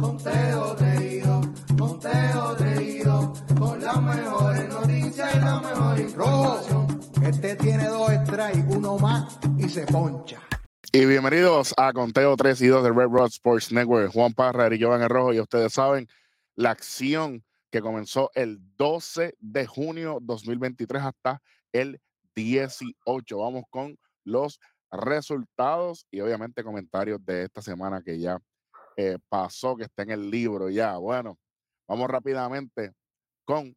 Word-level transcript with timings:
conteo 0.00 0.74
reído, 0.76 1.42
conteo 1.76 2.56
reído, 2.56 3.34
con 3.58 3.80
las 3.82 4.02
mejores 4.02 4.68
noticias 4.70 5.34
y 5.34 5.38
la 5.38 5.60
mejor 5.60 6.00
información. 6.00 7.00
Este 7.22 7.56
tiene 7.56 7.86
dos 7.86 8.10
strikes, 8.24 8.64
uno 8.68 8.98
más 8.98 9.38
y 9.58 9.68
se 9.68 9.84
poncha. 9.86 10.40
Y 10.92 11.04
bienvenidos 11.04 11.74
a 11.76 11.92
Conteo 11.92 12.34
3 12.34 12.62
y 12.62 12.66
2 12.68 12.82
de 12.82 12.90
Red 12.90 13.08
Road 13.08 13.26
Sports 13.26 13.72
Network. 13.72 14.10
Juan 14.12 14.32
Parra 14.32 14.74
y 14.74 14.82
Jovan 14.82 15.02
el 15.02 15.08
Rojo. 15.08 15.34
Y 15.34 15.40
ustedes 15.40 15.74
saben, 15.74 16.08
la 16.56 16.70
acción 16.70 17.44
que 17.70 17.80
comenzó 17.80 18.30
el 18.34 18.58
12 18.76 19.36
de 19.38 19.66
junio 19.66 20.18
2023 20.22 21.02
hasta 21.02 21.42
el 21.72 22.00
18. 22.34 23.38
Vamos 23.38 23.64
con 23.70 23.98
los 24.24 24.58
resultados 24.90 26.06
y 26.10 26.20
obviamente 26.20 26.64
comentarios 26.64 27.24
de 27.24 27.44
esta 27.44 27.62
semana 27.62 28.02
que 28.02 28.18
ya 28.18 28.40
eh, 28.96 29.18
pasó, 29.28 29.76
que 29.76 29.84
está 29.84 30.02
en 30.02 30.10
el 30.10 30.30
libro 30.30 30.70
ya. 30.70 30.96
Bueno, 30.96 31.38
vamos 31.88 32.08
rápidamente 32.08 32.92
con 33.44 33.76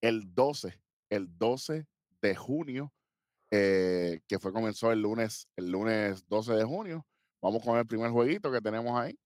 el 0.00 0.34
12, 0.34 0.80
el 1.10 1.38
12 1.38 1.86
de 2.20 2.34
junio, 2.36 2.92
eh, 3.50 4.20
que 4.26 4.38
fue 4.38 4.52
comenzó 4.52 4.92
el 4.92 5.02
lunes, 5.02 5.48
el 5.56 5.70
lunes 5.70 6.26
12 6.28 6.54
de 6.54 6.64
junio. 6.64 7.06
Vamos 7.40 7.64
con 7.64 7.78
el 7.78 7.86
primer 7.86 8.10
jueguito 8.10 8.52
que 8.52 8.60
tenemos 8.60 8.98
ahí. 8.98 9.18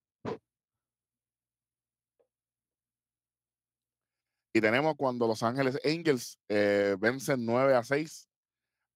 Y 4.55 4.61
tenemos 4.63 4.95
cuando 4.97 5.27
Los 5.27 5.43
Ángeles 5.43 5.79
Angels 5.85 6.38
eh, 6.49 6.97
vencen 6.99 7.45
9 7.45 7.74
a 7.74 7.85
6 7.85 8.27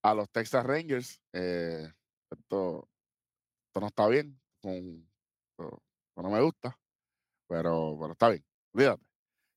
a 0.03 0.15
los 0.15 0.31
Texas 0.31 0.65
Rangers. 0.65 1.21
Eh, 1.35 1.87
esto, 2.31 2.89
esto 3.69 3.81
no 3.81 3.87
está 3.89 4.09
bien. 4.09 4.41
Con, 4.63 5.10
no 6.17 6.31
me 6.31 6.41
gusta. 6.41 6.77
Pero, 7.49 7.97
pero 8.01 8.13
está 8.13 8.29
bien. 8.29 8.45
Olvídate. 8.73 9.03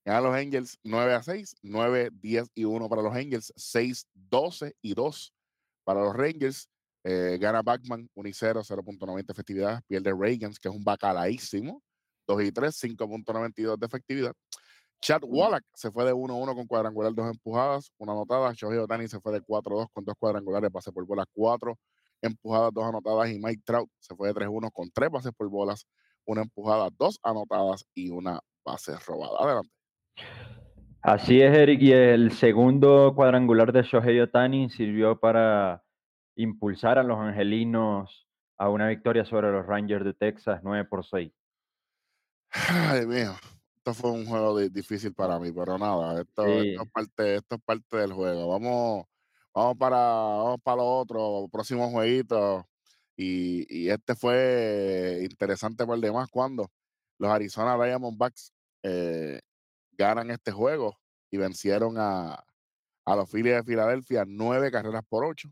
Ganan 0.05 0.23
los 0.23 0.35
Angels 0.35 0.79
9 0.83 1.13
a 1.13 1.23
6, 1.23 1.55
9, 1.61 2.09
10 2.11 2.51
y 2.55 2.65
1 2.65 2.89
para 2.89 3.01
los 3.01 3.15
Angels, 3.15 3.53
6, 3.55 4.07
12 4.13 4.75
y 4.81 4.93
2 4.93 5.33
para 5.85 6.01
los 6.01 6.15
Rangers. 6.15 6.69
Eh, 7.05 7.37
gana 7.39 7.61
Backman 7.61 8.09
1 8.13 8.29
y 8.29 8.33
0, 8.33 8.63
0.90 8.63 9.31
efectividad. 9.31 9.81
Pierde 9.87 10.13
Reagans, 10.13 10.59
que 10.59 10.67
es 10.69 10.75
un 10.75 10.83
bacalaísimo, 10.83 11.81
2 12.27 12.43
y 12.43 12.51
3, 12.51 12.83
5.92 12.83 13.77
de 13.77 13.85
efectividad. 13.85 14.33
Chad 15.01 15.21
Wallach 15.25 15.65
se 15.73 15.91
fue 15.91 16.05
de 16.05 16.13
1-1 16.13 16.55
con 16.55 16.65
cuadrangular, 16.65 17.13
dos 17.13 17.29
empujadas, 17.29 17.91
una 17.97 18.13
anotada. 18.13 18.53
Shohei 18.53 18.79
Otani 18.79 19.07
se 19.07 19.19
fue 19.19 19.33
de 19.33 19.41
4-2 19.41 19.87
con 19.91 20.05
dos 20.05 20.15
cuadrangulares, 20.17 20.71
pase 20.71 20.91
por 20.91 21.05
bolas, 21.05 21.25
cuatro 21.33 21.77
empujadas, 22.23 22.71
dos 22.73 22.85
anotadas. 22.85 23.29
Y 23.31 23.39
Mike 23.39 23.61
Trout 23.65 23.89
se 23.99 24.15
fue 24.15 24.29
de 24.29 24.33
3-1 24.33 24.71
con 24.71 24.89
tres 24.91 25.09
bases 25.09 25.31
por 25.35 25.49
bolas, 25.49 25.85
una 26.25 26.41
empujada, 26.41 26.89
dos 26.97 27.19
anotadas 27.23 27.85
y 27.93 28.09
una 28.09 28.39
base 28.65 28.93
robada. 29.05 29.39
Adelante. 29.39 29.71
Así 31.01 31.41
es, 31.41 31.55
Eric, 31.55 31.81
y 31.81 31.91
el 31.91 32.31
segundo 32.31 33.13
cuadrangular 33.13 33.73
de 33.73 33.83
Shohei 33.83 34.21
Otani 34.21 34.69
sirvió 34.69 35.19
para 35.19 35.83
impulsar 36.35 36.97
a 36.97 37.03
los 37.03 37.19
angelinos 37.19 38.25
a 38.57 38.69
una 38.69 38.87
victoria 38.87 39.25
sobre 39.25 39.51
los 39.51 39.65
Rangers 39.65 40.05
de 40.05 40.13
Texas 40.13 40.61
9 40.63 40.85
por 40.85 41.05
6. 41.05 41.31
Ay, 42.69 43.05
mío. 43.05 43.33
Esto 43.75 43.93
fue 43.93 44.11
un 44.11 44.25
juego 44.25 44.57
di- 44.57 44.69
difícil 44.69 45.13
para 45.13 45.37
mí, 45.39 45.51
pero 45.51 45.77
nada, 45.77 46.21
esto, 46.21 46.61
es 46.61 46.89
parte, 46.93 47.35
esto 47.35 47.55
es 47.55 47.61
parte 47.63 47.97
del 47.97 48.13
juego. 48.13 48.47
Vamos, 48.47 49.05
vamos 49.53 49.77
para, 49.77 49.97
vamos 49.97 50.61
para 50.63 50.77
lo 50.77 50.85
otro, 50.85 51.47
próximo 51.51 51.89
jueguito. 51.89 52.67
Y, 53.15 53.65
y 53.69 53.89
este 53.89 54.15
fue 54.15 55.19
interesante 55.29 55.85
por 55.85 55.99
demás 55.99 56.29
cuando 56.29 56.71
los 57.19 57.29
Arizona 57.31 57.75
Diamondbacks 57.83 58.51
eh, 58.81 59.39
ganan 59.91 60.31
este 60.31 60.51
juego 60.51 60.97
y 61.29 61.37
vencieron 61.37 61.95
a, 61.97 62.43
a 63.05 63.15
los 63.15 63.29
Phillies 63.29 63.55
de 63.57 63.63
Filadelfia 63.63 64.25
nueve 64.27 64.71
carreras 64.71 65.03
por 65.07 65.25
ocho. 65.25 65.49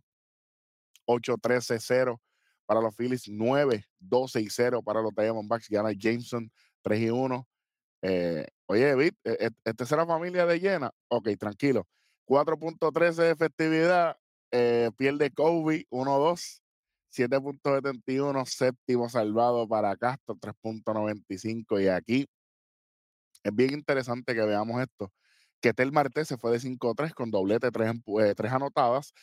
8-13-0 1.05 2.19
para 2.65 2.81
los 2.81 2.95
Phillies, 2.95 3.27
9-12 3.27 4.41
y 4.41 4.49
0 4.49 4.81
para 4.83 5.01
los 5.01 5.13
Diamondbacks. 5.13 5.69
Gana 5.69 5.91
Jameson 5.91 6.51
3 6.81 6.99
y 7.01 7.09
1. 7.09 7.47
Eh, 8.03 8.47
oye, 8.67 8.95
Vic, 8.95 9.15
e- 9.23 9.47
e- 9.47 9.49
¿esta 9.65 9.83
es 9.83 9.91
la 9.91 10.05
familia 10.05 10.45
de 10.45 10.59
llena? 10.59 10.91
Ok, 11.09 11.29
tranquilo. 11.37 11.87
4.13 12.31 13.15
de 13.15 13.31
efectividad. 13.31 14.17
eh, 14.51 14.89
pierde 14.97 15.31
Kobe 15.31 15.85
1-2. 15.89 16.61
7.71, 17.11 18.45
séptimo 18.45 19.09
salvado 19.09 19.67
para 19.67 19.97
Castro, 19.97 20.35
3.95. 20.35 21.83
Y 21.83 21.89
aquí 21.89 22.25
es 23.43 23.53
bien 23.53 23.73
interesante 23.73 24.33
que 24.33 24.41
veamos 24.45 24.81
esto. 24.81 25.11
Que 25.59 25.73
Tel 25.73 25.91
Marte 25.91 26.23
se 26.23 26.37
fue 26.37 26.51
de 26.51 26.59
5-3 26.59 27.13
con 27.13 27.29
doblete, 27.31 27.69
3, 27.69 27.95
tres 28.37 28.51
anotadas. 28.53 29.13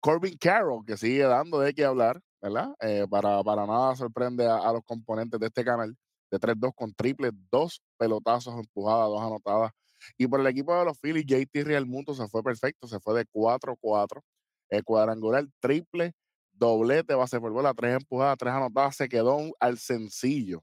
Corbin 0.00 0.36
Carroll, 0.38 0.84
que 0.86 0.96
sigue 0.96 1.24
dando 1.24 1.58
de 1.58 1.74
qué 1.74 1.84
hablar, 1.84 2.20
¿verdad? 2.40 2.74
Eh, 2.80 3.06
para, 3.10 3.42
para 3.42 3.66
nada 3.66 3.96
sorprende 3.96 4.46
a, 4.46 4.58
a 4.58 4.72
los 4.72 4.82
componentes 4.84 5.40
de 5.40 5.46
este 5.46 5.64
canal, 5.64 5.96
de 6.30 6.38
3-2 6.38 6.72
con 6.76 6.94
triple, 6.94 7.30
dos 7.50 7.82
pelotazos 7.98 8.54
empujadas, 8.54 9.08
dos 9.08 9.20
anotadas. 9.20 9.72
Y 10.18 10.26
por 10.26 10.40
el 10.40 10.46
equipo 10.46 10.76
de 10.78 10.84
los 10.84 10.98
Phillies, 11.00 11.26
JT 11.26 11.64
Real 11.64 11.86
Mundo 11.86 12.14
se 12.14 12.26
fue 12.28 12.42
perfecto, 12.42 12.86
se 12.86 13.00
fue 13.00 13.18
de 13.18 13.26
4-4, 13.30 14.22
eh, 14.70 14.82
cuadrangular, 14.82 15.44
triple, 15.60 16.12
doblete, 16.52 17.14
base 17.14 17.40
por 17.40 17.52
bola, 17.52 17.74
tres 17.74 17.94
empujadas, 17.96 18.36
tres 18.38 18.52
anotadas, 18.52 18.96
se 18.96 19.08
quedó 19.08 19.36
un- 19.36 19.52
al 19.60 19.78
sencillo 19.78 20.62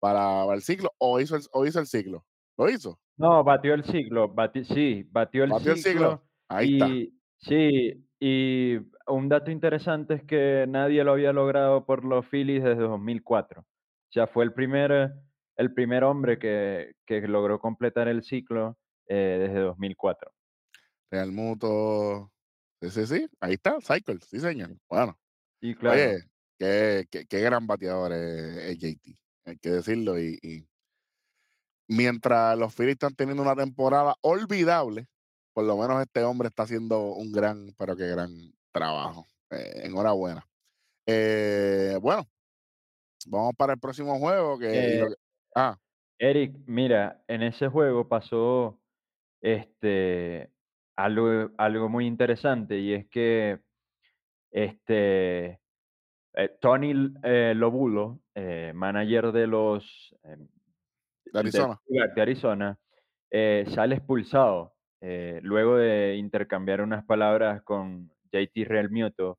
para, 0.00 0.44
para 0.44 0.54
el 0.56 0.62
ciclo, 0.62 0.90
o 0.98 1.20
hizo 1.20 1.36
el, 1.36 1.42
o 1.52 1.66
hizo 1.66 1.80
el 1.80 1.86
ciclo, 1.86 2.24
lo 2.58 2.68
hizo, 2.70 2.98
No, 3.16 3.44
batió 3.44 3.74
el 3.74 3.84
ciclo, 3.84 4.34
bati- 4.34 4.64
sí, 4.64 5.04
batió 5.10 5.44
el 5.44 5.50
batió 5.50 5.72
el 5.72 5.78
ciclo, 5.78 6.00
ciclo. 6.00 6.28
ahí 6.48 6.66
está. 6.72 6.86
Y 6.88 7.14
sí, 7.38 8.06
y 8.18 8.78
un 9.06 9.28
dato 9.28 9.50
interesante 9.50 10.14
es 10.14 10.24
que 10.24 10.64
nadie 10.68 11.04
lo 11.04 11.12
había 11.12 11.32
logrado 11.32 11.84
por 11.86 12.04
los 12.04 12.26
Phillies 12.26 12.64
desde 12.64 12.82
2004. 12.82 13.60
O 13.62 14.12
sea, 14.12 14.26
fue 14.26 14.44
el 14.44 14.52
primer, 14.52 15.12
el 15.56 15.72
primer 15.74 16.04
hombre 16.04 16.38
que, 16.38 16.92
que 17.06 17.20
logró 17.22 17.58
completar 17.60 18.08
el 18.08 18.22
ciclo 18.22 18.78
eh, 19.06 19.38
desde 19.40 19.60
2004. 19.60 20.32
Real 21.10 21.32
Muto. 21.32 22.32
Sí, 22.80 22.90
sí, 22.90 23.06
sí. 23.06 23.28
Ahí 23.40 23.54
está, 23.54 23.76
Cycle, 23.80 24.18
sí, 24.26 24.40
señor. 24.40 24.76
Bueno, 24.88 25.16
Y 25.60 25.74
claro, 25.74 25.96
oye, 25.96 26.18
qué, 26.58 27.06
qué- 27.10 27.26
qué 27.26 27.40
gran 27.40 27.66
bateador 27.66 28.12
es, 28.12 28.56
es 28.56 28.78
JT. 28.78 29.18
Hay 29.44 29.58
que 29.58 29.70
decirlo. 29.70 30.18
Y, 30.18 30.38
y 30.42 30.66
mientras 31.88 32.56
los 32.58 32.74
Phillies 32.74 32.94
están 32.94 33.14
teniendo 33.14 33.42
una 33.42 33.54
temporada 33.56 34.14
olvidable, 34.22 35.06
por 35.52 35.64
lo 35.64 35.76
menos 35.76 36.00
este 36.00 36.22
hombre 36.24 36.48
está 36.48 36.62
haciendo 36.62 37.12
un 37.14 37.30
gran, 37.32 37.74
pero 37.76 37.96
qué 37.96 38.06
gran 38.08 38.30
trabajo. 38.72 39.26
Eh, 39.50 39.82
enhorabuena. 39.84 40.46
Eh, 41.06 41.98
bueno, 42.00 42.26
vamos 43.26 43.52
para 43.56 43.74
el 43.74 43.78
próximo 43.80 44.18
juego. 44.18 44.58
Que, 44.58 44.94
y 44.94 44.98
lo 44.98 45.08
que- 45.10 45.16
ah, 45.54 45.78
Eric, 46.18 46.54
mira, 46.66 47.22
en 47.28 47.42
ese 47.42 47.68
juego 47.68 48.08
pasó 48.08 48.80
este, 49.40 50.50
algo, 50.96 51.50
algo 51.58 51.88
muy 51.88 52.06
interesante 52.06 52.78
y 52.78 52.94
es 52.94 53.08
que 53.08 53.60
este, 54.50 55.60
eh, 56.34 56.56
Tony 56.60 57.12
eh, 57.22 57.54
Lobulo, 57.56 58.20
eh, 58.34 58.72
manager 58.74 59.32
de 59.32 59.46
los 59.46 60.14
de 60.22 60.48
de, 61.32 61.38
Arizona. 61.38 61.80
de 61.88 62.22
Arizona, 62.22 62.78
eh, 63.30 63.64
sale 63.68 63.96
expulsado 63.96 64.74
eh, 65.00 65.40
luego 65.42 65.76
de 65.76 66.16
intercambiar 66.16 66.80
unas 66.80 67.04
palabras 67.04 67.62
con 67.62 68.10
JT 68.30 68.64
Realmuto, 68.66 69.38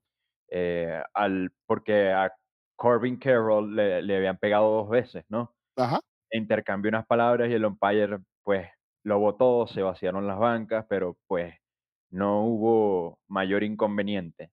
eh, 0.50 1.02
al, 1.14 1.52
porque 1.66 2.10
a 2.12 2.32
Corbin 2.76 3.16
Carroll 3.16 3.74
le, 3.74 4.02
le 4.02 4.16
habían 4.16 4.36
pegado 4.36 4.70
dos 4.70 4.90
veces, 4.90 5.24
¿no? 5.28 5.54
Ajá. 5.76 6.00
Intercambió 6.38 6.88
unas 6.90 7.06
palabras 7.06 7.48
y 7.50 7.54
el 7.54 7.64
umpire 7.64 8.18
pues 8.42 8.68
lo 9.04 9.18
votó, 9.18 9.66
se 9.66 9.82
vaciaron 9.82 10.26
las 10.26 10.38
bancas, 10.38 10.86
pero 10.88 11.16
pues 11.26 11.54
no 12.10 12.42
hubo 12.44 13.18
mayor 13.28 13.62
inconveniente. 13.64 14.50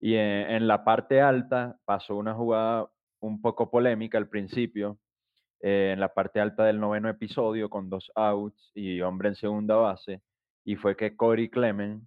Y 0.00 0.16
en, 0.16 0.66
la 0.68 0.84
parte 0.84 1.20
alta 1.20 1.78
pasó 1.84 2.16
una 2.16 2.34
jugada 2.34 2.90
un 3.20 3.40
poco 3.40 3.70
polémica 3.70 4.18
al 4.18 4.28
principio, 4.28 4.98
eh, 5.60 5.92
en 5.94 6.00
la 6.00 6.12
parte 6.14 6.40
alta 6.40 6.64
del 6.64 6.80
noveno 6.80 7.08
episodio 7.08 7.70
con 7.70 7.90
dos 7.90 8.10
outs 8.14 8.70
y 8.74 9.00
hombre 9.02 9.30
en 9.30 9.36
segunda 9.36 9.76
base, 9.76 10.22
y 10.64 10.76
fue 10.76 10.96
que 10.96 11.16
Corey 11.16 11.48
Clement 11.50 12.04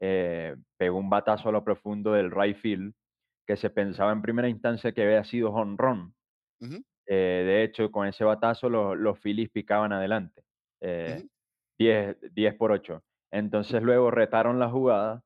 eh, 0.00 0.56
pegó 0.76 0.98
un 0.98 1.10
batazo 1.10 1.48
a 1.48 1.52
lo 1.52 1.64
profundo 1.64 2.12
del 2.12 2.30
right 2.30 2.56
field 2.56 2.94
que 3.46 3.56
se 3.56 3.70
pensaba 3.70 4.12
en 4.12 4.22
primera 4.22 4.48
instancia 4.48 4.92
que 4.92 5.02
había 5.02 5.24
sido 5.24 5.52
honrón. 5.52 6.14
ujú, 6.60 6.84
Eh, 7.10 7.44
de 7.46 7.64
hecho, 7.64 7.90
con 7.92 8.06
ese 8.08 8.24
batazo 8.24 8.68
los, 8.70 8.96
los 8.98 9.18
Phillies 9.20 9.50
picaban 9.50 9.92
adelante. 9.92 10.44
eh, 10.80 11.22
ujú. 11.22 11.28
10, 11.78 12.16
10 12.34 12.54
por 12.56 12.72
8. 12.72 13.04
Entonces 13.32 13.82
luego 13.82 14.10
retaron 14.12 14.58
la 14.60 14.70
jugada, 14.70 15.24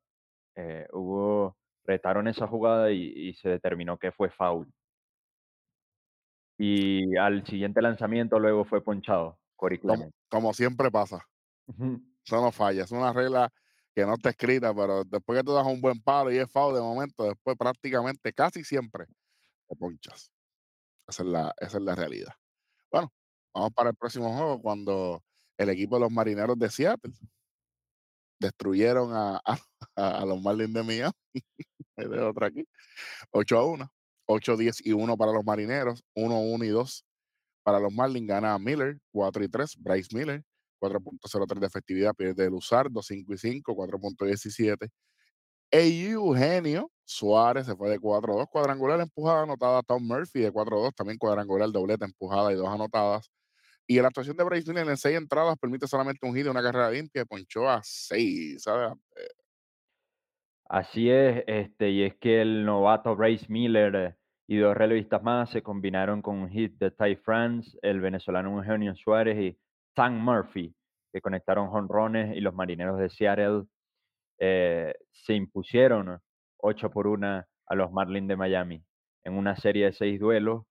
eh, 0.56 0.86
hubo, 0.92 1.58
retaron 1.84 2.28
esa 2.28 2.46
jugada 2.48 2.92
y, 2.92 3.12
y 3.16 3.34
se 3.34 3.50
determinó 3.50 3.98
que 3.98 4.12
fue 4.12 4.30
foul. 4.30 4.72
y 6.58 7.16
al 7.16 7.46
siguiente 7.46 7.82
lanzamiento 7.82 8.38
luego 8.38 8.64
fue 8.64 8.82
ponchado 8.82 9.40
Corey 9.56 9.78
Como, 9.78 10.10
como 10.28 10.52
siempre 10.52 10.90
pasa. 10.90 11.26
Eso 12.24 12.40
no 12.40 12.52
falla. 12.52 12.84
Es 12.84 12.90
una 12.92 13.12
regla 13.12 13.50
que 13.94 14.04
no 14.04 14.14
está 14.14 14.30
escrita, 14.30 14.74
pero 14.74 15.04
después 15.04 15.38
que 15.38 15.44
tú 15.44 15.52
das 15.52 15.66
un 15.66 15.80
buen 15.80 16.00
palo 16.02 16.32
y 16.32 16.38
es 16.38 16.50
foul 16.50 16.74
de 16.74 16.80
momento, 16.80 17.24
después 17.24 17.56
prácticamente 17.56 18.32
casi 18.32 18.64
siempre 18.64 19.06
te 19.68 19.76
ponchas. 19.76 20.32
Esa 21.08 21.22
es 21.22 21.28
la, 21.28 21.54
esa 21.58 21.78
es 21.78 21.82
la 21.84 21.94
realidad. 21.94 22.32
Bueno, 22.90 23.12
vamos 23.54 23.72
para 23.74 23.90
el 23.90 23.96
próximo 23.96 24.32
juego 24.34 24.60
cuando 24.62 25.22
el 25.58 25.68
equipo 25.70 25.96
de 25.96 26.02
los 26.02 26.10
marineros 26.10 26.58
de 26.58 26.70
Seattle 26.70 27.12
destruyeron 28.40 29.12
a, 29.14 29.40
a, 29.44 29.58
a 29.96 30.24
los 30.26 30.40
Marlins 30.40 30.74
de 30.74 30.82
Miami. 30.82 31.12
De 31.96 32.20
otra 32.20 32.48
aquí. 32.48 32.66
8 33.30 33.58
a 33.58 33.64
1. 33.66 33.92
8, 34.26 34.56
10 34.56 34.86
y 34.86 34.92
1 34.92 35.16
para 35.16 35.32
los 35.32 35.44
marineros. 35.44 36.02
1, 36.14 36.40
1 36.40 36.64
y 36.64 36.68
2 36.68 37.04
para 37.62 37.78
los 37.80 37.92
Marlins. 37.92 38.26
Gana 38.26 38.58
Miller. 38.58 38.98
4 39.12 39.44
y 39.44 39.48
3. 39.48 39.76
Bryce 39.78 40.16
Miller. 40.16 40.44
4.03 40.80 41.60
de 41.60 41.66
efectividad. 41.66 42.14
Pierde 42.14 42.50
Luzardo. 42.50 43.02
5 43.02 43.32
y 43.34 43.38
5. 43.38 43.74
4.17. 43.74 44.90
E 45.70 46.10
Eugenio 46.10 46.90
Suárez 47.04 47.66
se 47.66 47.76
fue 47.76 47.90
de 47.90 47.98
4-2. 47.98 48.48
Cuadrangular 48.48 49.00
empujada 49.00 49.42
anotada. 49.42 49.82
Tom 49.82 50.06
Murphy 50.06 50.40
de 50.40 50.52
4-2. 50.52 50.94
También 50.94 51.18
cuadrangular 51.18 51.70
dobleta 51.70 52.04
empujada 52.04 52.52
y 52.52 52.56
dos 52.56 52.68
anotadas. 52.68 53.30
Y 53.86 54.00
la 54.00 54.08
actuación 54.08 54.36
de 54.36 54.44
Bryce 54.44 54.68
Miller 54.70 54.88
en 54.88 54.96
seis 54.96 55.16
entradas 55.16 55.56
permite 55.58 55.86
solamente 55.86 56.26
un 56.26 56.34
hit 56.34 56.46
y 56.46 56.48
una 56.48 56.62
carrera 56.62 56.90
limpia. 56.90 57.22
y 57.22 57.24
Ponchó 57.26 57.68
a 57.68 57.80
6. 57.82 58.62
¿sabes? 58.62 58.92
Así 60.68 61.10
es, 61.10 61.44
este, 61.46 61.90
y 61.90 62.02
es 62.04 62.16
que 62.16 62.40
el 62.40 62.64
novato 62.64 63.14
Bryce 63.14 63.46
Miller 63.48 64.16
y 64.46 64.56
dos 64.56 64.76
relevistas 64.76 65.22
más 65.22 65.50
se 65.50 65.62
combinaron 65.62 66.22
con 66.22 66.36
un 66.36 66.50
hit 66.50 66.78
de 66.78 66.90
Ty 66.90 67.16
France, 67.16 67.78
el 67.82 68.00
venezolano 68.00 68.56
Eugenio 68.58 68.94
Suárez 68.94 69.38
y 69.38 69.58
Sam 69.94 70.18
Murphy, 70.18 70.74
que 71.12 71.20
conectaron 71.20 71.68
jonrones 71.68 72.36
y 72.36 72.40
los 72.40 72.54
marineros 72.54 72.98
de 72.98 73.10
Seattle 73.10 73.64
eh, 74.38 74.94
se 75.12 75.34
impusieron 75.34 76.18
8 76.64 76.90
por 76.90 77.06
1 77.06 77.44
a 77.66 77.74
los 77.74 77.92
Marlins 77.92 78.28
de 78.28 78.36
Miami 78.36 78.84
en 79.24 79.34
una 79.36 79.56
serie 79.56 79.86
de 79.86 79.92
seis 79.92 80.18
duelos. 80.18 80.64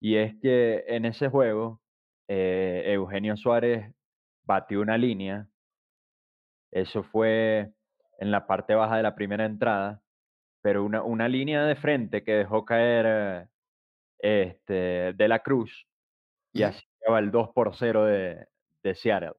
Y 0.00 0.16
es 0.16 0.34
que 0.40 0.84
en 0.88 1.04
ese 1.04 1.28
juego, 1.28 1.80
eh, 2.28 2.84
Eugenio 2.86 3.36
Suárez 3.36 3.92
batió 4.44 4.80
una 4.80 4.98
línea. 4.98 5.48
Eso 6.70 7.02
fue 7.02 7.72
en 8.18 8.30
la 8.30 8.46
parte 8.46 8.74
baja 8.74 8.96
de 8.96 9.02
la 9.02 9.14
primera 9.14 9.46
entrada, 9.46 10.02
pero 10.62 10.84
una, 10.84 11.02
una 11.02 11.28
línea 11.28 11.64
de 11.64 11.76
frente 11.76 12.24
que 12.24 12.32
dejó 12.32 12.64
caer 12.64 13.48
este, 14.18 15.12
de 15.14 15.28
la 15.28 15.40
Cruz 15.40 15.86
y 16.52 16.62
así 16.62 16.82
lleva 17.00 17.18
el 17.18 17.30
2 17.30 17.50
por 17.54 17.74
0 17.76 18.04
de, 18.06 18.46
de 18.82 18.94
Seattle. 18.94 19.34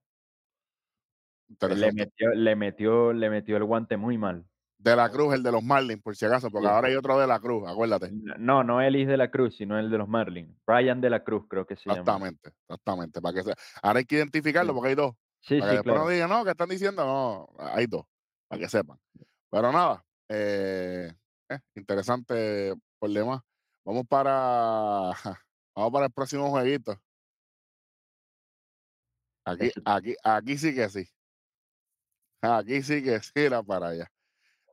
Le 1.62 1.92
metió, 1.94 2.34
le, 2.34 2.56
metió, 2.56 3.14
le 3.14 3.30
metió 3.30 3.58
el 3.58 3.64
guante 3.64 3.98
muy 3.98 4.18
mal. 4.18 4.46
De 4.80 4.96
la 4.96 5.10
Cruz, 5.10 5.34
el 5.34 5.42
de 5.42 5.52
los 5.52 5.64
Marlins, 5.64 6.02
por 6.04 6.16
si 6.16 6.26
acaso, 6.26 6.50
porque 6.52 6.68
Sí. 6.68 6.74
ahora 6.74 6.88
hay 6.88 6.96
otro 6.96 7.18
de 7.20 7.26
la 7.26 7.40
Cruz, 7.40 7.68
acuérdate. 7.68 8.12
No, 8.38 8.64
no 8.64 8.80
Elis 8.82 9.08
de 9.08 9.18
la 9.18 9.32
Cruz, 9.32 9.56
sino 9.58 9.78
el 9.80 9.90
de 9.90 9.98
los 9.98 10.08
Marlins. 10.08 10.56
Brian 10.68 11.02
de 11.02 11.10
la 11.10 11.24
Cruz, 11.24 11.46
creo 11.50 11.66
que 11.66 11.76
se 11.76 11.84
llama. 11.90 12.00
Exactamente, 12.02 12.52
exactamente. 12.68 13.22
Para 13.22 13.34
que 13.36 13.44
sea. 13.44 13.56
Ahora 13.82 14.00
hay 14.00 14.06
que 14.06 14.16
identificarlo 14.18 14.72
Sí. 14.72 14.76
porque 14.76 14.90
hay 14.90 14.96
dos. 14.96 15.16
Sí, 15.42 15.60
Para 15.60 15.72
que 15.72 15.78
sí, 15.80 15.84
no 15.88 15.94
claro. 15.94 16.10
digan, 16.10 16.30
no, 16.30 16.44
que 16.44 16.52
están 16.52 16.70
diciendo, 16.70 17.06
no, 17.06 17.50
hay 17.58 17.88
dos, 17.88 18.06
para 18.48 18.60
que 18.62 18.70
sepan. 18.70 19.00
Pero 19.50 19.72
nada, 19.72 20.06
eh, 20.30 21.12
eh, 21.50 21.60
interesante 21.76 22.74
por 23.00 23.10
demás. 23.10 23.42
Vamos 23.84 24.04
para, 24.08 25.12
vamos 25.76 25.92
para 25.92 26.06
el 26.06 26.12
próximo 26.12 26.50
jueguito. 26.50 27.00
Aquí, 29.46 29.72
aquí, 29.86 30.16
aquí 30.24 30.58
sí 30.58 30.76
que 30.76 30.90
sí. 30.90 31.08
Aquí 32.42 32.84
sí 32.84 33.02
que 33.04 33.20
sí, 33.22 33.32
era 33.36 33.64
para 33.64 33.88
allá. 33.90 34.12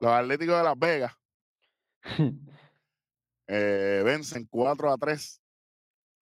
Los 0.00 0.12
Atléticos 0.12 0.56
de 0.56 0.62
Las 0.62 0.78
Vegas 0.78 1.12
eh, 3.46 4.02
vencen 4.04 4.46
4 4.50 4.92
a 4.92 4.96
3 4.96 5.42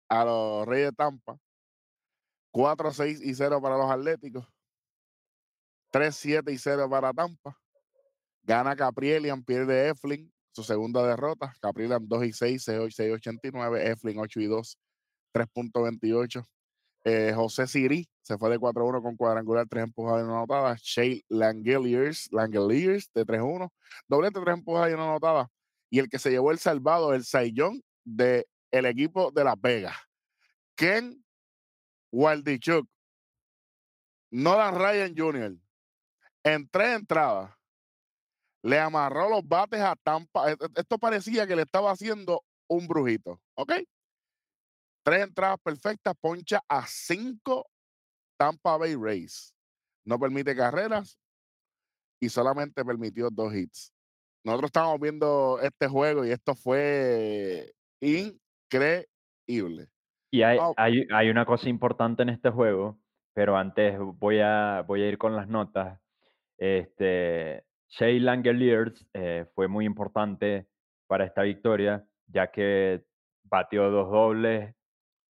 a 0.08 0.24
los 0.24 0.66
Reyes 0.66 0.90
de 0.90 0.96
Tampa. 0.96 1.38
4 2.52 2.92
6 2.92 3.20
y 3.22 3.34
0 3.34 3.62
para 3.62 3.76
los 3.76 3.90
Atléticos. 3.90 4.46
3 5.90 6.14
7 6.14 6.52
y 6.52 6.58
0 6.58 6.88
para 6.90 7.12
Tampa. 7.12 7.56
Gana 8.42 8.74
Caprielian, 8.74 9.44
pierde 9.44 9.90
Eflin, 9.90 10.32
su 10.52 10.64
segunda 10.64 11.06
derrota. 11.06 11.54
Caprielian 11.60 12.08
2 12.08 12.24
y 12.24 12.32
6, 12.32 12.62
6, 12.62 12.94
6 12.94 13.12
89. 13.14 13.90
Eflin 13.90 14.18
8 14.18 14.40
y 14.40 14.46
2, 14.46 14.78
3.28. 15.32 16.46
Eh, 17.04 17.32
José 17.34 17.66
Siri 17.66 18.08
se 18.22 18.36
fue 18.38 18.50
de 18.50 18.58
4 18.58 18.84
1 18.84 19.02
con 19.02 19.16
cuadrangular, 19.16 19.66
3 19.68 19.84
empujadas 19.84 20.22
y 20.22 20.24
una 20.24 20.38
anotada. 20.38 20.76
Shea 20.80 21.20
Langeliers, 21.28 22.28
Langeliers 22.32 23.10
de 23.14 23.24
3 23.24 23.40
1. 23.42 23.72
Doblete, 24.08 24.40
3 24.40 24.54
empujadas 24.54 24.90
y 24.90 24.94
una 24.94 25.10
anotada. 25.10 25.48
Y 25.90 25.98
el 25.98 26.08
que 26.08 26.18
se 26.18 26.30
llevó 26.30 26.52
el 26.52 26.58
salvado, 26.58 27.14
el 27.14 27.24
Saiyón 27.24 27.82
del 28.04 28.44
el 28.70 28.86
equipo 28.86 29.32
de 29.32 29.44
Las 29.44 29.60
Vegas. 29.60 29.96
Ken 30.76 31.24
Waldichuk. 32.12 32.88
Nolan 34.30 34.76
Ryan 34.76 35.14
Jr. 35.16 35.56
En 36.44 36.68
tres 36.68 36.96
entradas 36.96 37.52
le 38.62 38.78
amarró 38.78 39.28
los 39.28 39.46
bates 39.46 39.80
a 39.80 39.96
Tampa. 39.96 40.50
E- 40.50 40.54
e- 40.54 40.80
Esto 40.80 40.98
parecía 40.98 41.46
que 41.46 41.56
le 41.56 41.62
estaba 41.62 41.90
haciendo 41.90 42.44
un 42.68 42.86
brujito, 42.86 43.40
¿ok? 43.54 43.72
Tres 45.02 45.24
entradas 45.24 45.58
perfectas, 45.62 46.14
poncha 46.20 46.60
a 46.68 46.86
cinco 46.86 47.66
Tampa 48.38 48.76
Bay 48.76 48.94
Rays. 48.94 49.54
No 50.04 50.18
permite 50.18 50.54
carreras 50.54 51.18
y 52.20 52.28
solamente 52.28 52.84
permitió 52.84 53.30
dos 53.30 53.54
hits. 53.54 53.92
Nosotros 54.44 54.68
estábamos 54.68 55.00
viendo 55.00 55.58
este 55.60 55.88
juego 55.88 56.24
y 56.24 56.30
esto 56.30 56.54
fue 56.54 57.72
increíble. 58.00 59.06
Y 60.30 60.42
hay, 60.42 60.58
hay, 60.76 61.06
hay 61.12 61.28
una 61.28 61.44
cosa 61.44 61.68
importante 61.68 62.22
en 62.22 62.30
este 62.30 62.50
juego, 62.50 62.98
pero 63.34 63.56
antes 63.56 63.98
voy 63.98 64.40
a, 64.40 64.84
voy 64.86 65.02
a 65.02 65.08
ir 65.08 65.18
con 65.18 65.36
las 65.36 65.48
notas. 65.48 66.00
Este, 66.56 67.64
Shea 67.88 68.20
Langeliers 68.20 69.06
eh, 69.12 69.46
fue 69.54 69.66
muy 69.66 69.84
importante 69.84 70.68
para 71.06 71.24
esta 71.24 71.42
victoria, 71.42 72.06
ya 72.26 72.50
que 72.50 73.04
batió 73.42 73.90
dos 73.90 74.10
dobles 74.10 74.74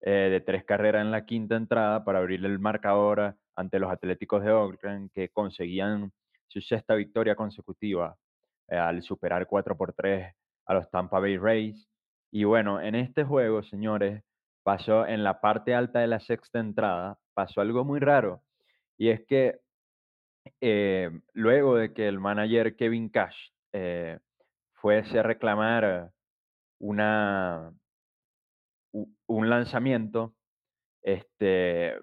eh, 0.01 0.29
de 0.31 0.41
tres 0.41 0.63
carreras 0.65 1.01
en 1.01 1.11
la 1.11 1.25
quinta 1.25 1.55
entrada 1.55 2.03
para 2.03 2.19
abrir 2.19 2.45
el 2.45 2.59
marcador 2.59 3.35
ante 3.55 3.79
los 3.79 3.91
Atléticos 3.91 4.43
de 4.43 4.51
Oakland, 4.51 5.11
que 5.13 5.29
conseguían 5.29 6.11
su 6.47 6.61
sexta 6.61 6.95
victoria 6.95 7.35
consecutiva 7.35 8.17
eh, 8.69 8.77
al 8.77 9.01
superar 9.03 9.47
4 9.47 9.77
por 9.77 9.93
3 9.93 10.33
a 10.65 10.73
los 10.73 10.89
Tampa 10.89 11.19
Bay 11.19 11.37
Rays. 11.37 11.87
Y 12.31 12.43
bueno, 12.43 12.81
en 12.81 12.95
este 12.95 13.23
juego, 13.23 13.63
señores, 13.63 14.23
pasó 14.63 15.05
en 15.05 15.23
la 15.23 15.41
parte 15.41 15.73
alta 15.73 15.99
de 15.99 16.07
la 16.07 16.19
sexta 16.19 16.59
entrada, 16.59 17.17
pasó 17.33 17.61
algo 17.61 17.83
muy 17.83 17.99
raro. 17.99 18.43
Y 18.97 19.09
es 19.09 19.25
que 19.25 19.59
eh, 20.61 21.09
luego 21.33 21.75
de 21.75 21.93
que 21.93 22.07
el 22.07 22.19
manager 22.19 22.75
Kevin 22.75 23.09
Cash 23.09 23.37
eh, 23.73 24.19
fuese 24.73 25.19
a 25.19 25.23
reclamar 25.23 26.11
una, 26.79 27.73
un 29.29 29.49
lanzamiento, 29.49 30.33
este, 31.03 31.95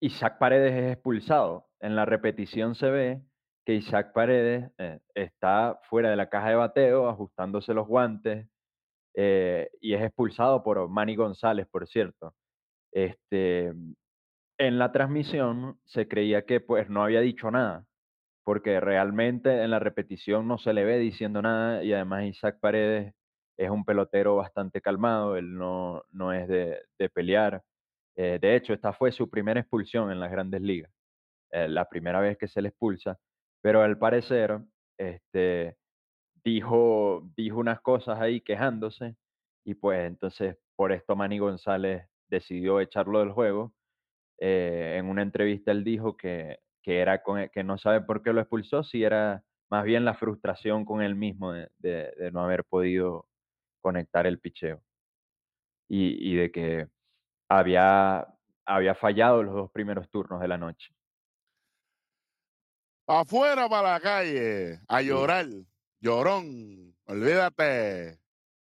Isaac 0.00 0.38
Paredes 0.38 0.72
es 0.72 0.92
expulsado. 0.92 1.66
En 1.80 1.96
la 1.96 2.04
repetición 2.04 2.74
se 2.74 2.90
ve 2.90 3.22
que 3.66 3.74
Isaac 3.74 4.12
Paredes 4.14 4.70
eh, 4.78 5.00
está 5.14 5.80
fuera 5.88 6.10
de 6.10 6.16
la 6.16 6.30
caja 6.30 6.50
de 6.50 6.54
bateo, 6.54 7.08
ajustándose 7.08 7.74
los 7.74 7.86
guantes, 7.86 8.48
eh, 9.14 9.68
y 9.80 9.94
es 9.94 10.02
expulsado 10.02 10.62
por 10.62 10.88
Manny 10.88 11.16
González, 11.16 11.66
por 11.70 11.86
cierto. 11.88 12.34
Este, 12.92 13.72
en 14.58 14.78
la 14.78 14.92
transmisión 14.92 15.78
se 15.86 16.06
creía 16.06 16.46
que 16.46 16.60
pues 16.60 16.88
no 16.88 17.02
había 17.02 17.20
dicho 17.20 17.50
nada, 17.50 17.84
porque 18.44 18.80
realmente 18.80 19.62
en 19.62 19.70
la 19.70 19.80
repetición 19.80 20.46
no 20.46 20.58
se 20.58 20.72
le 20.72 20.84
ve 20.84 20.98
diciendo 20.98 21.42
nada 21.42 21.82
y 21.82 21.92
además 21.92 22.24
Isaac 22.24 22.58
Paredes 22.60 23.14
es 23.60 23.68
un 23.68 23.84
pelotero 23.84 24.36
bastante 24.36 24.80
calmado, 24.80 25.36
él 25.36 25.54
no, 25.54 26.02
no 26.12 26.32
es 26.32 26.48
de, 26.48 26.80
de 26.98 27.10
pelear. 27.10 27.62
Eh, 28.16 28.38
de 28.40 28.56
hecho, 28.56 28.72
esta 28.72 28.94
fue 28.94 29.12
su 29.12 29.28
primera 29.28 29.60
expulsión 29.60 30.10
en 30.10 30.18
las 30.18 30.30
grandes 30.30 30.62
ligas, 30.62 30.90
eh, 31.50 31.68
la 31.68 31.86
primera 31.86 32.20
vez 32.20 32.38
que 32.38 32.48
se 32.48 32.62
le 32.62 32.70
expulsa, 32.70 33.18
pero 33.60 33.82
al 33.82 33.98
parecer 33.98 34.60
este, 34.98 35.76
dijo, 36.42 37.30
dijo 37.36 37.58
unas 37.58 37.82
cosas 37.82 38.18
ahí 38.18 38.40
quejándose 38.40 39.16
y 39.66 39.74
pues 39.74 40.06
entonces 40.06 40.56
por 40.74 40.90
esto 40.92 41.14
Manny 41.14 41.38
González 41.38 42.06
decidió 42.30 42.80
echarlo 42.80 43.20
del 43.20 43.32
juego 43.32 43.74
eh, 44.38 44.96
en 44.98 45.06
una 45.06 45.20
entrevista 45.22 45.70
él 45.70 45.84
dijo 45.84 46.16
que, 46.16 46.60
que, 46.82 47.00
era 47.00 47.22
que 47.52 47.64
no 47.64 47.76
sabe 47.76 48.00
por 48.00 48.22
qué 48.22 48.32
lo 48.32 48.40
expulsó, 48.40 48.82
si 48.84 49.04
era 49.04 49.44
más 49.70 49.84
bien 49.84 50.06
la 50.06 50.14
frustración 50.14 50.86
con 50.86 51.02
él 51.02 51.14
mismo 51.14 51.52
de 51.52 52.30
no 52.32 52.42
haber 52.42 52.64
podido 52.64 53.29
conectar 53.80 54.26
el 54.26 54.38
picheo. 54.38 54.82
y, 55.88 56.32
y 56.32 56.36
de 56.36 56.52
que 56.52 56.88
había, 57.48 58.26
había 58.64 58.94
fallado 58.94 59.42
los 59.42 59.54
dos 59.54 59.70
primeros 59.72 60.08
turnos 60.08 60.40
de 60.40 60.46
la 60.48 60.56
noche. 60.56 60.94
Afuera 63.06 63.68
para 63.68 63.92
la 63.94 64.00
calle, 64.00 64.78
a 64.88 65.00
Sí. 65.00 65.06
llorar. 65.06 65.46
Llorón, 66.00 66.94
olvídate. 67.06 68.18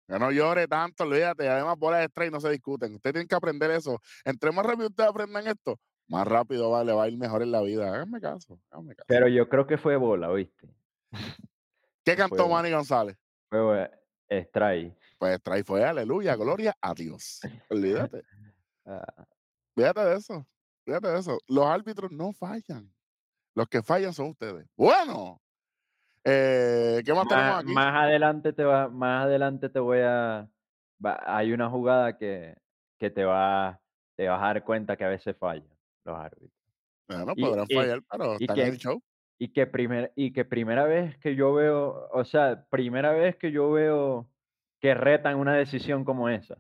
Que 0.08 0.18
no 0.20 0.32
llore 0.32 0.68
tanto, 0.68 1.04
olvídate. 1.04 1.48
Además, 1.48 1.78
bolas 1.78 2.00
de 2.00 2.06
strike 2.08 2.32
no 2.32 2.40
se 2.42 2.50
discuten. 2.50 2.96
Ustedes 2.96 3.14
tienen 3.14 3.28
que 3.28 3.36
aprender 3.36 3.70
eso. 3.72 4.02
Entre 4.26 4.52
más 4.52 4.66
rápido 4.66 4.88
ustedes 4.88 5.10
aprendan 5.12 5.46
esto, 5.48 5.80
más 6.08 6.28
rápido 6.28 6.72
va, 6.72 6.84
le 6.84 6.94
va 6.94 7.04
a 7.04 7.08
ir 7.10 7.18
mejor 7.18 7.44
en 7.44 7.52
la 7.52 7.62
vida. 7.62 7.88
Háganme 7.94 8.20
caso, 8.20 8.60
háganme 8.72 8.96
caso. 8.96 9.06
Pero 9.08 9.28
yo 9.28 9.48
creo 9.48 9.68
que 9.68 9.78
fue 9.78 9.96
bola, 9.98 10.32
¿oíste? 10.32 10.68
¿Qué 12.04 12.16
cantó 12.18 12.38
fue- 12.38 12.50
Manny 12.50 12.72
González? 12.72 13.16
Fue 13.50 13.62
bola, 13.62 13.92
strike. 14.30 14.98
Pues 15.20 15.36
strike 15.40 15.66
fue 15.66 15.84
aleluya, 15.84 16.36
gloria 16.36 16.76
a 16.82 16.94
Dios. 16.94 17.42
Olvídate. 17.70 18.24
Ah, 18.92 19.06
Fíjate 19.76 20.00
de 20.04 20.16
eso. 20.16 20.48
Fíjate 20.84 21.10
de 21.10 21.20
eso. 21.20 21.38
Los 21.48 21.64
árbitros 21.68 22.12
no 22.12 22.34
fallan. 22.34 22.92
Los 23.54 23.68
que 23.68 23.84
fallan 23.84 24.14
son 24.14 24.30
ustedes. 24.30 24.66
Bueno. 24.76 25.40
eh, 26.24 27.04
¿Qué 27.06 27.14
más 27.14 27.28
tenemos 27.28 27.60
aquí? 27.64 27.72
más 27.72 27.94
adelante 28.04 28.52
te 28.52 28.64
va, 28.64 28.88
más 28.88 29.26
adelante 29.26 29.70
te 29.70 29.80
voy 29.80 30.00
a. 30.02 30.50
va- 31.06 31.20
hay 31.24 31.52
una 31.54 31.70
jugada 31.70 32.18
que, 32.18 32.56
que 32.98 33.12
te 33.12 33.26
va, 33.26 33.80
te 34.16 34.28
vas 34.28 34.42
a 34.42 34.46
dar 34.48 34.64
cuenta 34.64 34.98
que 34.98 35.04
a 35.06 35.10
veces 35.10 35.36
fallan 35.38 35.70
los 36.04 36.18
árbitros. 36.18 36.52
Bueno, 37.08 37.36
podrán 37.36 37.66
y- 37.70 37.76
fallar, 37.76 38.02
pero 38.10 38.34
están 38.40 38.56
que- 38.56 38.62
en 38.64 38.68
el 38.70 38.78
show. 38.80 39.04
Y 39.38 39.54
que, 39.54 39.68
primer, 39.68 40.12
y 40.16 40.34
que 40.34 40.46
primera 40.46 40.86
vez 40.86 41.16
que 41.20 41.36
yo 41.36 41.54
veo, 41.54 42.10
o 42.12 42.26
sea, 42.26 42.66
primera 42.72 43.12
vez 43.12 43.36
que 43.36 43.52
yo 43.52 43.70
veo 43.72 44.28
que 44.80 44.94
retan 44.94 45.38
una 45.38 45.56
decisión 45.56 46.06
como 46.06 46.30
esa. 46.30 46.58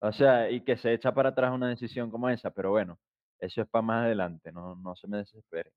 O 0.00 0.12
sea, 0.12 0.50
y 0.50 0.62
que 0.62 0.76
se 0.76 0.92
echa 0.92 1.12
para 1.12 1.30
atrás 1.30 1.52
una 1.52 1.68
decisión 1.68 2.10
como 2.10 2.28
esa, 2.28 2.50
pero 2.50 2.70
bueno, 2.70 2.98
eso 3.40 3.62
es 3.62 3.68
para 3.68 3.82
más 3.82 4.04
adelante, 4.04 4.52
no, 4.52 4.76
no 4.76 4.94
se 4.96 5.08
me 5.08 5.18
desespere. 5.18 5.72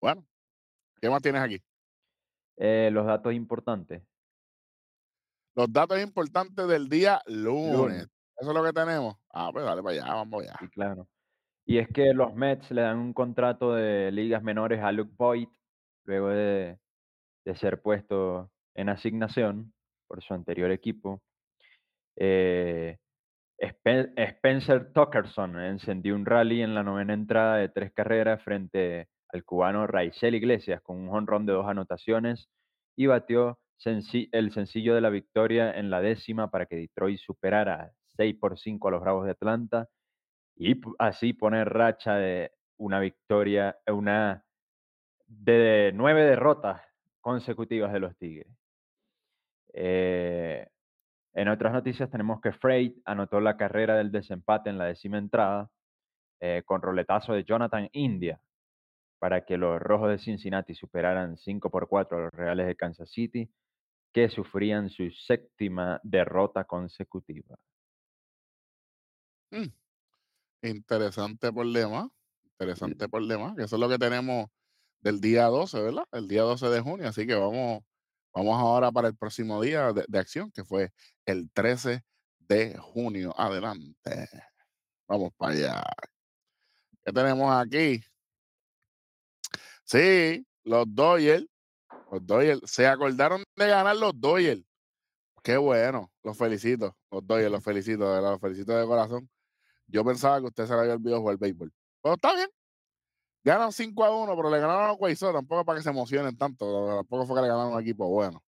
Bueno. 0.00 0.26
¿Qué 1.00 1.10
más 1.10 1.20
tienes 1.20 1.42
aquí? 1.42 1.62
Eh, 2.56 2.90
los 2.92 3.06
datos 3.06 3.34
importantes. 3.34 4.02
Los 5.54 5.72
datos 5.72 6.00
importantes 6.00 6.66
del 6.66 6.88
día 6.88 7.20
lunes. 7.26 7.76
Lunes. 7.76 8.08
Eso 8.38 8.50
es 8.50 8.56
lo 8.56 8.64
que 8.64 8.72
tenemos. 8.72 9.16
Ah, 9.30 9.50
pues 9.52 9.64
dale 9.64 9.82
para 9.82 9.94
allá, 9.94 10.14
vamos 10.14 10.42
allá. 10.42 10.56
Sí, 10.60 10.68
claro. 10.68 11.08
Y 11.64 11.78
es 11.78 11.88
que 11.88 12.14
los 12.14 12.34
Mets 12.34 12.70
le 12.70 12.82
dan 12.82 12.98
un 12.98 13.12
contrato 13.12 13.74
de 13.74 14.12
ligas 14.12 14.42
menores 14.42 14.82
a 14.82 14.92
Luke 14.92 15.12
Boyd 15.16 15.48
luego 16.04 16.28
de, 16.28 16.78
de 17.44 17.56
ser 17.56 17.82
puesto 17.82 18.50
en 18.74 18.88
asignación 18.88 19.74
por 20.06 20.22
su 20.22 20.34
anterior 20.34 20.70
equipo. 20.70 21.22
Eh, 22.16 22.96
Spen- 23.60 24.12
Spencer 24.16 24.92
Tuckerson 24.92 25.60
encendió 25.60 26.14
un 26.14 26.26
rally 26.26 26.62
en 26.62 26.74
la 26.74 26.82
novena 26.82 27.14
entrada 27.14 27.56
de 27.56 27.68
tres 27.68 27.92
carreras 27.92 28.42
frente 28.42 29.08
al 29.28 29.44
cubano 29.44 29.86
Raizel 29.86 30.34
Iglesias 30.34 30.82
con 30.82 30.96
un 30.96 31.08
jonrón 31.08 31.46
de 31.46 31.52
dos 31.54 31.66
anotaciones 31.68 32.48
y 32.96 33.06
batió 33.06 33.58
el 33.84 34.52
sencillo 34.52 34.94
de 34.94 35.00
la 35.00 35.10
victoria 35.10 35.72
en 35.72 35.90
la 35.90 36.00
décima 36.00 36.50
para 36.50 36.66
que 36.66 36.76
Detroit 36.76 37.18
superara 37.18 37.92
6 38.16 38.36
por 38.40 38.58
5 38.58 38.88
a 38.88 38.90
los 38.92 39.00
Bravos 39.02 39.26
de 39.26 39.32
Atlanta 39.32 39.88
y 40.56 40.80
así 40.98 41.32
poner 41.34 41.68
racha 41.70 42.14
de 42.16 42.52
una 42.78 43.00
victoria, 43.00 43.78
una 43.88 44.44
de 45.26 45.92
nueve 45.94 46.24
derrotas 46.24 46.82
consecutivas 47.20 47.92
de 47.92 48.00
los 48.00 48.16
Tigres. 48.16 48.55
Eh, 49.78 50.66
en 51.34 51.48
otras 51.48 51.72
noticias 51.74 52.10
tenemos 52.10 52.40
que 52.40 52.52
Freight 52.52 52.96
anotó 53.04 53.40
la 53.40 53.58
carrera 53.58 53.94
del 53.96 54.10
desempate 54.10 54.70
en 54.70 54.78
la 54.78 54.86
décima 54.86 55.18
entrada 55.18 55.70
eh, 56.40 56.62
con 56.64 56.80
roletazo 56.80 57.34
de 57.34 57.44
Jonathan 57.44 57.90
India 57.92 58.40
para 59.18 59.44
que 59.44 59.58
los 59.58 59.78
Rojos 59.80 60.10
de 60.10 60.18
Cincinnati 60.18 60.74
superaran 60.74 61.36
5 61.36 61.70
por 61.70 61.88
4 61.88 62.16
a 62.16 62.20
los 62.22 62.32
Reales 62.32 62.66
de 62.66 62.76
Kansas 62.76 63.10
City, 63.10 63.50
que 64.12 64.30
sufrían 64.30 64.88
su 64.88 65.10
séptima 65.10 66.00
derrota 66.02 66.64
consecutiva. 66.64 67.56
Interesante 70.62 71.52
problema. 71.52 72.10
Interesante 72.44 73.08
problema. 73.08 73.54
Que 73.56 73.64
eso 73.64 73.76
es 73.76 73.80
lo 73.80 73.88
que 73.88 73.98
tenemos 73.98 74.48
del 75.00 75.20
día 75.20 75.46
12, 75.46 75.82
¿verdad? 75.82 76.04
El 76.12 76.28
día 76.28 76.42
12 76.42 76.68
de 76.68 76.80
junio. 76.80 77.08
Así 77.08 77.26
que 77.26 77.34
vamos, 77.34 77.82
vamos 78.36 78.60
ahora 78.60 78.92
para 78.92 79.08
el 79.08 79.16
próximo 79.16 79.62
día 79.62 79.92
de, 79.92 80.04
de 80.06 80.18
acción, 80.18 80.50
que 80.50 80.62
fue 80.62 80.92
el 81.24 81.50
13 81.52 82.04
de 82.40 82.76
junio. 82.76 83.34
Adelante. 83.36 84.28
Vamos 85.08 85.32
para 85.36 85.52
allá. 85.52 85.82
¿Qué 87.04 87.12
tenemos 87.12 87.50
aquí? 87.56 88.02
Sí, 89.84 90.46
los 90.64 90.84
Dodgers. 90.88 91.46
Los 92.10 92.26
Dodgers. 92.26 92.60
Se 92.70 92.86
acordaron 92.86 93.42
de 93.56 93.68
ganar 93.68 93.96
los 93.96 94.12
Dodgers. 94.20 94.62
Qué 95.42 95.56
bueno. 95.56 96.12
Los 96.22 96.36
felicito. 96.36 96.96
Los 97.10 97.26
Dodgers, 97.26 97.50
los 97.50 97.64
felicito. 97.64 98.04
de 98.04 98.16
verdad, 98.16 98.32
Los 98.32 98.40
felicito 98.40 98.76
de 98.76 98.86
corazón. 98.86 99.30
Yo 99.86 100.04
pensaba 100.04 100.40
que 100.40 100.46
usted 100.46 100.66
se 100.66 100.74
le 100.74 100.80
había 100.80 100.94
olvidado 100.94 101.20
jugar 101.20 101.38
béisbol. 101.38 101.72
Pero 102.02 102.14
está 102.16 102.34
bien. 102.34 102.48
Ganan 103.46 103.70
5 103.70 104.04
a 104.04 104.10
1, 104.10 104.34
pero 104.34 104.50
le 104.50 104.58
ganaron 104.58 104.90
a 104.90 104.92
Guaysó. 104.94 105.32
Tampoco 105.32 105.64
para 105.64 105.78
que 105.78 105.84
se 105.84 105.90
emocionen 105.90 106.36
tanto. 106.36 106.96
Tampoco 106.96 107.26
fue 107.26 107.36
que 107.36 107.42
le 107.42 107.48
ganaron 107.48 107.74
a 107.74 107.76
un 107.76 107.80
equipo 107.80 108.08
bueno. 108.08 108.42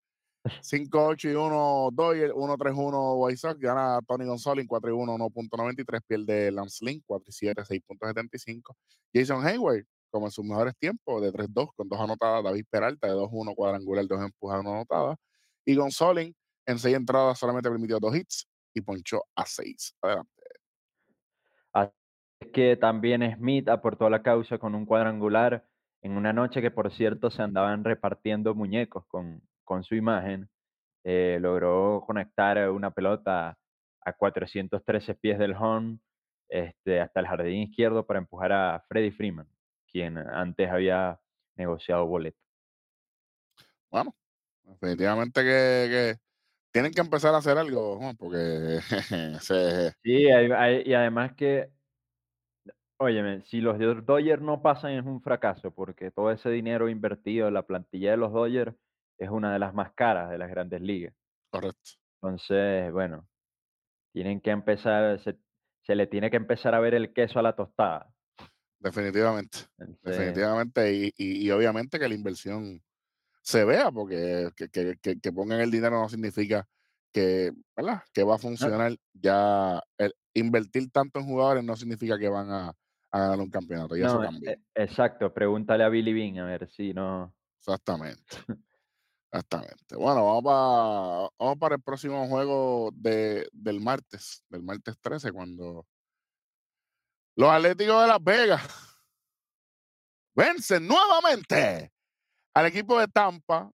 5-8 0.63 1.33
y 1.33 1.35
1 1.35 1.91
Dodgers, 1.93 2.33
1-3-1 2.33 3.15
White 3.19 3.37
Sox, 3.37 3.61
gana 3.61 4.01
Tony 4.07 4.25
González, 4.25 4.65
4 4.67 4.91
y 4.91 4.95
1, 4.95 5.19
1.93, 5.19 6.01
pierde 6.07 6.51
Lance 6.51 6.83
Lynn, 6.83 7.03
4 7.05 7.25
y 7.29 7.33
7, 7.33 7.63
6.75. 7.63 8.75
Jason 9.13 9.47
Hayward, 9.47 9.85
como 10.11 10.29
en 10.29 10.33
sus 10.33 10.47
mejores 10.47 10.75
tiempos, 10.79 11.21
de 11.21 11.31
3-2, 11.31 11.75
con 11.77 11.89
dos 11.91 12.01
anotadas, 12.01 12.43
David 12.43 12.65
Peralta, 12.71 13.07
de 13.07 13.13
2-1, 13.13 13.55
cuadrangular, 13.55 14.07
dos 14.07 14.23
empujadas, 14.23 14.65
una 14.65 14.77
anotada. 14.77 15.17
Y 15.67 15.75
González, 15.75 16.33
en 16.65 16.79
seis 16.79 16.97
entradas, 16.97 17.39
solamente 17.39 17.69
permitió 17.69 17.99
dos 17.99 18.17
hits 18.17 18.49
y 18.73 18.81
ponchó 18.81 19.23
a 19.35 19.45
6. 19.45 19.97
Adelante. 20.01 20.36
Que 22.53 22.77
también 22.77 23.23
Smith 23.37 23.69
aportó 23.69 24.07
a 24.07 24.11
la 24.11 24.23
causa 24.23 24.59
con 24.59 24.75
un 24.75 24.87
cuadrangular 24.87 25.67
en 26.03 26.13
una 26.17 26.33
noche 26.33 26.61
que, 26.63 26.71
por 26.71 26.93
cierto, 26.93 27.31
se 27.31 27.43
andaban 27.43 27.85
repartiendo 27.85 28.55
muñecos 28.55 29.05
con, 29.07 29.43
con 29.65 29.85
su 29.85 29.95
imagen. 29.95 30.49
Eh, 31.05 31.39
logró 31.41 32.03
conectar 32.07 32.71
una 32.71 32.91
pelota 32.91 33.57
a 34.05 34.13
413 34.13 35.15
pies 35.15 35.39
del 35.39 35.55
home 35.55 35.99
este, 36.49 37.01
hasta 37.01 37.21
el 37.21 37.27
jardín 37.27 37.63
izquierdo 37.63 38.07
para 38.07 38.19
empujar 38.21 38.53
a 38.53 38.85
Freddie 38.89 39.13
Freeman, 39.13 39.49
quien 39.91 40.19
antes 40.19 40.71
había 40.71 41.19
negociado 41.57 42.07
boleto. 42.07 42.39
Bueno, 43.91 44.15
definitivamente 44.65 45.43
que, 45.43 45.49
que 45.91 46.17
tienen 46.73 46.93
que 46.93 47.01
empezar 47.01 47.35
a 47.35 47.39
hacer 47.39 47.57
algo, 47.59 47.99
porque 48.19 48.81
se, 49.41 49.93
Sí, 50.03 50.31
hay- 50.31 50.51
hay- 50.53 50.83
y 50.87 50.95
además 50.95 51.33
que, 51.35 51.71
óyeme, 52.99 53.43
si 53.45 53.61
los 53.61 53.79
Do- 53.79 54.01
Dodgers 54.03 54.43
no 54.43 54.63
pasan 54.63 54.93
es 54.93 55.05
un 55.05 55.21
fracaso, 55.23 55.71
porque 55.73 56.11
todo 56.11 56.31
ese 56.31 56.51
dinero 56.51 56.89
invertido 56.89 57.49
en 57.49 57.55
la 57.55 57.67
plantilla 57.67 58.11
de 58.13 58.17
los 58.17 58.33
Dodgers 58.33 58.75
es 59.19 59.31
una 59.31 59.53
de 59.53 59.59
las 59.59 59.75
más 59.75 59.93
caras 59.93 60.31
de 60.31 60.39
las 60.39 60.51
grandes 60.51 60.81
ligas. 60.81 61.15
correcto. 61.51 61.91
Entonces, 62.23 62.93
bueno, 62.93 63.29
tienen 64.13 64.41
que 64.41 64.51
empezar, 64.51 65.19
se, 65.21 65.37
se 65.83 65.95
le 65.95 66.07
tiene 66.07 66.31
que 66.31 66.37
empezar 66.37 66.75
a 66.75 66.81
ver 66.81 66.95
el 66.95 67.13
queso 67.13 67.39
a 67.39 67.43
la 67.43 67.55
tostada. 67.55 68.13
Definitivamente. 68.79 69.59
Entonces, 69.79 70.17
Definitivamente, 70.19 70.93
y, 70.95 71.13
y- 71.17 71.47
y 71.47 71.51
obviamente 71.51 71.99
que 71.99 72.09
la 72.09 72.15
inversión 72.15 72.83
se 73.43 73.65
vea, 73.65 73.91
porque 73.91 74.51
que, 74.57 74.69
que- 74.69 74.97
que- 75.01 75.21
que 75.21 75.33
pongan 75.33 75.61
el 75.61 75.71
dinero 75.71 76.01
no 76.01 76.09
significa 76.09 76.67
que, 77.13 77.53
¿verdad? 77.77 78.03
que 78.13 78.23
va 78.25 78.35
a 78.35 78.39
funcionar. 78.39 78.97
Ya 79.15 79.83
el 79.99 80.15
invertir 80.35 80.91
tanto 80.91 81.21
en 81.21 81.27
jugadores 81.27 81.65
no 81.65 81.77
significa 81.77 82.19
que 82.19 82.29
van 82.29 82.51
a, 82.51 82.73
a 83.17 83.21
ganar 83.21 83.41
un 83.41 83.51
campeonato, 83.51 83.97
y 83.97 84.03
eso 84.03 84.21
no, 84.21 84.23
cambia. 84.23 84.53
e- 84.53 84.63
exacto, 84.75 85.33
pregúntale 85.33 85.85
a 85.85 85.89
Billy 85.89 86.13
Bean 86.13 86.39
a 86.39 86.45
ver 86.47 86.69
si 86.71 86.93
no. 86.93 87.35
Exactamente. 87.59 88.25
Exactamente. 89.33 89.97
Bueno, 89.97 90.25
vamos 90.25 90.45
para, 90.45 91.31
vamos 91.39 91.59
para 91.59 91.75
el 91.75 91.83
próximo 91.83 92.27
juego 92.29 92.91
de, 92.95 93.49
del 93.53 93.81
martes, 93.81 94.45
del 94.49 94.63
martes 94.63 94.97
13, 95.01 95.33
cuando 95.33 95.87
los 97.37 97.51
Atléticos 97.51 98.01
de 98.03 98.09
Las 98.09 98.23
Vegas 98.23 98.63
vencen 100.35 100.87
nuevamente 100.87 101.93
al 102.55 102.67
equipo 102.67 102.99
de 102.99 103.09
Tampa 103.09 103.71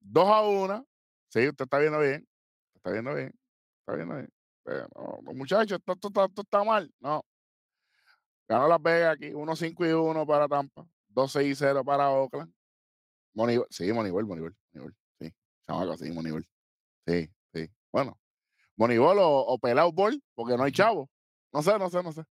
2 0.00 0.28
a 0.28 0.42
1. 0.42 0.86
Sí, 1.28 1.48
usted 1.48 1.64
está 1.64 1.78
viendo 1.78 1.98
bien. 1.98 2.26
Está 2.74 2.90
viendo 2.90 3.14
bien. 3.14 3.34
Está 3.80 3.96
viendo 3.96 4.14
bien. 4.14 4.28
Pero, 4.62 4.88
no, 4.94 5.32
muchachos, 5.34 5.78
esto, 5.78 5.92
esto 5.92 6.24
esto 6.24 6.42
está 6.42 6.62
mal. 6.62 6.92
No. 7.00 7.24
Ganó 8.50 8.66
Las 8.66 8.82
Vegas 8.82 9.14
aquí. 9.14 9.30
1-5 9.30 9.88
y 9.88 9.92
1 9.92 10.26
para 10.26 10.48
Tampa. 10.48 10.84
2-6 11.14 11.46
y 11.46 11.54
0 11.54 11.84
para 11.84 12.10
Oakland. 12.10 12.52
Moneyball. 13.32 13.68
Sí, 13.70 13.92
Moneyball, 13.92 14.26
Moneyball. 14.26 14.56
Moneyball. 14.72 14.96
Sí. 15.20 15.32
Chamaco, 15.64 15.96
sí, 15.96 16.10
Moneyball. 16.10 16.44
Sí, 17.06 17.30
sí. 17.54 17.70
Bueno. 17.92 18.18
Moneyball 18.74 19.18
o, 19.20 19.38
o 19.40 19.58
pelado 19.60 19.92
ball, 19.92 20.20
porque 20.34 20.56
no 20.56 20.64
hay 20.64 20.72
chavo. 20.72 21.08
No 21.52 21.62
sé, 21.62 21.78
no 21.78 21.88
sé, 21.90 22.02
no 22.02 22.10
sé. 22.10 22.24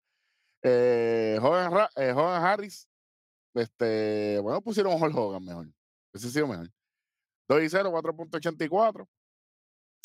Eh, 0.61 1.39
Hogan, 1.41 1.87
eh, 1.95 2.11
Hogan 2.11 2.43
Harris, 2.43 2.89
este, 3.53 4.39
bueno, 4.41 4.61
pusieron 4.61 5.01
Hulk 5.01 5.15
Hogan 5.15 5.45
mejor. 5.45 5.67
Ese 6.11 6.27
ha 6.27 6.31
sido 6.31 6.47
mejor. 6.47 6.69
2 7.47 7.63
y 7.63 7.69
0, 7.69 7.91
4.84. 7.93 9.07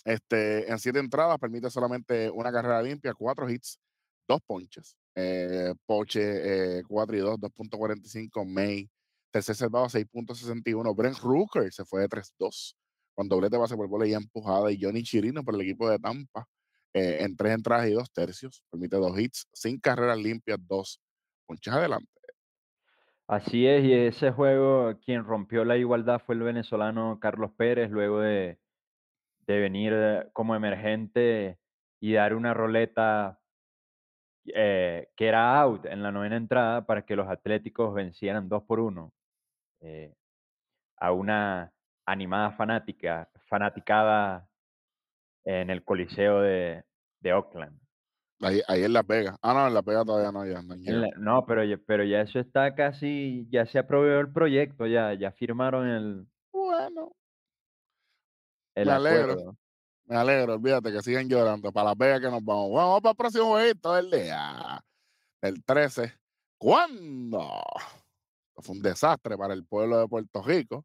Este, 0.04 0.70
en 0.70 0.78
siete 0.78 1.00
entradas 1.00 1.38
permite 1.40 1.68
solamente 1.70 2.30
una 2.30 2.52
carrera 2.52 2.80
limpia, 2.82 3.14
cuatro 3.14 3.50
hits, 3.50 3.80
dos 4.28 4.40
ponches. 4.46 4.96
Eh, 5.14 5.74
Poche, 5.86 6.78
eh, 6.78 6.82
4 6.86 7.16
y 7.16 7.20
2, 7.20 7.38
2.45. 7.38 8.44
May, 8.44 8.90
tercer 9.30 9.54
salvado, 9.54 9.88
6.61. 9.88 10.94
Brent 10.94 11.18
Rooker 11.18 11.72
se 11.72 11.84
fue 11.84 12.02
de 12.02 12.08
3-2 12.08 12.76
con 13.14 13.28
doblete 13.28 13.56
base 13.56 13.76
por 13.76 13.88
bola 13.88 14.06
y 14.06 14.14
empujada. 14.14 14.70
Y 14.72 14.78
Johnny 14.80 15.02
Chirino 15.02 15.44
por 15.44 15.54
el 15.54 15.62
equipo 15.62 15.88
de 15.88 15.98
Tampa 15.98 16.46
eh, 16.92 17.18
en 17.20 17.36
tres 17.36 17.54
entradas 17.54 17.88
y 17.88 17.92
dos 17.92 18.12
tercios. 18.12 18.62
Permite 18.70 18.96
dos 18.96 19.18
hits, 19.18 19.48
sin 19.52 19.78
carreras 19.78 20.18
limpias, 20.18 20.58
dos 20.66 21.00
ponches 21.46 21.72
adelante. 21.72 22.08
Así 23.26 23.66
es, 23.66 23.82
y 23.84 23.92
ese 23.92 24.32
juego 24.32 24.98
quien 25.00 25.24
rompió 25.24 25.64
la 25.64 25.78
igualdad 25.78 26.20
fue 26.24 26.34
el 26.34 26.42
venezolano 26.42 27.18
Carlos 27.20 27.52
Pérez, 27.56 27.90
luego 27.90 28.20
de, 28.20 28.58
de 29.46 29.60
venir 29.60 29.92
eh, 29.94 30.28
como 30.34 30.54
emergente 30.54 31.58
y 32.00 32.12
dar 32.12 32.34
una 32.34 32.52
roleta 32.52 33.40
eh, 34.46 35.08
que 35.16 35.26
era 35.26 35.58
out 35.60 35.86
en 35.86 36.02
la 36.02 36.12
novena 36.12 36.36
entrada 36.36 36.84
para 36.86 37.04
que 37.04 37.16
los 37.16 37.28
Atléticos 37.28 37.94
vencieran 37.94 38.48
2 38.48 38.62
por 38.64 38.80
1 38.80 39.12
eh, 39.80 40.14
a 40.98 41.12
una 41.12 41.72
animada 42.06 42.52
fanática, 42.52 43.30
fanaticada 43.48 44.48
en 45.44 45.70
el 45.70 45.84
Coliseo 45.84 46.40
de, 46.40 46.84
de 47.20 47.32
Oakland. 47.32 47.78
Ahí, 48.40 48.60
ahí 48.68 48.84
en 48.84 48.92
Las 48.92 49.06
Vegas. 49.06 49.36
Ah, 49.42 49.54
no, 49.54 49.68
en 49.68 49.74
Las 49.74 49.84
Vegas 49.84 50.04
todavía 50.04 50.32
no, 50.32 50.44
ya 50.44 50.60
no 50.62 50.74
la- 50.76 51.44
pero 51.46 51.64
ya, 51.64 51.78
pero 51.86 52.04
ya 52.04 52.20
eso 52.20 52.38
está 52.40 52.74
casi, 52.74 53.46
ya 53.50 53.64
se 53.66 53.78
aprobó 53.78 54.06
el 54.06 54.32
proyecto, 54.32 54.86
ya, 54.86 55.14
ya 55.14 55.32
firmaron 55.32 55.88
el, 55.88 56.26
Bueno, 56.52 57.12
el 58.74 58.86
me 58.86 58.92
alegro. 58.92 59.56
Me 60.06 60.16
alegro, 60.16 60.54
olvídate 60.54 60.92
que 60.92 61.02
siguen 61.02 61.28
llorando. 61.28 61.72
Para 61.72 61.90
Las 61.90 61.98
Vegas 61.98 62.20
que 62.20 62.30
nos 62.30 62.44
vamos. 62.44 62.72
Vamos 62.72 63.00
para 63.00 63.10
el 63.12 63.16
próximo 63.16 63.46
jueguito 63.46 63.94
del 63.94 64.10
día. 64.10 64.84
El 65.40 65.64
13. 65.64 66.12
¿Cuándo? 66.58 67.62
Fue 68.56 68.74
un 68.74 68.82
desastre 68.82 69.36
para 69.36 69.54
el 69.54 69.64
pueblo 69.64 69.98
de 69.98 70.08
Puerto 70.08 70.42
Rico. 70.42 70.84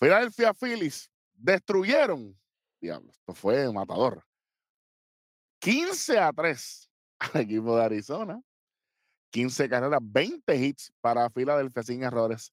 Philadelphia 0.00 0.52
Phillies 0.52 1.10
destruyeron. 1.34 2.36
Diablo, 2.80 3.10
esto 3.10 3.34
fue 3.34 3.72
matador. 3.72 4.24
15 5.60 6.18
a 6.18 6.32
3 6.32 6.90
al 7.18 7.40
equipo 7.42 7.76
de 7.76 7.84
Arizona. 7.84 8.42
15 9.30 9.68
carreras, 9.68 10.00
20 10.02 10.56
hits 10.56 10.92
para 11.00 11.30
Philadelphia 11.30 11.82
sin 11.82 12.02
errores. 12.02 12.52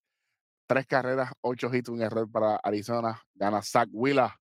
3 0.68 0.86
carreras, 0.86 1.32
8 1.42 1.74
hits, 1.74 1.90
un 1.90 2.02
error 2.02 2.30
para 2.30 2.58
Arizona. 2.58 3.20
Gana 3.34 3.62
Zach 3.62 3.90
Wheeler 3.92 4.32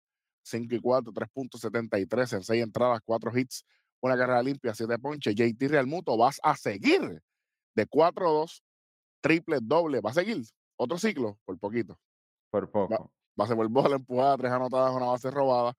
5 0.44 0.74
y 0.74 0.80
4, 0.80 1.12
3.73 1.12 2.36
en 2.36 2.42
6 2.44 2.62
entradas, 2.62 3.00
4 3.04 3.38
hits, 3.38 3.64
una 4.00 4.16
carrera 4.16 4.42
limpia, 4.42 4.74
7 4.74 4.98
ponches. 4.98 5.34
JT 5.34 5.68
Realmuto, 5.68 6.16
vas 6.16 6.38
a 6.42 6.56
seguir 6.56 7.22
de 7.74 7.86
4-2, 7.86 8.62
triple, 9.20 9.58
doble. 9.62 10.00
Va 10.00 10.10
a 10.10 10.14
seguir 10.14 10.42
otro 10.76 10.98
ciclo 10.98 11.38
por 11.44 11.58
poquito. 11.58 11.98
Por 12.50 12.70
poco. 12.70 13.10
Base 13.36 13.56
por 13.56 13.68
bola, 13.68 13.96
empujada, 13.96 14.36
3 14.36 14.52
anotadas, 14.52 14.94
una 14.94 15.06
base 15.06 15.30
robada. 15.30 15.74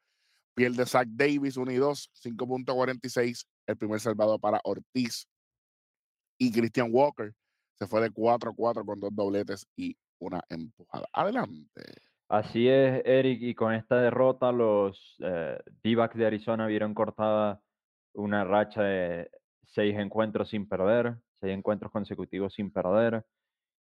Pierde 0.55 0.86
Zach 0.86 1.07
Davis, 1.07 1.57
1 1.57 1.72
y 1.72 1.75
2, 1.75 2.11
5.46. 2.24 3.46
El 3.68 3.77
primer 3.77 4.00
salvado 4.00 4.39
para 4.39 4.59
Ortiz. 4.63 5.27
Y 6.37 6.51
Christian 6.51 6.89
Walker 6.92 7.33
se 7.77 7.87
fue 7.87 8.01
de 8.01 8.11
4-4 8.11 8.85
con 8.85 9.00
dos 9.00 9.09
dobletes 9.13 9.68
y 9.75 9.96
una 10.20 10.42
empujada. 10.50 11.07
Adelante. 11.13 11.81
Así 12.27 12.68
es, 12.68 13.03
Eric, 13.05 13.40
y 13.42 13.53
con 13.53 13.74
esta 13.74 13.98
derrota 14.01 14.51
los 14.51 15.16
eh, 15.20 15.59
D-backs 15.83 16.16
de 16.18 16.25
Arizona 16.25 16.66
vieron 16.66 16.94
cortada 16.96 17.61
una 18.14 18.44
racha 18.44 18.81
de 18.81 19.29
seis 19.64 19.96
encuentros 20.00 20.50
sin 20.50 20.68
perder, 20.68 21.18
seis 21.40 21.53
encuentros 21.53 21.92
consecutivos 21.92 22.53
sin 22.55 22.72
perder, 22.72 23.25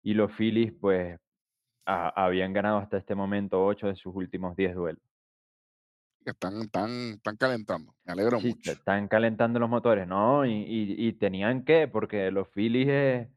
y 0.04 0.14
los 0.14 0.32
Phillies 0.34 0.74
pues 0.80 1.20
a- 1.86 2.26
habían 2.26 2.54
ganado 2.54 2.78
hasta 2.80 2.98
este 2.98 3.16
momento 3.16 3.66
ocho 3.66 3.88
de 3.88 3.96
sus 3.96 4.16
últimos 4.16 4.56
diez 4.56 4.76
duelos. 4.76 5.04
Están, 6.26 6.62
están, 6.62 6.90
están 7.16 7.38
calentando. 7.38 7.96
Me 8.06 8.14
alegro 8.14 8.40
Sí, 8.40 8.50
mucho. 8.50 8.72
están 8.72 9.08
calentando 9.08 9.60
los 9.60 9.70
motores, 9.70 10.08
¿no? 10.08 10.46
Y, 10.46 10.52
y- 10.54 11.08
y 11.08 11.14
tenían 11.14 11.64
que, 11.66 11.88
porque 11.88 12.32
los 12.32 12.48
Phillies 12.50 12.88
es, 12.90 13.30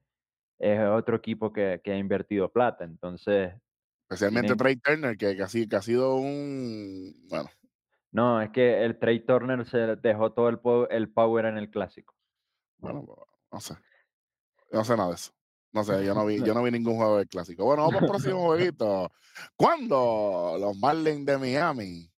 es 0.59 0.81
otro 0.88 1.17
equipo 1.17 1.53
que, 1.53 1.81
que 1.85 1.93
ha 1.93 1.99
invertido 1.99 2.53
plata, 2.53 2.85
entonces 2.85 3.55
Especialmente 4.14 4.55
Trey 4.57 4.77
Turner, 4.77 5.16
que, 5.16 5.37
que, 5.37 5.42
ha 5.42 5.48
sido, 5.48 5.68
que 5.68 5.77
ha 5.77 5.83
sido 5.83 6.16
un. 6.16 7.14
Bueno, 7.29 7.51
No, 8.11 8.40
es 8.42 8.51
que 8.51 8.85
el 8.85 8.98
Trey 8.98 9.20
Turner 9.25 9.64
se 9.66 9.79
dejó 9.96 10.33
todo 10.33 10.48
el, 10.48 10.59
po- 10.59 10.88
el 10.88 11.11
power 11.11 11.46
en 11.46 11.57
el 11.59 11.70
clásico. 11.70 12.14
bueno, 12.79 13.07
no 13.51 13.61
sé. 13.61 13.75
No 14.70 14.85
sé 14.85 14.96
nada 14.96 15.11
de 15.11 15.14
eso. 15.16 15.33
No 15.72 15.85
sé, 15.85 16.05
yo 16.05 16.14
no 16.14 16.27
vi, 16.27 16.42
yo 16.42 16.53
no 16.55 16.62
vi 16.62 16.70
ningún 16.70 16.96
juego 16.96 17.18
del 17.18 17.29
clásico. 17.29 17.64
Bueno, 17.64 17.85
vamos 17.87 18.03
al 18.03 18.09
próximo 18.09 18.40
jueguito. 18.46 19.11
Cuando 19.57 20.57
los 20.61 20.77
Marlins 20.79 21.25
de 21.25 21.38
Miami 21.38 22.11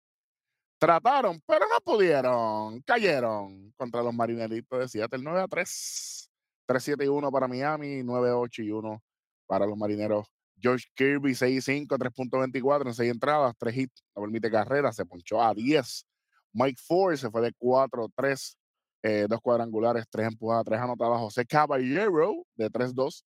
trataron, 0.78 1.40
pero 1.46 1.66
no 1.68 1.78
pudieron, 1.85 2.81
cayeron 2.83 3.70
contra 3.76 4.02
los 4.02 4.14
Marineritos 4.14 4.78
de 4.78 4.88
Seattle 4.88 5.20
9 5.22 5.40
a 5.40 5.48
3. 5.48 6.31
3-7 6.66 7.05
y 7.05 7.09
1 7.09 7.31
para 7.31 7.48
Miami, 7.48 8.02
9-8 8.02 8.64
y 8.64 8.70
1 8.70 9.02
para 9.46 9.66
los 9.66 9.76
marineros. 9.76 10.26
George 10.62 10.87
Kirby, 10.94 11.33
6-5, 11.33 11.98
3.24 11.98 12.87
en 12.87 12.94
6 12.94 13.11
entradas, 13.11 13.55
3 13.59 13.77
hits, 13.77 14.05
no 14.14 14.22
permite 14.22 14.51
carrera, 14.51 14.92
se 14.92 15.05
ponchó 15.05 15.42
a 15.42 15.53
10. 15.53 16.07
Mike 16.53 16.81
Ford 16.87 17.16
se 17.16 17.31
fue 17.31 17.42
de 17.42 17.53
4-3, 17.53 18.57
eh, 19.03 19.27
dos 19.29 19.40
cuadrangulares, 19.40 20.07
3 20.09 20.29
empujadas, 20.29 20.64
3 20.64 20.81
anotadas. 20.81 21.18
José 21.18 21.44
Caballero 21.44 22.46
de 22.55 22.70
3-2, 22.70 23.25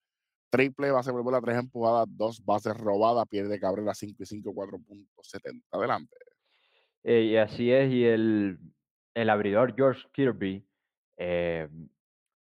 triple, 0.51 0.90
base 0.90 1.12
por 1.12 1.22
bola, 1.22 1.40
3 1.40 1.59
empujadas, 1.59 2.07
2 2.09 2.44
bases 2.44 2.77
robadas, 2.77 3.27
pierde 3.29 3.61
Cabrera 3.61 3.94
5 3.94 4.22
y 4.22 4.27
5, 4.27 4.55
4.70. 4.55 5.62
Adelante. 5.72 6.16
Eh, 7.05 7.22
y 7.22 7.37
así 7.37 7.70
es, 7.70 7.92
y 7.92 8.05
el, 8.05 8.59
abridor 9.29 9.75
George 9.77 10.03
Kirby 10.12 10.66
eh, 11.16 11.68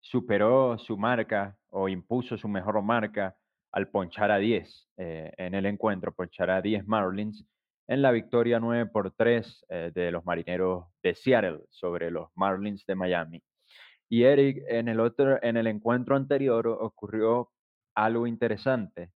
superó 0.02 0.78
su 0.78 0.98
marca 0.98 1.58
o 1.70 1.88
impuso 1.88 2.38
su 2.38 2.48
mejor 2.48 2.82
marca 2.82 3.38
al 3.72 3.90
ponchar 3.90 4.32
a 4.32 4.38
10 4.38 4.90
eh, 4.98 5.32
en 5.38 5.54
el 5.54 5.66
encuentro, 5.66 6.14
ponchar 6.14 6.50
a 6.50 6.62
10 6.62 6.88
Marlins 6.88 7.46
en 7.88 8.02
la 8.02 8.12
victoria 8.12 8.60
9 8.60 8.88
por 8.88 9.12
3 9.12 9.66
eh, 9.70 9.92
de 9.94 10.12
los 10.12 10.26
marineros 10.26 10.86
de 11.04 11.16
Seattle 11.16 11.62
sobre 11.70 12.12
los 12.12 12.30
Marlins 12.36 12.86
de 12.86 12.96
Miami. 12.96 13.44
Y 14.10 14.24
Eric, 14.24 14.64
en 14.68 14.88
el, 14.88 15.00
otro, 15.00 15.42
en 15.44 15.58
el 15.58 15.68
encuentro 15.68 16.16
anterior 16.16 16.68
ocurrió 16.68 17.52
algo 17.96 18.28
interesante 18.28 19.12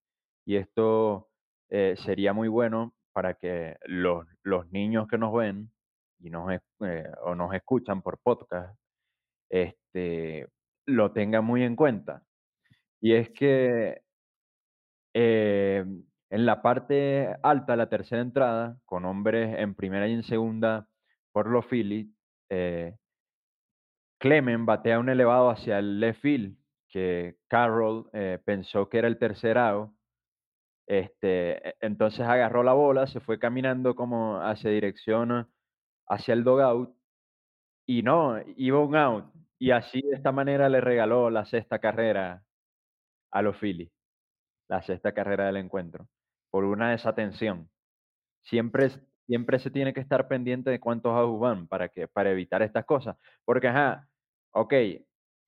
y 0.46 0.58
esto 0.58 1.30
eh, 1.70 1.96
sería 1.98 2.34
muy 2.34 2.48
bueno 2.48 2.94
para 3.12 3.36
que 3.36 3.78
los, 3.86 4.26
los 4.44 4.72
niños 4.72 5.08
que 5.08 5.18
nos 5.18 5.34
ven 5.34 5.72
y 6.20 6.30
nos, 6.30 6.60
o 7.24 7.36
nos 7.36 7.54
escuchan 7.54 8.02
por 8.02 8.20
podcast 8.20 8.78
este, 9.50 10.48
lo 10.88 11.12
tengan 11.12 11.46
muy 11.46 11.64
en 11.64 11.76
cuenta. 11.76 12.24
Y 13.00 13.14
es 13.14 13.30
que 13.32 14.02
eh, 15.14 15.86
en 16.30 16.46
la 16.46 16.62
parte 16.62 17.36
alta, 17.44 17.76
la 17.76 17.90
tercera 17.90 18.22
entrada, 18.22 18.78
con 18.86 19.06
hombres 19.06 19.56
en 19.60 19.76
primera 19.76 20.08
y 20.08 20.14
en 20.14 20.24
segunda 20.24 20.88
por 21.32 21.48
los 21.48 21.66
Phillies, 21.66 22.08
eh, 22.50 22.96
Clemen 24.20 24.66
batea 24.66 25.00
un 25.00 25.10
elevado 25.10 25.50
hacia 25.50 25.80
el 25.80 26.00
left 26.00 26.22
field, 26.22 26.58
que 26.90 27.38
Carroll 27.48 28.10
eh, 28.14 28.40
pensó 28.46 28.90
que 28.90 29.00
era 29.00 29.08
el 29.08 29.18
tercer 29.20 29.58
out. 29.58 29.92
Este, 30.88 31.70
e- 31.70 31.76
entonces 31.82 32.22
agarró 32.22 32.64
la 32.64 32.74
bola, 32.74 33.08
se 33.08 33.20
fue 33.20 33.40
caminando 33.40 33.96
como 33.96 34.38
hacia 34.42 34.70
dirección 34.72 35.50
hacia 36.08 36.34
el 36.34 36.44
dugout 36.44 36.96
y 37.86 38.04
no, 38.04 38.38
iba 38.58 38.80
un 38.80 38.96
out. 38.96 39.26
Y 39.60 39.72
así 39.72 40.02
de 40.02 40.16
esta 40.16 40.32
manera 40.32 40.70
le 40.70 40.82
regaló 40.82 41.30
la 41.30 41.46
sexta 41.46 41.80
carrera 41.80 42.44
a 43.32 43.42
los 43.44 43.58
Phillies, 43.58 43.92
la 44.68 44.82
sexta 44.82 45.14
carrera 45.14 45.46
del 45.46 45.58
encuentro, 45.58 46.08
por 46.50 46.64
una 46.64 46.92
desatención. 46.92 47.70
Siempre, 48.44 48.90
siempre 49.28 49.60
se 49.60 49.72
tiene 49.72 49.94
que 49.94 50.02
estar 50.02 50.28
pendiente 50.28 50.70
de 50.70 50.80
cuántos 50.80 51.14
outs 51.14 51.40
van 51.40 51.68
para, 51.68 51.90
que, 51.90 52.08
para 52.08 52.32
evitar 52.32 52.62
estas 52.62 52.86
cosas. 52.86 53.18
Porque, 53.46 53.68
ajá, 53.68 54.08
ok, 54.52 54.74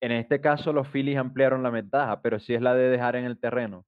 en 0.00 0.12
este 0.12 0.40
caso 0.40 0.72
los 0.72 0.88
Phillies 0.88 1.18
ampliaron 1.18 1.62
la 1.62 1.70
ventaja, 1.70 2.20
pero 2.20 2.38
si 2.38 2.54
es 2.54 2.62
la 2.62 2.74
de 2.74 2.88
dejar 2.88 3.16
en 3.16 3.24
el 3.24 3.38
terreno, 3.38 3.86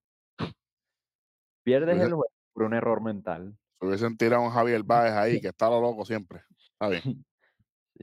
pierdes 1.64 2.00
el 2.00 2.08
juego 2.08 2.26
por 2.52 2.64
un 2.64 2.74
error 2.74 3.02
mental. 3.02 3.56
Se 3.80 3.86
hubiesen 3.86 4.16
tirado 4.16 4.42
a 4.42 4.46
un 4.46 4.52
Javier 4.52 4.82
Báez 4.84 5.12
ahí, 5.12 5.40
que 5.40 5.48
está 5.48 5.68
lo 5.68 5.80
loco 5.80 6.04
siempre. 6.04 6.42
Está 6.72 6.88
bien. 6.88 7.02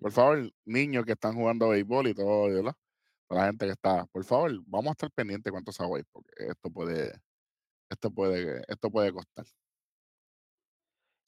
Por 0.02 0.12
favor, 0.12 0.52
niños 0.66 1.06
que 1.06 1.14
están 1.14 1.36
jugando 1.36 1.70
béisbol 1.70 2.08
y 2.08 2.14
todo, 2.14 2.54
¿verdad? 2.54 2.76
Toda 3.28 3.42
la 3.42 3.48
gente 3.48 3.66
que 3.66 3.72
está, 3.74 4.06
por 4.08 4.24
favor, 4.26 4.52
vamos 4.68 4.90
a 4.90 4.92
estar 4.92 5.12
pendientes 5.12 5.52
cuántos 5.52 5.80
hay, 5.82 6.04
porque 6.12 6.32
esto 6.38 6.70
puede, 6.72 7.14
esto 7.90 8.12
puede, 8.12 8.64
esto 8.68 8.92
puede 8.92 9.14
costar. 9.14 9.46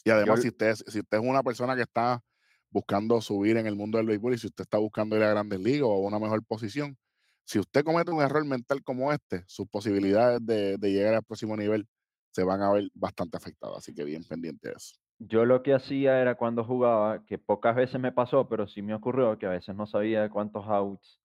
Y 0.03 0.09
además, 0.11 0.41
si 0.41 0.49
usted, 0.49 0.67
es- 0.69 0.83
si 0.87 0.99
usted 0.99 1.17
es 1.19 1.23
una 1.23 1.43
persona 1.43 1.75
que 1.75 1.81
está 1.83 2.21
buscando 2.69 3.21
subir 3.21 3.57
en 3.57 3.67
el 3.67 3.75
mundo 3.75 3.97
del 3.97 4.07
béisbol 4.07 4.33
y 4.35 4.37
si 4.37 4.47
usted 4.47 4.63
está 4.63 4.77
buscando 4.77 5.15
ir 5.17 5.23
a 5.23 5.29
grandes 5.31 5.59
ligas 5.59 5.83
o 5.83 5.93
a 5.93 5.99
una 6.07 6.19
mejor 6.19 6.43
posición, 6.45 6.97
si 7.45 7.59
usted 7.59 7.83
comete 7.83 8.11
un 8.11 8.21
error 8.21 8.45
mental 8.45 8.83
como 8.83 9.11
este, 9.13 9.43
sus 9.47 9.67
posibilidades 9.67 10.39
de, 10.45 10.77
de 10.77 10.91
llegar 10.91 11.13
al 11.15 11.23
próximo 11.23 11.55
nivel 11.57 11.87
se 12.33 12.43
van 12.43 12.61
a 12.61 12.71
ver 12.71 12.89
bastante 12.93 13.37
afectadas. 13.37 13.77
Así 13.79 13.93
que 13.95 14.03
bien 14.03 14.23
pendiente 14.23 14.69
de 14.69 14.75
eso. 14.75 14.95
Yo 15.19 15.45
lo 15.45 15.63
que 15.63 15.73
hacía 15.73 16.21
era 16.21 16.35
cuando 16.35 16.63
jugaba, 16.63 17.25
que 17.25 17.37
pocas 17.39 17.75
veces 17.75 17.99
me 17.99 18.11
pasó, 18.11 18.47
pero 18.47 18.67
sí 18.67 18.81
me 18.81 18.93
ocurrió 18.93 19.37
que 19.37 19.45
a 19.47 19.49
veces 19.49 19.75
no 19.75 19.87
sabía 19.87 20.29
cuántos 20.29 20.65
outs 20.67 21.21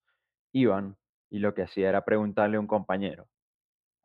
iban 0.52 0.96
y 1.30 1.38
lo 1.38 1.54
que 1.54 1.62
hacía 1.62 1.88
era 1.88 2.04
preguntarle 2.04 2.56
a 2.56 2.60
un 2.60 2.66
compañero, 2.66 3.28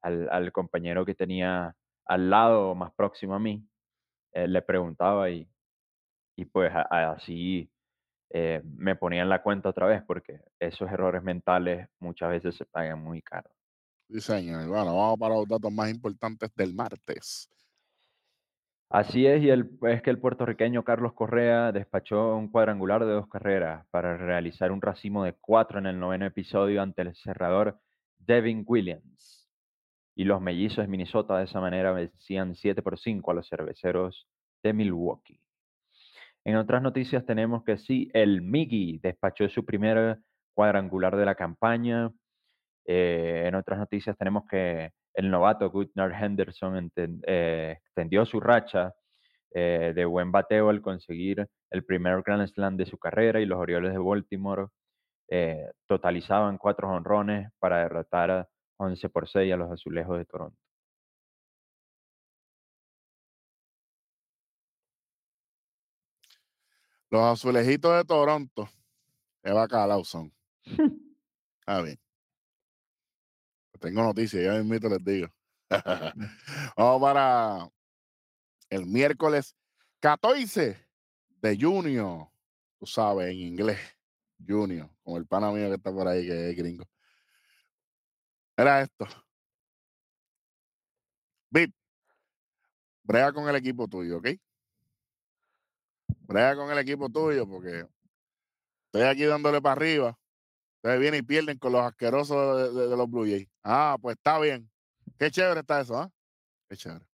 al, 0.02 0.52
compañero 0.52 1.06
que 1.06 1.16
tenía 1.16 1.76
al 2.06 2.30
lado 2.30 2.72
o 2.72 2.76
más 2.76 2.94
próximo 2.94 3.36
a 3.36 3.40
mí, 3.40 3.68
eh, 4.34 4.48
le 4.48 4.62
preguntaba 4.62 5.30
y, 5.30 5.48
y 6.38 6.46
pues 6.46 6.72
así 6.74 7.70
eh, 8.30 8.62
me 8.64 8.96
ponía 8.96 9.22
en 9.22 9.30
la 9.30 9.42
cuenta 9.42 9.70
otra 9.70 9.88
vez 9.88 10.04
porque 10.06 10.42
esos 10.60 10.92
errores 10.92 11.24
mentales 11.24 11.88
muchas 12.00 12.30
veces 12.30 12.56
se 12.56 12.66
pagan 12.66 13.02
muy 13.02 13.22
caro. 13.22 13.50
Sí, 14.10 14.22
señor. 14.22 14.68
Bueno, 14.68 14.96
vamos 14.96 15.20
para 15.20 15.36
los 15.36 15.48
datos 15.48 15.72
más 15.72 15.90
importantes 15.90 16.54
del 16.56 16.74
martes. 16.74 17.50
Así 18.90 19.26
es, 19.28 19.44
y 19.44 19.50
es 19.50 20.02
que 20.02 20.10
el 20.10 20.20
puertorriqueño 20.20 20.84
Carlos 20.84 21.12
Correa 21.14 21.74
despachó 21.74 22.38
un 22.38 22.48
cuadrangular 22.48 23.06
de 23.06 23.12
dos 23.12 23.28
carreras 23.28 23.86
para 23.92 24.16
realizar 24.16 24.72
un 24.72 24.82
racimo 24.82 25.26
de 25.26 25.34
cuatro 25.34 25.80
en 25.80 25.88
el 25.88 26.00
noveno 26.00 26.26
episodio 26.26 26.82
ante 26.82 27.02
el 27.02 27.14
cerrador 27.16 27.82
Devin 28.18 28.64
Williams. 28.66 29.50
Y 30.16 30.24
los 30.24 30.42
mellizos 30.42 30.86
de 30.86 30.88
Minnesota 30.88 31.38
de 31.38 31.44
esa 31.44 31.60
manera 31.60 31.92
vencían 31.92 32.56
7 32.56 32.82
por 32.82 32.98
5 32.98 33.30
a 33.30 33.34
los 33.34 33.50
cerveceros 33.50 34.30
de 34.64 34.72
Milwaukee. 34.72 35.42
En 36.46 36.56
otras 36.56 36.82
noticias 36.82 37.26
tenemos 37.26 37.66
que 37.66 37.78
sí, 37.78 38.10
el 38.14 38.42
Miggy 38.42 39.00
despachó 39.00 39.50
su 39.50 39.66
primer 39.66 40.20
cuadrangular 40.54 41.18
de 41.18 41.26
la 41.26 41.36
campaña. 41.36 42.10
Eh, 42.86 43.44
en 43.48 43.56
otras 43.56 43.80
noticias 43.80 44.18
tenemos 44.18 44.46
que 44.50 44.94
el 45.18 45.32
novato 45.32 45.70
Gutnar 45.72 46.14
Henderson 46.14 46.92
eh, 46.96 47.76
extendió 47.80 48.24
su 48.26 48.40
racha 48.40 48.94
eh, 49.52 49.92
de 49.96 50.06
buen 50.06 50.32
bateo 50.32 50.70
al 50.70 50.82
conseguir 50.82 51.48
el 51.72 51.84
primer 51.84 52.22
Grand 52.22 52.48
Slam 52.48 52.78
de 52.78 52.86
su 52.86 53.00
carrera 53.00 53.42
y 53.42 53.48
los 53.48 53.58
Orioles 53.60 53.94
de 53.94 53.98
Baltimore 53.98 54.68
eh, 55.30 55.72
totalizaban 55.88 56.60
cuatro 56.60 56.90
honrones 56.90 57.50
para 57.60 57.80
derrotar 57.80 58.30
a 58.30 58.50
11 58.78 59.10
por 59.10 59.28
6 59.28 59.52
a 59.54 59.58
los 59.58 59.72
Azulejos 59.72 60.20
de 60.20 60.26
Toronto. 60.26 60.58
Los 67.10 67.24
azulejitos 67.24 67.98
de 67.98 68.06
Toronto 68.06 68.70
de 69.42 69.52
bacalao 69.52 70.04
son. 70.04 70.32
A 71.66 71.82
ver. 71.82 71.98
Tengo 73.80 74.04
noticias, 74.04 74.44
ya 74.44 74.62
mismo 74.64 74.90
les 74.90 75.04
digo. 75.04 75.28
Vamos 76.78 77.02
para 77.02 77.70
el 78.70 78.86
miércoles 78.86 79.56
14 80.00 80.78
de 81.42 81.58
junio. 81.60 82.32
Tú 82.80 82.86
sabes, 82.86 83.30
en 83.30 83.38
inglés. 83.38 83.80
Junio. 84.46 84.90
Con 85.04 85.18
el 85.18 85.26
pana 85.26 85.52
mío 85.52 85.68
que 85.68 85.76
está 85.76 85.92
por 85.92 86.08
ahí, 86.08 86.28
que 86.28 86.50
es 86.52 86.56
gringo. 86.56 86.86
Era 88.56 88.82
esto. 88.82 89.08
Bit. 91.50 91.74
Brega 93.04 93.32
con 93.34 93.48
el 93.48 93.56
equipo 93.56 93.88
tuyo, 93.88 94.18
¿ok? 94.18 94.28
Brega 96.28 96.56
con 96.56 96.70
el 96.72 96.78
equipo 96.80 97.10
tuyo 97.10 97.48
porque 97.48 97.88
estoy 98.86 99.04
aquí 99.04 99.24
dándole 99.24 99.62
para 99.62 99.74
arriba. 99.74 100.20
Ustedes 100.78 101.00
vienen 101.00 101.20
y 101.20 101.24
pierden 101.24 101.58
con 101.58 101.72
los 101.74 101.82
asquerosos 101.82 102.74
de, 102.74 102.80
de- 102.82 102.88
de 102.88 102.98
los 102.98 103.10
Blue 103.10 103.26
Jays. 103.26 103.48
Ah, 103.64 103.98
pues 104.02 104.16
está 104.16 104.40
bien. 104.40 104.70
Qué 105.18 105.32
chévere 105.32 105.62
está 105.62 105.82
eso, 105.82 105.98
¿ah? 105.98 106.10
Qué 106.70 106.76
chévere. 106.78 107.00
chévere. 107.04 107.12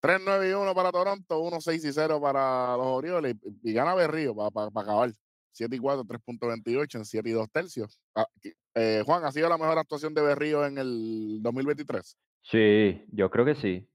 3, 0.00 0.20
9 0.22 0.50
y 0.50 0.52
1 0.52 0.74
para 0.74 0.92
Toronto, 0.92 1.40
1, 1.40 1.60
6 1.60 1.82
y 1.84 1.92
0 1.92 2.20
para 2.20 2.76
los 2.76 2.86
Orioles 2.86 3.36
y, 3.62 3.70
y 3.70 3.72
gana 3.72 3.94
Berrío 3.94 4.34
para 4.34 4.66
acabar. 4.74 5.12
7 5.52 5.76
y 5.76 5.78
4, 5.78 6.04
3.28 6.04 6.98
en 6.98 7.04
7 7.04 7.28
y 7.30 7.32
2 7.32 7.48
tercios. 7.50 7.98
Ah, 8.14 8.26
eh, 8.74 9.02
Juan, 9.06 9.24
¿ha 9.24 9.30
sido 9.32 9.48
la 9.48 9.56
mejor 9.56 9.78
actuación 9.78 10.12
de 10.12 10.20
Berrío 10.20 10.66
en 10.66 10.78
el 10.78 11.38
2023? 11.40 12.18
Sí, 12.42 13.04
yo 13.12 13.30
creo 13.30 13.44
que 13.44 13.54
sí. 13.54 13.88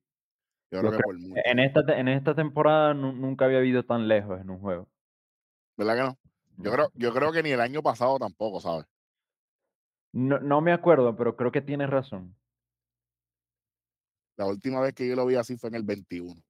Yo 0.72 0.82
Yo 0.82 0.88
creo 0.88 0.92
que 0.94 1.04
por 1.04 1.20
mucho. 1.20 1.42
En 1.46 1.60
esta, 1.60 1.82
en 2.00 2.08
esta 2.08 2.34
temporada 2.34 2.94
nu- 2.94 3.12
nunca 3.12 3.46
había 3.46 3.58
habido 3.58 3.84
tan 3.84 4.08
lejos 4.08 4.40
en 4.40 4.50
un 4.50 4.60
juego. 4.60 4.88
¿Verdad 5.78 5.96
que 5.96 6.02
no? 6.04 6.18
Yo 6.62 6.72
creo, 6.72 6.92
yo 6.94 7.14
creo 7.14 7.32
que 7.32 7.42
ni 7.42 7.52
el 7.52 7.62
año 7.62 7.82
pasado 7.82 8.20
tampoco, 8.20 8.60
¿sabes? 8.60 8.86
No, 10.12 10.40
no 10.40 10.60
me 10.60 10.74
acuerdo, 10.74 11.16
pero 11.16 11.36
creo 11.36 11.52
que 11.52 11.62
tienes 11.62 11.90
razón. 11.90 12.36
La 14.36 14.46
última 14.46 14.82
vez 14.82 14.94
que 14.94 15.08
yo 15.08 15.16
lo 15.16 15.26
vi 15.26 15.36
así 15.36 15.56
fue 15.58 15.70
en 15.70 15.76
el 15.76 15.84
21. 15.84 16.42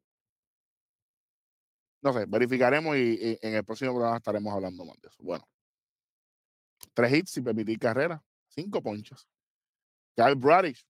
No 2.02 2.14
sé, 2.14 2.26
verificaremos 2.28 2.96
y, 2.96 3.20
y 3.22 3.40
en 3.42 3.56
el 3.56 3.64
próximo 3.64 3.92
programa 3.92 4.18
estaremos 4.18 4.54
hablando 4.54 4.84
más 4.86 5.00
de 5.00 5.10
eso. 5.10 5.18
Bueno, 5.22 5.46
tres 6.94 7.14
hits 7.14 7.32
sin 7.32 7.44
permitir 7.44 7.78
carrera, 7.78 8.24
cinco 8.48 8.82
ponchas. 8.82 9.28
Kyle 10.16 10.36
Bradish, 10.36 10.86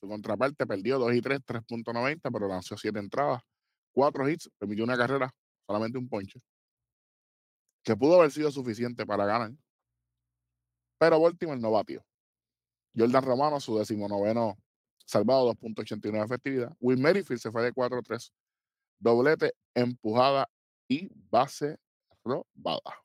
su 0.00 0.08
contraparte, 0.08 0.66
perdió 0.66 0.98
2 0.98 1.14
y 1.14 1.20
3, 1.20 1.40
3.90, 1.44 2.32
pero 2.32 2.48
lanzó 2.48 2.76
siete 2.76 2.98
entradas, 2.98 3.42
cuatro 3.92 4.28
hits, 4.28 4.50
permitió 4.58 4.84
una 4.84 4.96
carrera, 4.96 5.32
solamente 5.66 5.96
un 5.96 6.08
ponche, 6.08 6.40
que 7.84 7.94
pudo 7.96 8.18
haber 8.18 8.32
sido 8.32 8.50
suficiente 8.50 9.06
para 9.06 9.26
ganar. 9.26 9.52
Pero 10.98 11.20
Baltimore 11.20 11.60
no 11.60 11.70
batió. 11.70 12.04
Jordan 12.96 13.22
Romano, 13.22 13.60
su 13.60 13.76
decimonoveno 13.78 14.56
salvado, 15.04 15.52
2.89 15.54 16.12
de 16.12 16.24
efectividad. 16.24 16.76
Will 16.80 16.98
Merrifield 16.98 17.40
se 17.40 17.50
fue 17.50 17.62
de 17.62 17.72
4-3, 17.72 18.32
doblete, 18.98 19.52
empujada 19.74 20.48
y 20.88 21.10
base 21.30 21.76
robada. 22.24 23.02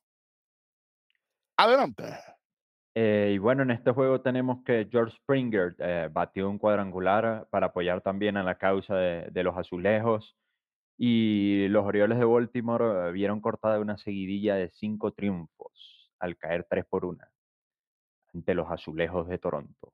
Adelante. 1.58 2.06
Eh, 2.96 3.34
y 3.36 3.38
bueno, 3.38 3.64
en 3.64 3.72
este 3.72 3.92
juego 3.92 4.22
tenemos 4.22 4.64
que 4.64 4.88
George 4.90 5.18
Springer 5.18 5.76
eh, 5.80 6.10
batió 6.12 6.50
un 6.50 6.58
cuadrangular 6.58 7.48
para 7.50 7.68
apoyar 7.68 8.02
también 8.02 8.38
a 8.38 8.44
la 8.44 8.58
causa 8.58 8.96
de 8.96 9.44
los 9.44 9.58
azulejos. 9.58 10.38
Y 11.02 11.70
los 11.70 11.86
Orioles 11.86 12.20
de 12.20 12.26
Baltimore 12.26 13.12
vieron 13.14 13.40
cortada 13.40 13.80
una 13.80 13.98
seguidilla 13.98 14.56
de 14.56 14.70
cinco 14.70 15.14
triunfos 15.14 16.12
al 16.20 16.36
caer 16.38 16.68
3 16.70 16.86
por 16.86 17.06
1 17.06 17.26
ante 18.34 18.54
los 18.54 18.70
azulejos 18.70 19.28
de 19.30 19.38
Toronto. 19.38 19.94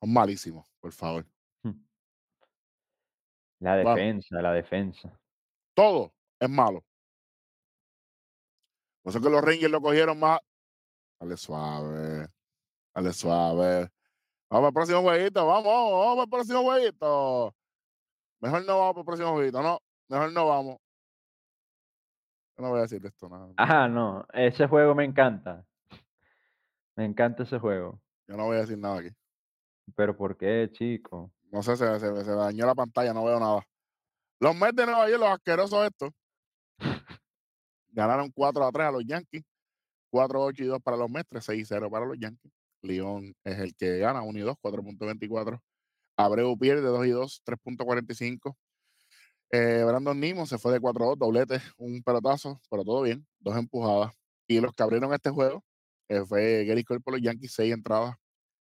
Son 0.00 0.12
malísimos, 0.12 0.66
por 0.80 0.92
favor. 0.92 1.26
La 3.60 3.80
Bueno. 3.80 3.94
defensa, 3.94 4.42
la 4.42 4.52
defensa. 4.52 5.18
Todo 5.74 6.12
es 6.40 6.50
malo. 6.50 6.84
Por 9.02 9.10
eso 9.10 9.20
que 9.20 9.30
los 9.30 9.42
Rangers 9.42 9.70
lo 9.70 9.80
cogieron 9.80 10.18
más. 10.18 10.40
Dale 11.20 11.36
suave. 11.36 12.26
Dale 12.94 13.12
suave. 13.12 13.90
Vamos 14.52 14.68
al 14.68 14.74
próximo 14.74 15.00
jueguito. 15.00 15.46
Vamos, 15.46 15.64
vamos, 15.64 16.18
al 16.18 16.28
próximo 16.28 16.62
jueguito. 16.62 17.54
Mejor 18.38 18.66
no 18.66 18.78
vamos 18.80 18.92
para 18.92 19.00
el 19.00 19.06
próximo 19.06 19.32
jueguito. 19.32 19.62
No, 19.62 19.78
mejor 20.10 20.30
no 20.30 20.46
vamos. 20.46 20.76
Yo 22.58 22.62
no 22.62 22.68
voy 22.68 22.80
a 22.80 22.82
decir 22.82 23.04
esto 23.06 23.30
nada. 23.30 23.48
Ah, 23.56 23.88
no, 23.88 24.26
ese 24.34 24.66
juego 24.66 24.94
me 24.94 25.06
encanta. 25.06 25.64
Me 26.96 27.06
encanta 27.06 27.44
ese 27.44 27.58
juego. 27.58 27.98
Yo 28.28 28.36
no 28.36 28.44
voy 28.44 28.58
a 28.58 28.60
decir 28.60 28.76
nada 28.76 28.98
aquí. 28.98 29.08
Pero 29.96 30.14
¿por 30.14 30.36
qué, 30.36 30.68
chico? 30.70 31.32
No 31.50 31.62
sé, 31.62 31.74
se, 31.74 31.98
se, 31.98 32.22
se 32.22 32.32
dañó 32.32 32.66
la 32.66 32.74
pantalla, 32.74 33.14
no 33.14 33.24
veo 33.24 33.40
nada. 33.40 33.62
Los 34.38 34.54
Mets 34.54 34.76
de 34.76 34.84
Nueva 34.84 35.08
York, 35.08 35.20
los 35.20 35.30
asquerosos 35.30 35.86
estos, 35.86 36.10
ganaron 37.88 38.30
4 38.30 38.66
a 38.66 38.70
3 38.70 38.86
a 38.86 38.92
los 38.92 39.04
Yankees. 39.06 39.44
4, 40.10 40.42
8 40.44 40.62
y 40.62 40.66
2 40.66 40.82
para 40.82 40.98
los 40.98 41.08
Mets, 41.10 41.28
3, 41.30 41.42
6 41.42 41.62
y 41.62 41.64
0 41.64 41.88
para 41.90 42.04
los 42.04 42.18
Yankees. 42.18 42.52
León 42.82 43.34
es 43.44 43.58
el 43.58 43.74
que 43.76 43.98
gana 43.98 44.22
1 44.22 44.38
y 44.38 44.42
2, 44.42 44.56
4.24. 44.62 45.60
Abreu 46.16 46.56
pierde 46.58 46.82
2 46.82 47.06
y 47.06 47.10
2, 47.10 47.42
3.45. 47.44 48.56
Eh, 49.50 49.84
Brandon 49.86 50.18
Nimo 50.18 50.46
se 50.46 50.58
fue 50.58 50.72
de 50.72 50.80
4 50.80 51.04
a 51.04 51.06
2, 51.08 51.18
doblete, 51.18 51.60
un 51.78 52.02
pelotazo, 52.02 52.60
pero 52.70 52.84
todo 52.84 53.02
bien, 53.02 53.26
dos 53.38 53.56
empujadas. 53.56 54.12
Y 54.48 54.60
los 54.60 54.72
que 54.74 54.82
abrieron 54.82 55.12
este 55.12 55.30
juego 55.30 55.64
eh, 56.08 56.24
fue 56.26 56.64
Gary 56.64 56.84
Cole 56.84 57.00
por 57.00 57.14
los 57.14 57.22
Yankees, 57.22 57.52
6 57.54 57.72
entradas, 57.74 58.16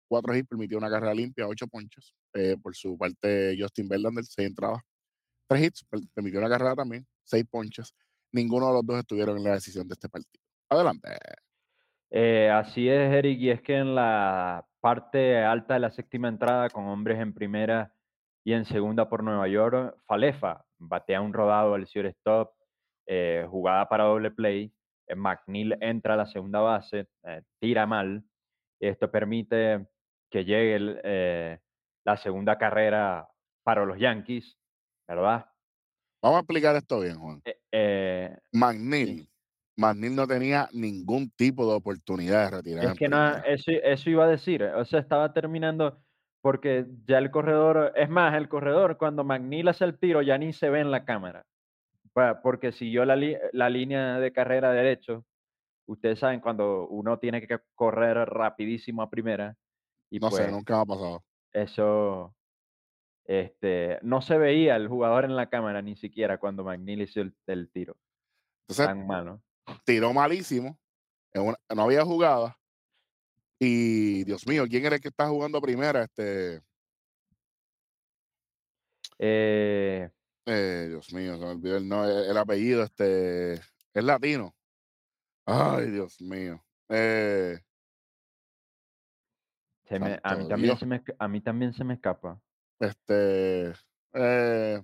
4 0.10 0.36
hits, 0.36 0.48
permitió 0.48 0.78
una 0.78 0.90
carrera 0.90 1.14
limpia, 1.14 1.48
8 1.48 1.68
ponches. 1.68 2.14
Eh, 2.34 2.58
por 2.62 2.76
su 2.76 2.98
parte, 2.98 3.56
Justin 3.60 3.88
Verlander, 3.88 4.26
6 4.26 4.48
entradas, 4.50 4.82
tres 5.48 5.64
hits, 5.68 5.86
per- 5.86 6.02
permitió 6.14 6.40
una 6.40 6.50
carrera 6.50 6.76
también, 6.76 7.06
seis 7.24 7.46
ponches. 7.50 7.94
Ninguno 8.32 8.68
de 8.68 8.74
los 8.74 8.86
dos 8.86 9.00
estuvieron 9.00 9.38
en 9.38 9.44
la 9.44 9.54
decisión 9.54 9.88
de 9.88 9.94
este 9.94 10.10
partido. 10.10 10.44
Adelante. 10.70 11.10
Eh, 12.16 12.48
así 12.48 12.88
es, 12.88 13.12
Eric, 13.12 13.40
y 13.40 13.50
es 13.50 13.62
que 13.64 13.76
en 13.76 13.96
la 13.96 14.68
parte 14.80 15.44
alta 15.44 15.74
de 15.74 15.80
la 15.80 15.90
séptima 15.90 16.28
entrada, 16.28 16.70
con 16.70 16.86
hombres 16.86 17.20
en 17.20 17.34
primera 17.34 17.92
y 18.46 18.54
en 18.54 18.66
segunda 18.66 19.10
por 19.10 19.24
Nueva 19.24 19.48
York, 19.48 19.98
Falefa 20.06 20.64
batea 20.78 21.22
un 21.22 21.34
rodado 21.34 21.74
al 21.74 21.86
shortstop, 21.86 22.52
eh, 23.08 23.48
jugada 23.50 23.90
para 23.90 24.04
doble 24.04 24.30
play. 24.30 24.72
eh, 25.08 25.16
McNeil 25.16 25.76
entra 25.82 26.14
a 26.14 26.18
la 26.18 26.28
segunda 26.28 26.60
base, 26.60 27.08
eh, 27.24 27.42
tira 27.60 27.88
mal. 27.88 28.24
Esto 28.80 29.10
permite 29.10 29.88
que 30.30 30.46
llegue 30.46 30.76
el, 30.76 31.60
la 32.06 32.18
segunda 32.18 32.60
carrera 32.60 33.28
para 33.64 33.86
los 33.86 33.98
Yankees, 33.98 34.56
¿verdad? 35.08 35.48
Vamos 36.22 36.38
a 36.38 36.40
explicar 36.42 36.76
esto 36.76 37.00
bien, 37.00 37.18
Juan. 37.18 37.42
McNeil. 38.52 39.28
McNeil 39.76 40.16
no 40.16 40.28
tenía 40.28 40.70
ningún 40.72 41.30
tipo 41.32 41.68
de 41.68 41.76
oportunidad 41.76 42.46
de 42.52 42.58
retirar. 42.58 42.86
Es 42.86 42.94
que 42.98 43.06
eso, 43.46 43.72
eso 43.72 44.10
iba 44.10 44.26
a 44.26 44.30
decir, 44.30 44.64
o 44.64 44.86
sea, 44.86 45.00
estaba 45.00 45.34
terminando 45.34 46.02
porque 46.42 46.86
ya 47.06 47.18
el 47.20 47.32
corredor, 47.32 47.94
es 47.96 48.10
más, 48.10 48.36
el 48.36 48.50
corredor 48.50 48.98
cuando 48.98 49.24
McNeil 49.24 49.68
hace 49.70 49.86
el 49.86 49.98
tiro 49.98 50.22
ya 50.22 50.38
ni 50.38 50.52
se 50.54 50.70
ve 50.70 50.82
en 50.82 50.92
la 50.92 51.06
cámara, 51.06 51.46
porque 52.44 52.72
siguió 52.72 53.06
la, 53.06 53.16
li- 53.16 53.38
la 53.54 53.70
línea 53.70 54.20
de 54.20 54.32
carrera 54.34 54.72
derecho. 54.72 55.26
Ustedes 55.86 56.20
saben 56.20 56.40
cuando 56.42 56.88
uno 56.88 57.20
tiene 57.20 57.46
que 57.46 57.60
correr 57.76 58.18
rapidísimo 58.30 59.02
a 59.02 59.10
primera 59.10 59.56
y 60.10 60.20
No 60.20 60.30
sé, 60.32 60.38
pues 60.44 60.52
nunca 60.52 60.82
ha 60.82 60.86
pasado. 60.86 61.24
eso, 61.54 62.36
este, 63.26 64.00
no 64.02 64.22
se 64.22 64.38
veía 64.38 64.76
el 64.76 64.88
jugador 64.88 65.26
en 65.26 65.36
la 65.36 65.50
cámara 65.50 65.82
ni 65.82 65.96
siquiera 65.96 66.38
cuando 66.38 66.64
McNeil 66.64 67.02
hizo 67.04 67.22
el, 67.22 67.34
el 67.48 67.70
tiro, 67.72 67.96
Entonces, 68.64 68.86
tan 68.88 69.08
malo. 69.08 69.42
Tiró 69.86 70.14
malísimo. 70.14 70.78
en 71.36 71.42
una- 71.42 71.58
no 71.76 71.84
había 71.84 72.06
jugada. 72.06 72.60
Y 73.58 74.24
Dios 74.24 74.46
mío, 74.46 74.66
¿quién 74.70 74.86
era 74.86 74.98
el 74.98 75.02
que 75.02 75.08
está 75.08 75.28
jugando 75.28 75.60
primera? 75.60 76.04
Este, 76.04 76.62
Eh, 79.18 80.10
eh, 80.46 80.86
Dios 80.90 81.14
mío, 81.14 81.38
se 81.38 81.40
me 81.46 81.52
olvidó 81.52 81.78
el, 81.78 81.88
no- 81.88 82.08
el 82.08 82.38
apellido. 82.38 82.84
Este, 82.84 83.54
es 83.54 84.04
latino. 84.04 84.54
Ay, 85.46 85.92
Dios 85.92 86.20
mío. 86.22 86.64
Eh, 86.90 87.60
se 89.88 90.00
me- 90.00 90.20
a, 90.24 90.36
mí 90.36 90.48
también 90.48 90.60
Dios. 90.62 90.80
se 90.80 90.86
me, 90.86 91.04
a 91.18 91.28
mí 91.28 91.42
también 91.42 91.74
se 91.74 91.84
me 91.84 91.94
escapa. 91.96 92.40
este, 92.80 93.74
eh, 94.14 94.84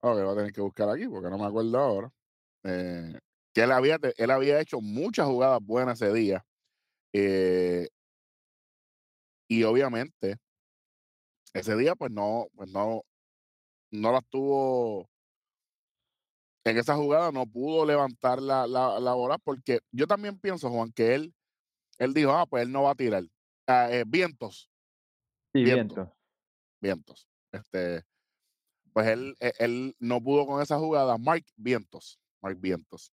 ok, 0.00 0.14
voy 0.22 0.32
a 0.32 0.36
tener 0.36 0.52
que 0.52 0.60
buscar 0.60 0.88
aquí 0.88 1.06
porque 1.06 1.28
no 1.28 1.38
me 1.38 1.46
acuerdo 1.46 1.78
ahora. 1.78 2.12
Que 3.54 3.62
él 3.62 3.72
había, 3.72 3.98
te- 3.98 4.14
él 4.22 4.30
había 4.30 4.60
hecho 4.60 4.80
muchas 4.80 5.26
jugadas 5.26 5.60
buenas 5.62 6.00
ese 6.00 6.12
día. 6.12 6.44
eh, 7.14 7.88
y 9.48 9.62
obviamente, 9.64 10.36
ese 11.54 11.76
día, 11.76 11.94
pues 11.94 12.10
no, 12.10 12.46
pues 12.54 12.70
no, 12.70 13.02
no 13.92 14.12
las 14.12 14.24
tuvo. 14.28 15.08
En 16.64 16.76
esa 16.76 16.96
jugada 16.96 17.32
no 17.32 17.46
pudo 17.46 17.86
levantar 17.86 18.42
la, 18.42 18.66
la, 18.66 19.00
la 19.00 19.14
bola 19.14 19.38
porque 19.38 19.80
yo 19.90 20.06
también 20.06 20.38
pienso, 20.38 20.68
Juan, 20.70 20.92
que 20.92 21.14
él, 21.14 21.34
él 21.98 22.14
dijo, 22.14 22.32
ah, 22.32 22.46
pues 22.46 22.64
él 22.64 22.72
no 22.72 22.82
va 22.84 22.92
a 22.92 22.94
tirar. 22.94 23.24
Ah, 23.66 23.88
eh, 23.90 24.04
vientos, 24.06 24.70
Sí, 25.54 25.64
Viento. 25.64 25.94
viento. 25.94 26.16
vientos. 26.80 27.28
Este, 27.52 28.04
pues 28.92 29.06
él, 29.08 29.36
él, 29.40 29.52
él 29.58 29.96
no 30.00 30.22
pudo 30.22 30.46
con 30.46 30.62
esa 30.62 30.78
jugada. 30.78 31.18
Mark 31.18 31.44
Vientos, 31.56 32.20
Mark 32.42 32.58
Vientos. 32.58 33.12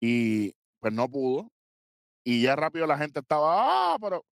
y 0.00 0.52
pues 0.80 0.92
no 0.92 1.08
pudo. 1.08 1.50
Y 2.24 2.42
ya 2.42 2.56
rápido 2.56 2.86
la 2.86 2.98
gente 2.98 3.20
estaba, 3.20 3.94
ah, 3.94 3.96
pero 4.00 4.24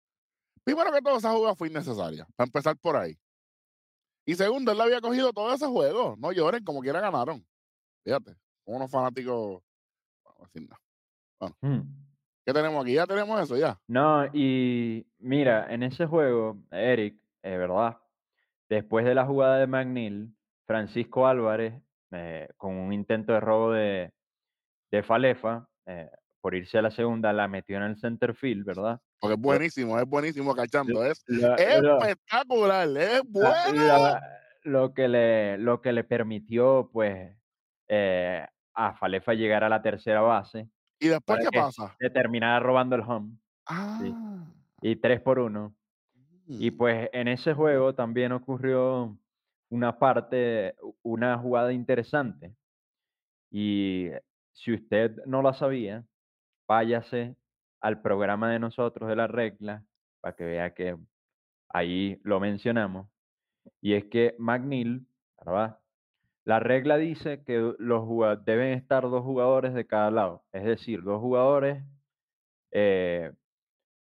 primero 0.64 0.92
que 0.92 1.00
todo, 1.00 1.16
esa 1.16 1.32
jugada 1.32 1.54
fue 1.54 1.68
innecesaria. 1.68 2.26
Para 2.36 2.46
empezar 2.46 2.76
por 2.76 2.96
ahí. 2.96 3.16
Y 4.26 4.34
segundo, 4.34 4.72
él 4.72 4.80
había 4.80 5.00
cogido 5.00 5.32
todo 5.32 5.54
ese 5.54 5.66
juego. 5.66 6.16
No 6.18 6.32
lloren, 6.32 6.64
como 6.64 6.80
quiera 6.80 7.00
ganaron. 7.00 7.46
Fíjate, 8.04 8.36
como 8.64 8.78
unos 8.78 8.90
fanáticos. 8.90 9.62
vamos 10.24 10.40
a 10.40 10.44
decir 10.44 10.68
nada. 10.68 11.56
Mm. 11.60 12.06
¿Qué 12.44 12.52
tenemos 12.52 12.82
aquí? 12.82 12.94
Ya 12.94 13.06
tenemos 13.06 13.40
eso, 13.40 13.56
ya. 13.56 13.80
No, 13.86 14.26
y 14.32 15.06
mira, 15.18 15.72
en 15.72 15.82
ese 15.82 16.06
juego, 16.06 16.58
Eric, 16.70 17.16
es 17.42 17.58
verdad, 17.58 17.98
después 18.68 19.04
de 19.04 19.14
la 19.14 19.24
jugada 19.24 19.58
de 19.58 19.66
McNeil, 19.66 20.36
Francisco 20.66 21.26
Álvarez, 21.26 21.80
eh, 22.12 22.48
con 22.56 22.74
un 22.74 22.92
intento 22.92 23.32
de 23.32 23.40
robo 23.40 23.72
de, 23.72 24.12
de 24.90 25.02
Falefa, 25.02 25.68
eh, 25.86 26.10
por 26.40 26.54
irse 26.54 26.78
a 26.78 26.82
la 26.82 26.90
segunda, 26.90 27.32
la 27.32 27.48
metió 27.48 27.76
en 27.76 27.82
el 27.84 27.96
center 27.98 28.34
field, 28.34 28.64
¿verdad? 28.64 29.00
Porque 29.18 29.34
es 29.34 29.40
buenísimo, 29.40 29.98
es 29.98 30.06
buenísimo 30.06 30.54
cachando. 30.54 31.04
Es 31.04 31.24
espectacular, 31.28 32.88
es 32.96 33.22
bueno. 33.28 33.84
la- 33.86 34.22
lo, 34.62 34.94
que 34.94 35.08
le, 35.08 35.58
lo 35.58 35.80
que 35.80 35.92
le 35.92 36.04
permitió, 36.04 36.90
pues, 36.92 37.36
eh, 37.88 38.46
a 38.74 38.94
Falefa 38.94 39.32
llegar 39.34 39.64
a 39.64 39.68
la 39.68 39.80
tercera 39.80 40.20
base 40.20 40.68
¿Y 40.98 41.08
después 41.08 41.38
qué 41.40 41.56
pasa? 41.56 41.96
se 41.98 42.10
terminara 42.10 42.60
robando 42.60 42.96
el 42.96 43.02
home. 43.02 43.38
Ah. 43.66 44.00
Y 44.82 44.96
3 44.96 45.20
por 45.20 45.38
1. 45.38 45.74
Y 46.48 46.70
mm, 46.70 46.76
pues 46.76 47.08
en 47.12 47.28
ese 47.28 47.54
juego 47.54 47.94
también 47.94 48.32
ocurrió 48.32 49.16
una 49.70 49.98
parte, 49.98 50.74
una 51.02 51.38
jugada 51.38 51.72
interesante. 51.72 52.54
Y 53.50 54.10
si 54.52 54.74
usted 54.74 55.24
no 55.26 55.42
la 55.42 55.54
sabía, 55.54 56.04
váyase 56.68 57.36
al 57.80 58.00
programa 58.02 58.50
de 58.50 58.58
nosotros 58.58 59.08
de 59.08 59.16
la 59.16 59.26
regla 59.26 59.84
para 60.20 60.36
que 60.36 60.44
vea 60.44 60.74
que 60.74 60.96
ahí 61.68 62.20
lo 62.24 62.40
mencionamos. 62.40 63.08
Y 63.80 63.94
es 63.94 64.06
que 64.06 64.34
McNeil, 64.38 65.06
¿verdad? 65.38 65.78
La 66.44 66.60
regla 66.60 66.96
dice 66.96 67.42
que 67.44 67.74
los 67.78 68.06
deben 68.44 68.72
estar 68.78 69.02
dos 69.02 69.24
jugadores 69.24 69.74
de 69.74 69.86
cada 69.86 70.10
lado, 70.10 70.44
es 70.52 70.64
decir, 70.64 71.02
dos 71.02 71.20
jugadores 71.20 71.82
eh, 72.70 73.32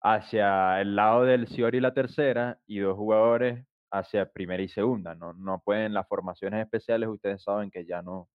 hacia 0.01 0.81
el 0.81 0.97
lado 0.97 1.25
del 1.25 1.47
Ciori 1.49 1.79
y 1.79 1.81
la 1.81 1.95
tercera 1.95 2.59
y 2.67 2.81
dos 2.81 2.97
jugadores 2.97 3.65
hacia 3.93 4.31
primera 4.31 4.63
y 4.63 4.69
segunda. 4.69 5.15
No, 5.15 5.33
no 5.35 5.61
pueden 5.61 5.95
las 5.95 6.09
formaciones 6.09 6.65
especiales, 6.65 7.09
ustedes 7.09 7.43
saben 7.43 7.71
que 7.71 7.85
ya 7.85 8.03
no, 8.03 8.29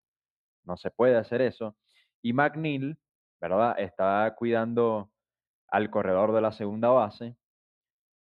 no 0.64 0.78
se 0.78 0.92
puede 0.92 1.18
hacer 1.18 1.42
eso. 1.42 1.76
Y 2.22 2.34
McNeil, 2.34 2.98
¿verdad? 3.42 3.76
Estaba 3.80 4.34
cuidando 4.36 5.12
al 5.70 5.90
corredor 5.90 6.34
de 6.34 6.42
la 6.42 6.52
segunda 6.52 6.90
base 6.90 7.36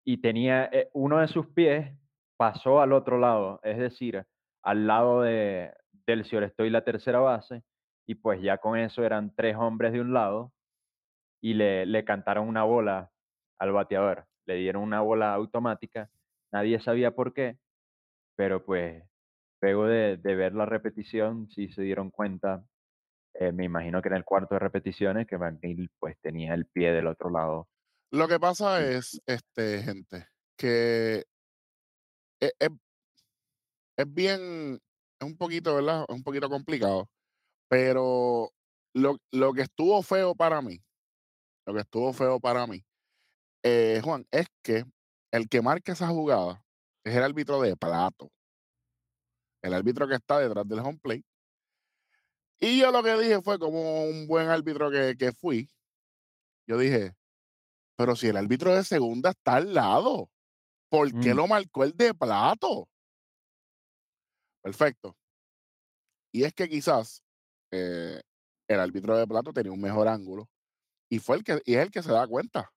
y 0.04 0.18
tenía 0.18 0.66
eh, 0.72 0.90
uno 0.94 1.20
de 1.20 1.28
sus 1.28 1.48
pies 1.48 1.96
pasó 2.38 2.82
al 2.82 2.94
otro 2.94 3.20
lado, 3.20 3.60
es 3.64 3.78
decir, 3.78 4.26
al 4.64 4.88
lado 4.88 5.22
de, 5.22 5.74
del 6.08 6.22
Estoy 6.22 6.68
y 6.68 6.72
la 6.72 6.86
tercera 6.86 7.20
base, 7.20 7.64
y 8.08 8.16
pues 8.16 8.42
ya 8.42 8.58
con 8.58 8.78
eso 8.78 9.04
eran 9.04 9.36
tres 9.36 9.56
hombres 9.58 9.92
de 9.92 10.02
un 10.02 10.14
lado 10.14 10.54
y 11.42 11.54
le, 11.54 11.86
le 11.86 12.06
cantaron 12.06 12.48
una 12.48 12.64
bola 12.64 13.12
al 13.60 13.74
bateador, 13.74 14.26
le 14.46 14.56
dieron 14.56 14.84
una 14.84 15.02
bola 15.02 15.34
automática, 15.34 16.10
nadie 16.52 16.80
sabía 16.80 17.12
por 17.12 17.34
qué, 17.34 17.58
pero 18.36 18.66
pues 18.66 19.04
luego 19.62 19.88
de, 19.88 20.18
de 20.18 20.36
ver 20.36 20.54
la 20.54 20.66
repetición 20.66 21.50
sí 21.50 21.70
se 21.70 21.82
dieron 21.84 22.12
cuenta, 22.12 22.64
eh, 23.36 23.52
me 23.52 23.66
imagino 23.66 24.02
que 24.02 24.10
en 24.10 24.16
el 24.16 24.26
cuarto 24.26 24.56
de 24.56 24.60
repeticiones, 24.60 25.28
que 25.28 25.38
McNeil 25.38 25.90
pues 26.00 26.18
tenía 26.22 26.54
el 26.54 26.66
pie 26.68 26.92
del 26.92 27.08
otro 27.08 27.30
lado. 27.30 27.70
Lo 28.12 28.28
que 28.28 28.40
pasa 28.40 28.82
es, 28.82 29.22
este, 29.26 29.84
gente, 29.84 30.28
que 30.58 31.26
e- 32.42 32.54
es, 32.60 32.70
es 33.98 34.14
bien, 34.14 34.80
es 35.20 35.28
un 35.28 35.38
poquito, 35.38 35.76
¿verdad? 35.76 36.06
Es 36.08 36.16
un 36.16 36.24
poquito 36.24 36.50
complicado, 36.50 37.10
pero 37.70 38.52
lo, 38.94 39.18
lo 39.32 39.54
que 39.54 39.64
estuvo 39.64 40.02
feo 40.04 40.36
para 40.36 40.62
mí, 40.62 40.80
lo 41.66 41.74
que 41.74 41.82
estuvo 41.82 42.14
feo 42.14 42.40
para 42.40 42.68
mí, 42.68 42.84
eh, 43.64 44.02
Juan, 44.04 44.26
es 44.32 44.48
que 44.64 44.86
el 45.32 45.48
que 45.50 45.62
marca 45.62 45.92
esa 45.94 46.08
jugada 46.08 46.64
es 47.04 47.16
el 47.16 47.24
árbitro 47.24 47.62
de 47.62 47.76
plato, 47.76 48.30
el 49.62 49.74
árbitro 49.74 50.08
que 50.08 50.16
está 50.16 50.40
detrás 50.40 50.68
del 50.68 50.80
home 50.80 51.00
plate. 51.02 51.24
Y 52.60 52.80
yo 52.80 52.92
lo 52.92 53.04
que 53.04 53.18
dije 53.18 53.42
fue 53.42 53.58
como 53.58 54.04
un 54.04 54.28
buen 54.28 54.50
árbitro 54.50 54.92
que, 54.92 55.16
que 55.18 55.32
fui, 55.32 55.70
yo 56.68 56.78
dije, 56.78 57.14
pero 57.98 58.16
si 58.16 58.28
el 58.28 58.38
árbitro 58.38 58.76
de 58.76 58.84
segunda 58.84 59.32
está 59.32 59.56
al 59.56 59.74
lado, 59.74 60.30
¿por 60.90 61.12
qué 61.20 61.34
Mm. 61.34 61.38
lo 61.38 61.48
marcó 61.48 61.84
el 61.84 61.94
de 61.96 62.14
plato? 62.14 62.90
Perfecto. 64.62 65.16
Y 66.32 66.44
es 66.44 66.54
que 66.54 66.70
quizás 66.70 67.24
eh, 67.72 68.22
el 68.68 68.80
árbitro 68.80 69.18
de 69.18 69.28
plato 69.28 69.52
tenía 69.54 69.72
un 69.72 69.82
mejor 69.82 70.08
ángulo 70.08 70.50
y 71.10 71.20
fue 71.20 71.38
el 71.38 71.44
que 71.44 71.62
y 71.66 71.76
es 71.76 71.82
el 71.84 71.92
que 71.92 72.04
se 72.04 72.12
da 72.12 72.28
cuenta 72.28 72.72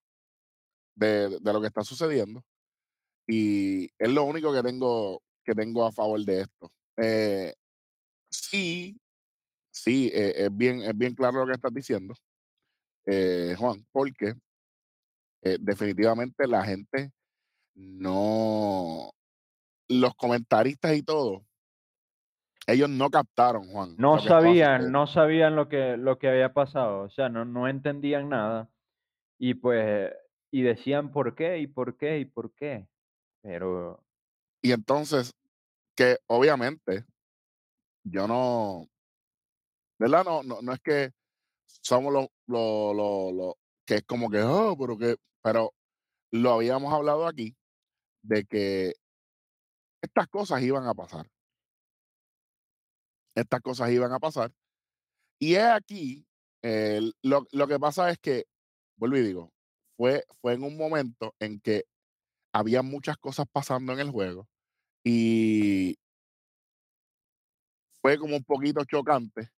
de, 0.94 1.38
de 1.40 1.52
lo 1.52 1.60
que 1.60 1.66
está 1.68 1.82
sucediendo. 1.82 2.44
Y 3.26 3.84
es 3.98 4.08
lo 4.08 4.24
único 4.24 4.52
que 4.52 4.62
tengo 4.62 5.22
que 5.44 5.54
tengo 5.54 5.84
a 5.84 5.92
favor 5.92 6.20
de 6.20 6.42
esto. 6.42 6.72
Eh, 6.96 7.54
sí, 8.30 8.98
sí, 9.70 10.10
eh, 10.12 10.32
es, 10.36 10.56
bien, 10.56 10.82
es 10.82 10.96
bien 10.96 11.14
claro 11.14 11.40
lo 11.40 11.46
que 11.46 11.52
estás 11.52 11.72
diciendo, 11.72 12.14
eh, 13.06 13.54
Juan, 13.58 13.84
porque 13.90 14.34
definitivamente 15.58 16.46
la 16.46 16.64
gente 16.64 17.10
no, 17.74 19.10
los 19.88 20.14
comentaristas 20.14 20.94
y 20.94 21.02
todo, 21.02 21.44
ellos 22.68 22.88
no 22.88 23.10
captaron, 23.10 23.66
Juan, 23.66 23.96
No 23.98 24.20
sabían, 24.20 24.92
no 24.92 25.08
sabían 25.08 25.56
lo 25.56 25.68
que, 25.68 25.96
lo 25.96 26.16
que 26.20 26.28
había 26.28 26.52
pasado, 26.52 27.00
o 27.00 27.10
sea, 27.10 27.28
no, 27.28 27.44
no 27.44 27.66
entendían 27.66 28.28
nada. 28.28 28.70
Y 29.36 29.54
pues, 29.54 30.12
y 30.52 30.62
decían 30.62 31.10
por 31.12 31.34
qué, 31.34 31.58
y 31.58 31.66
por 31.66 31.96
qué, 31.96 32.20
y 32.20 32.24
por 32.26 32.54
qué. 32.54 32.86
Pero 33.42 34.04
Y 34.62 34.72
entonces, 34.72 35.32
que 35.96 36.18
obviamente 36.28 37.06
yo 38.04 38.26
no, 38.28 38.88
¿verdad? 39.98 40.24
No, 40.24 40.42
no, 40.42 40.62
no 40.62 40.72
es 40.72 40.80
que 40.80 41.10
somos 41.66 42.12
los, 42.12 42.26
los, 42.46 42.94
los- 43.34 43.54
que 43.86 43.96
es 43.96 44.04
como 44.04 44.30
que, 44.30 44.40
oh, 44.42 44.76
pero 44.78 44.96
que, 44.96 45.16
pero 45.42 45.74
lo 46.32 46.52
habíamos 46.52 46.92
hablado 46.94 47.26
aquí 47.26 47.56
de 48.22 48.44
que 48.44 48.94
estas 50.00 50.28
cosas 50.28 50.62
iban 50.62 50.86
a 50.86 50.94
pasar, 50.94 51.26
estas 53.34 53.60
cosas 53.60 53.90
iban 53.90 54.12
a 54.12 54.18
pasar. 54.18 54.52
Y 55.38 55.54
es 55.54 55.64
aquí, 55.64 56.26
lo, 57.22 57.46
lo 57.52 57.68
que 57.68 57.78
pasa 57.80 58.10
es 58.10 58.18
que, 58.18 58.46
vuelvo 58.96 59.16
y 59.16 59.22
digo, 59.22 59.52
fue, 60.02 60.24
fue 60.40 60.54
en 60.54 60.64
un 60.64 60.76
momento 60.76 61.32
en 61.38 61.60
que 61.60 61.84
había 62.52 62.82
muchas 62.82 63.18
cosas 63.18 63.46
pasando 63.52 63.92
en 63.92 64.00
el 64.00 64.10
juego 64.10 64.48
y 65.04 65.96
fue 68.00 68.18
como 68.18 68.36
un 68.36 68.44
poquito 68.44 68.84
chocante. 68.84 69.50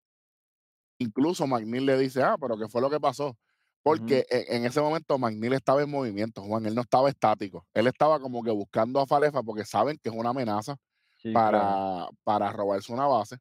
Incluso 0.99 1.47
McNeil 1.47 1.85
le 1.85 1.97
dice, 1.97 2.21
ah, 2.23 2.37
pero 2.39 2.57
¿qué 2.57 2.67
fue 2.69 2.81
lo 2.81 2.89
que 2.89 2.99
pasó? 2.99 3.37
Porque 3.81 4.23
ujú, 4.23 4.25
en, 4.29 4.57
en 4.57 4.65
ese 4.65 4.79
momento 4.81 5.17
McNeil 5.17 5.53
estaba 5.53 5.81
en 5.83 5.89
movimiento, 5.89 6.41
Juan, 6.43 6.65
él 6.65 6.75
no 6.75 6.81
estaba 6.81 7.09
estático. 7.09 7.67
Él 7.73 7.87
estaba 7.87 8.19
como 8.19 8.43
que 8.43 8.51
buscando 8.51 8.99
a 9.01 9.07
Falefa 9.07 9.43
porque 9.43 9.65
saben 9.65 9.97
que 10.01 10.09
es 10.09 10.15
una 10.15 10.29
amenaza 10.29 10.77
sí, 11.17 11.41
claro. 11.45 11.73
para, 11.73 12.07
para 12.23 12.51
robarse 12.51 12.93
una 12.93 13.07
base. 13.07 13.37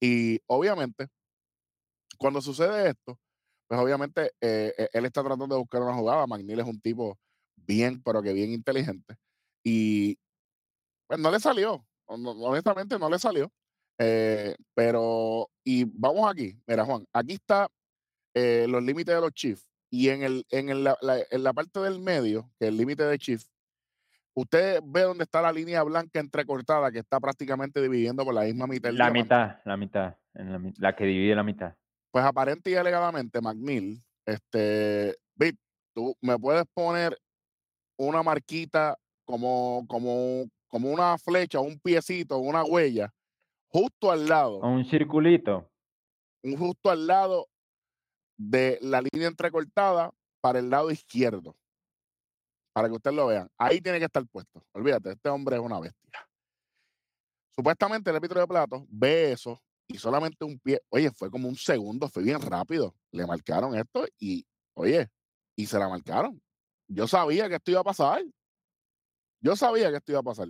Y 0.00 0.40
obviamente, 0.46 1.08
cuando 2.18 2.40
sucede 2.40 2.90
esto, 2.90 3.18
pues 3.68 3.80
obviamente 3.80 4.32
eh, 4.40 4.72
eh, 4.78 4.88
él 4.92 5.04
está 5.06 5.22
tratando 5.22 5.46
de 5.54 5.58
buscar 5.60 5.82
una 5.82 5.94
jugada. 5.94 6.26
McNeil 6.26 6.60
es 6.60 6.66
un 6.66 6.80
tipo 6.80 7.18
bien, 7.56 8.02
pero 8.02 8.22
que 8.22 8.32
bien 8.32 8.50
inteligente. 8.52 9.16
Y 9.64 10.18
pues 11.06 11.18
no 11.20 11.30
le 11.30 11.40
salió. 11.40 11.84
hon- 12.06 12.24
Honestamente, 12.26 12.98
no 12.98 13.10
le 13.10 13.18
salió. 13.18 13.50
Eh, 13.98 14.54
pero, 14.74 15.48
y 15.64 15.84
vamos 15.84 16.30
aquí. 16.30 16.56
Mira, 16.66 16.84
Juan, 16.84 17.04
aquí 17.12 17.34
está 17.34 17.68
eh, 18.34 18.66
los 18.68 18.82
límites 18.82 19.14
de 19.14 19.20
los 19.20 19.32
Chiefs. 19.32 19.66
Y 19.90 20.08
en, 20.10 20.22
el, 20.22 20.44
en, 20.50 20.68
el- 20.68 20.84
la, 20.84 20.96
la- 21.00 21.22
en 21.30 21.42
la 21.42 21.52
parte 21.52 21.80
del 21.80 22.00
medio, 22.00 22.50
que 22.58 22.66
es 22.66 22.68
el 22.68 22.76
límite 22.76 23.04
de 23.04 23.18
Chiefs, 23.18 23.50
usted 24.34 24.80
ve 24.84 25.02
dónde 25.02 25.24
está 25.24 25.40
la 25.40 25.52
línea 25.52 25.82
blanca 25.82 26.20
entrecortada 26.20 26.92
que 26.92 26.98
está 26.98 27.18
prácticamente 27.20 27.80
dividiendo 27.80 28.24
por 28.24 28.34
la 28.34 28.42
misma 28.42 28.66
mitad 28.66 28.90
La 28.92 29.10
mitad, 29.10 29.60
la 29.64 29.76
mitad, 29.76 30.16
en 30.34 30.52
la, 30.52 30.58
mi- 30.58 30.74
la 30.76 30.94
que 30.94 31.04
divide 31.04 31.34
la 31.34 31.42
mitad. 31.42 31.74
Pues 32.16 32.24
aparente 32.24 32.70
y 32.70 32.74
alegadamente, 32.74 33.42
McNeil, 33.42 34.02
este, 34.24 35.18
Vic, 35.34 35.54
tú 35.94 36.16
me 36.22 36.38
puedes 36.38 36.64
poner 36.72 37.14
una 37.98 38.22
marquita 38.22 38.96
como, 39.26 39.84
como, 39.86 40.46
como 40.66 40.90
una 40.90 41.18
flecha, 41.18 41.60
un 41.60 41.78
piecito, 41.78 42.38
una 42.38 42.64
huella, 42.64 43.12
justo 43.68 44.10
al 44.10 44.26
lado, 44.26 44.60
un 44.60 44.86
circulito. 44.86 45.70
un 46.42 46.56
justo 46.56 46.90
al 46.90 47.06
lado 47.06 47.48
de 48.38 48.78
la 48.80 49.02
línea 49.02 49.28
entrecortada 49.28 50.10
para 50.40 50.60
el 50.60 50.70
lado 50.70 50.90
izquierdo, 50.90 51.54
para 52.72 52.88
que 52.88 52.94
ustedes 52.94 53.14
lo 53.14 53.26
vean. 53.26 53.50
Ahí 53.58 53.82
tiene 53.82 53.98
que 53.98 54.06
estar 54.06 54.26
puesto. 54.26 54.64
Olvídate, 54.72 55.10
este 55.10 55.28
hombre 55.28 55.56
es 55.56 55.62
una 55.62 55.80
bestia. 55.80 56.26
Supuestamente 57.54 58.08
el 58.08 58.16
árbitro 58.16 58.40
de 58.40 58.46
plato 58.46 58.86
ve 58.88 59.32
eso 59.32 59.60
y 59.88 59.98
solamente 59.98 60.44
un 60.44 60.58
pie, 60.58 60.80
oye, 60.90 61.10
fue 61.12 61.30
como 61.30 61.48
un 61.48 61.56
segundo, 61.56 62.08
fue 62.08 62.22
bien 62.22 62.40
rápido. 62.40 62.94
Le 63.12 63.26
marcaron 63.26 63.74
esto 63.76 64.06
y, 64.18 64.46
oye, 64.74 65.08
y 65.56 65.66
se 65.66 65.78
la 65.78 65.88
marcaron. 65.88 66.42
Yo 66.88 67.06
sabía 67.06 67.48
que 67.48 67.56
esto 67.56 67.70
iba 67.70 67.80
a 67.80 67.84
pasar. 67.84 68.22
Yo 69.40 69.56
sabía 69.56 69.90
que 69.90 69.96
esto 69.98 70.12
iba 70.12 70.20
a 70.20 70.24
pasar. 70.24 70.48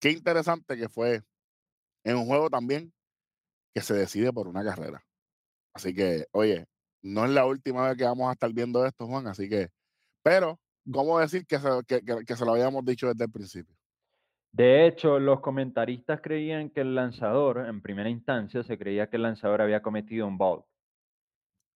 Qué 0.00 0.10
interesante 0.10 0.76
que 0.76 0.88
fue 0.88 1.22
en 2.04 2.16
un 2.16 2.26
juego 2.26 2.48
también 2.50 2.92
que 3.74 3.80
se 3.82 3.94
decide 3.94 4.32
por 4.32 4.48
una 4.48 4.64
carrera. 4.64 5.04
Así 5.74 5.94
que, 5.94 6.26
oye, 6.32 6.66
no 7.02 7.24
es 7.24 7.30
la 7.30 7.46
última 7.46 7.88
vez 7.88 7.96
que 7.98 8.04
vamos 8.04 8.28
a 8.28 8.32
estar 8.32 8.52
viendo 8.52 8.84
esto, 8.86 9.06
Juan. 9.06 9.26
Así 9.26 9.48
que, 9.48 9.70
pero, 10.22 10.60
¿cómo 10.92 11.18
decir 11.20 11.46
que 11.46 11.58
se, 11.58 11.68
que, 11.86 12.02
que- 12.02 12.24
que 12.26 12.36
se 12.36 12.44
lo 12.44 12.52
habíamos 12.52 12.84
dicho 12.84 13.08
desde 13.08 13.24
el 13.24 13.30
principio? 13.32 13.76
De 14.52 14.86
hecho, 14.86 15.20
los 15.20 15.40
comentaristas 15.40 16.20
creían 16.20 16.70
que 16.70 16.80
el 16.80 16.94
lanzador, 16.94 17.66
en 17.66 17.80
primera 17.80 18.10
instancia, 18.10 18.62
se 18.62 18.76
creía 18.76 19.08
que 19.08 19.16
el 19.16 19.22
lanzador 19.22 19.62
había 19.62 19.80
cometido 19.80 20.26
un 20.26 20.36
ball. 20.36 20.64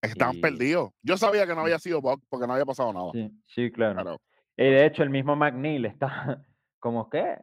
Estaban 0.03 0.37
Y 0.37 0.41
perdidos. 0.41 0.91
Yo 1.03 1.17
sabía 1.17 1.47
que 1.47 1.55
no 1.55 1.61
había 1.63 1.79
sido 1.79 2.01
bug 2.01 2.21
porque 2.29 2.47
no 2.47 2.53
había 2.53 2.67
pasado 2.67 2.93
nada. 2.93 3.11
sí, 3.13 3.31
sí, 3.47 3.71
claro. 3.71 4.21
Y 4.57 4.57
pero 4.57 4.71
de 4.71 4.87
hecho, 4.87 5.03
el 5.03 5.11
mismo 5.11 5.35
McNeil 5.35 5.87
está 5.87 6.45
como, 6.79 7.09
¿qué? 7.09 7.39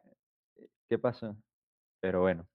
¿Qué 0.87 0.99
pasó? 0.99 1.35
Pero 2.01 2.21
bueno, 2.21 2.47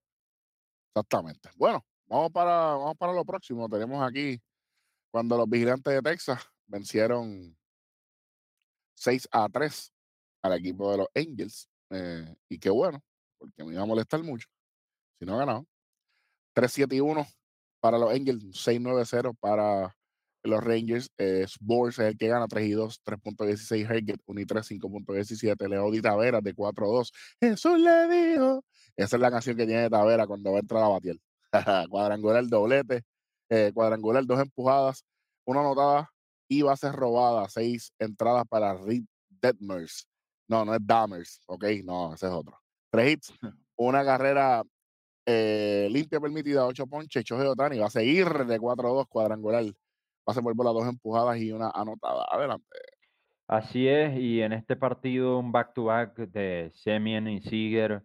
exactamente. 0.91 1.51
Bueno, 1.57 1.85
vamos 2.07 2.31
para, 2.31 2.53
vamos 2.75 2.97
para 2.97 3.13
lo 3.13 3.25
próximo. 3.25 3.69
Tenemos 3.69 4.07
aquí 4.07 4.41
cuando 5.11 5.37
los 5.37 5.49
vigilantes 5.49 5.95
de 5.95 6.03
Texas 6.03 6.47
vencieron 6.67 7.57
6 8.95 9.29
a 9.31 9.49
3 9.49 9.93
al 10.43 10.53
equipo 10.55 10.91
de 10.91 10.99
los 10.99 11.09
Angels. 11.15 11.69
Eh, 11.91 12.35
y 12.49 12.59
qué 12.59 12.71
bueno, 12.71 13.03
porque 13.39 13.65
me 13.65 13.73
iba 13.73 13.83
a 13.83 13.87
molestar 13.87 14.23
mucho 14.23 14.49
si 15.19 15.27
no 15.27 15.39
ganaban. 15.39 15.67
3-7 16.55 16.95
y 16.95 17.01
1 17.01 17.27
para 17.81 17.99
los 17.99 18.11
Angels, 18.11 18.45
6-9-0 18.67 19.37
para 19.39 19.95
los 20.43 20.65
Rangers. 20.65 21.11
Eh, 21.19 21.45
Sborz 21.47 21.99
es 21.99 22.07
el 22.07 22.19
que 22.19 22.29
gana 22.29 22.47
3 22.49 22.67
y 22.67 22.73
2, 22.73 23.03
3.16 23.05 23.91
Herget, 23.91 24.21
1 24.27 24.41
y 24.41 24.47
3, 24.47 24.71
5.17. 24.71 25.69
Leody 25.69 26.01
Taveras 26.01 26.43
de 26.43 26.55
4-2. 26.55 27.13
Jesús 27.41 27.79
le 27.79 28.09
dijo. 28.09 28.65
Esa 28.97 29.17
es 29.17 29.21
la 29.21 29.31
canción 29.31 29.57
que 29.57 29.67
tiene 29.67 29.91
Tavera 29.91 30.27
cuando 30.27 30.53
va 30.53 30.59
a 30.59 30.61
entrar 30.61 30.83
a 30.83 30.89
batir. 30.89 31.21
cuadrangular, 31.91 32.47
doblete, 32.47 33.03
eh, 33.51 33.71
cuadrangular, 33.75 34.25
dos 34.25 34.41
empujadas, 34.41 35.05
una 35.45 35.61
anotada 35.61 36.11
y 36.49 36.63
bases 36.63 36.93
robadas, 36.93 37.53
seis 37.53 37.93
entradas 37.99 38.45
para 38.49 38.75
Reed 38.75 39.05
Detmers. 39.29 40.09
No, 40.49 40.65
no 40.65 40.75
es 40.75 40.81
Damers, 40.87 41.41
ok, 41.47 41.65
no, 41.85 42.15
ese 42.15 42.27
es 42.27 42.33
otro. 42.33 42.59
Tres 42.91 43.13
hits, 43.13 43.33
una 43.77 44.05
carrera 44.05 44.63
eh, 45.27 45.89
limpia 45.91 46.21
permitida, 46.21 46.67
8 46.67 46.87
ponches, 46.87 47.25
Choje 47.25 47.47
Otani 47.47 47.79
va 47.79 47.87
a 47.87 47.91
seguir 47.91 48.29
de 48.47 48.61
4-2 48.61 49.09
cuadrangular. 49.09 49.65
Va 49.65 50.33
a 50.33 50.35
ser 50.35 50.43
por 50.43 50.55
bola, 50.55 50.71
dos 50.71 50.89
empujadas 50.89 51.39
y 51.39 51.53
una 51.53 51.71
anotada. 51.71 52.25
Adelante. 52.31 52.67
así 53.49 53.87
es. 53.89 54.19
Y 54.19 54.43
en 54.43 54.53
este 54.53 54.77
partido, 54.77 55.39
un 55.39 55.53
back-to-back 55.53 56.17
de 56.17 56.71
Semien 56.75 57.29
y 57.29 57.41
Seager 57.43 58.03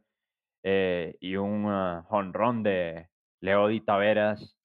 eh, 0.63 1.15
y 1.19 1.35
un 1.35 1.65
ah, 1.67 2.05
jonrón 2.07 2.63
de 2.63 3.09
Leody 3.39 3.81
Taveras 3.81 4.55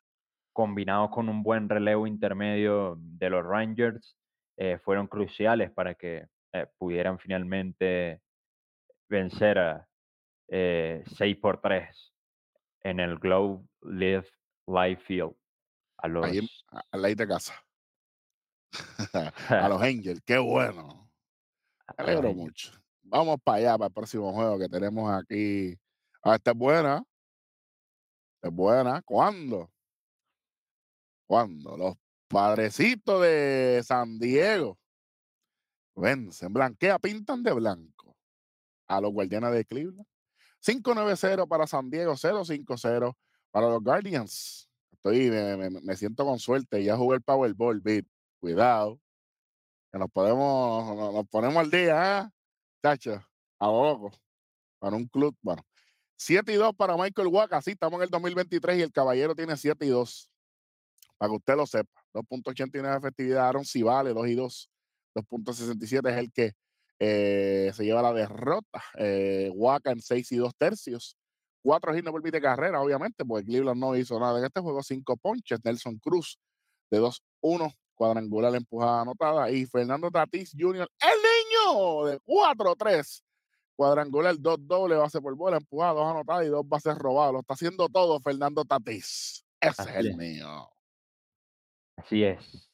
combinado 0.53 1.11
con 1.11 1.29
un 1.29 1.43
buen 1.43 1.69
relevo 1.69 2.07
intermedio 2.07 2.97
de 2.99 3.31
los 3.31 3.45
Rangers, 3.45 4.17
eh, 4.57 4.79
fueron 4.83 5.07
cruciales 5.07 5.71
para 5.71 5.95
que 5.95 6.27
eh, 6.63 6.67
pudieran 6.79 7.19
finalmente 7.19 8.21
vencer 9.09 9.59
a 9.59 9.89
eh, 10.49 11.03
6 11.17 11.37
por 11.39 11.61
3 11.61 12.13
en 12.83 13.01
el 13.01 13.19
Globe 13.19 13.65
Live 13.83 14.29
Live 14.67 14.97
Field 15.07 15.35
a 15.99 16.07
Ahí 16.07 16.11
los 16.41 16.65
a- 16.73 16.83
al 16.91 17.03
de 17.17 17.27
casa. 17.29 17.55
a 19.49 19.69
los 19.69 19.81
Angels, 19.83 20.21
qué 20.25 20.39
bueno. 20.39 21.11
Me 21.99 22.05
alegro 22.05 22.33
mucho. 22.35 22.73
Vamos 23.03 23.37
para 23.43 23.59
allá, 23.59 23.79
para 23.79 23.87
el 23.89 23.93
próximo 23.95 24.33
juego 24.33 24.59
que 24.59 24.69
tenemos 24.69 25.11
aquí. 25.13 25.79
Ah, 26.23 26.35
esta 26.35 26.51
es 26.51 26.57
buena. 26.57 27.05
esta 28.35 28.49
Es 28.49 28.51
buena. 28.53 29.01
¿Cuándo? 29.03 29.71
¿Cuándo? 31.29 31.77
Los 31.77 31.95
padrecitos 32.29 33.23
de 33.23 33.81
San 33.85 34.19
Diego 34.19 34.79
vencen, 35.97 36.53
blanquea, 36.53 36.99
pintan 36.99 37.43
de 37.43 37.53
blanco 37.53 38.17
a 38.87 39.01
los 39.01 39.13
guardianes 39.13 39.53
de 39.53 39.65
Cleveland. 39.65 40.07
5-9-0 40.65 41.47
para 41.49 41.67
San 41.67 41.91
Diego, 41.91 42.15
0-5-0 42.15 43.17
para 43.51 43.69
los 43.69 43.83
Guardians. 43.83 44.69
Estoy, 44.93 45.31
me, 45.31 45.57
me- 45.57 45.81
me 45.81 45.97
siento 45.97 46.25
con 46.25 46.39
suerte. 46.39 46.83
Ya 46.83 46.97
jugué 46.97 47.17
el 47.17 47.23
Powerball, 47.23 47.81
beat. 47.81 48.05
Cuidado. 48.41 49.01
Que 49.93 49.99
nos 49.99 50.11
podemos, 50.11 50.97
nos, 50.97 51.15
nos 51.15 51.29
ponemos 51.29 51.57
al 51.57 51.71
día, 51.71 52.21
¿eh? 52.21 52.31
Chacho, 52.83 53.25
a 53.59 53.67
lo 53.67 53.85
loco. 53.85 54.13
Para 54.79 54.97
un 54.97 55.07
club, 55.07 55.37
bueno. 55.41 55.63
7 56.17 56.53
y 56.53 56.57
2 56.57 56.75
para 56.75 56.97
Michael 56.97 57.29
Waka. 57.29 57.61
Sí, 57.63 57.73
estamos 57.73 57.99
en 57.99 58.05
el 58.05 58.11
2023 58.11 58.79
y 58.79 58.83
el 58.83 58.93
caballero 58.93 59.35
tiene 59.35 59.57
7 59.57 59.85
y 59.87 59.91
2. 59.91 60.31
Para 61.19 61.31
que 61.31 61.37
usted 61.37 61.57
lo 61.57 61.67
sepa. 61.67 62.03
2.89 62.15 62.91
de 62.91 62.97
efectividad. 62.97 63.49
Aaron 63.49 63.65
vale 63.85 64.13
2 64.15 64.27
y 64.29 64.35
2. 64.35 64.71
2.67 65.17 66.11
es 66.11 66.17
el 66.17 66.33
que 66.33 66.53
eh, 66.99 67.71
se 67.75 67.85
lleva 67.85 68.03
la 68.03 68.13
derrota. 68.13 68.83
Eh, 68.99 69.51
Waka 69.55 69.93
en 69.93 70.01
6 70.01 70.33
y 70.33 70.37
2 70.37 70.53
tercios. 70.57 71.17
4 71.63 71.97
hits 71.97 72.05
no 72.05 72.13
permite 72.13 72.41
carrera, 72.41 72.81
obviamente, 72.81 73.25
porque 73.25 73.47
Cleveland 73.47 73.81
no 73.81 73.97
hizo 73.97 74.19
nada 74.21 74.39
en 74.39 74.45
este 74.45 74.61
juego. 74.61 74.83
5 74.83 75.17
ponches. 75.17 75.59
Nelson 75.65 75.99
Cruz 75.99 76.39
de 76.91 77.01
2-1 77.01 77.75
cuadrangular 77.95 78.55
empujada 78.55 79.03
anotada. 79.03 79.51
Y 79.51 79.67
Fernando 79.67 80.11
Tatis 80.11 80.53
Jr., 80.57 80.89
el 81.01 81.19
niño 81.19 82.05
de 82.05 82.21
4-3. 82.21 83.23
Cuadrangular, 83.75 84.35
dos 84.39 84.57
doble, 84.61 84.97
base 84.97 85.21
por 85.21 85.35
bola, 85.37 85.59
empujada, 85.59 85.93
dos 85.93 86.11
anotadas 86.11 86.47
y 86.47 86.49
dos 86.49 86.67
bases 86.67 86.97
robadas. 86.97 87.35
Lo 87.35 87.41
está 87.41 87.55
haciendo 87.55 87.89
todo 87.89 88.19
Fernando 88.21 88.65
Tatis. 88.65 89.45
Ese 89.61 89.83
es 89.83 89.89
el 89.97 90.17
mío. 90.17 90.71
Así 91.97 92.25
es. 92.25 92.71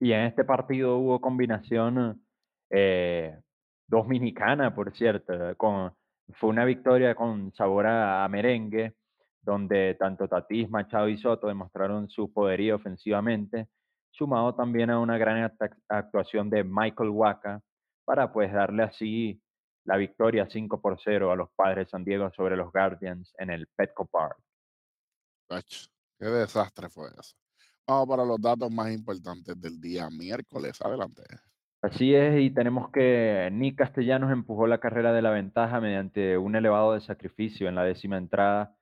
Y 0.00 0.12
en 0.12 0.22
este 0.22 0.44
partido 0.44 0.98
hubo 0.98 1.20
combinación 1.20 2.22
eh, 2.70 3.38
dominicana, 3.86 4.74
por 4.74 4.94
cierto. 4.96 5.56
Con, 5.56 5.94
fue 6.34 6.50
una 6.50 6.64
victoria 6.64 7.14
con 7.14 7.52
sabor 7.54 7.86
a 7.86 8.26
merengue, 8.28 8.94
donde 9.40 9.94
tanto 9.98 10.28
Tatis, 10.28 10.68
Machado 10.68 11.08
y 11.08 11.16
Soto 11.16 11.46
demostraron 11.46 12.08
su 12.08 12.32
poderío 12.32 12.76
ofensivamente 12.76 13.68
sumado 14.16 14.54
también 14.54 14.90
a 14.90 14.98
una 14.98 15.18
gran 15.18 15.52
actuación 15.88 16.48
de 16.48 16.64
Michael 16.64 17.10
Waka 17.10 17.60
para 18.04 18.32
pues 18.32 18.52
darle 18.52 18.82
así 18.82 19.42
la 19.84 19.96
victoria 19.96 20.48
5 20.50 20.80
por 20.80 20.98
0 21.02 21.30
a 21.30 21.36
los 21.36 21.50
padres 21.54 21.90
San 21.90 22.04
Diego 22.04 22.30
sobre 22.34 22.56
los 22.56 22.72
Guardians 22.72 23.34
en 23.38 23.50
el 23.50 23.68
Petco 23.68 24.06
Park. 24.06 24.38
qué 26.18 26.26
desastre 26.26 26.88
fue 26.88 27.08
eso. 27.08 27.36
Vamos 27.88 28.08
para 28.08 28.24
los 28.24 28.40
datos 28.40 28.70
más 28.70 28.92
importantes 28.92 29.60
del 29.60 29.80
día 29.80 30.08
miércoles. 30.10 30.80
Adelante. 30.82 31.22
Así 31.82 32.14
es, 32.14 32.40
y 32.40 32.50
tenemos 32.50 32.90
que 32.90 33.48
Nick 33.52 33.76
Castellanos 33.76 34.32
empujó 34.32 34.66
la 34.66 34.78
carrera 34.78 35.12
de 35.12 35.22
la 35.22 35.30
ventaja 35.30 35.80
mediante 35.80 36.36
un 36.36 36.56
elevado 36.56 36.94
de 36.94 37.00
sacrificio 37.00 37.68
en 37.68 37.76
la 37.76 37.84
décima 37.84 38.16
entrada, 38.16 38.74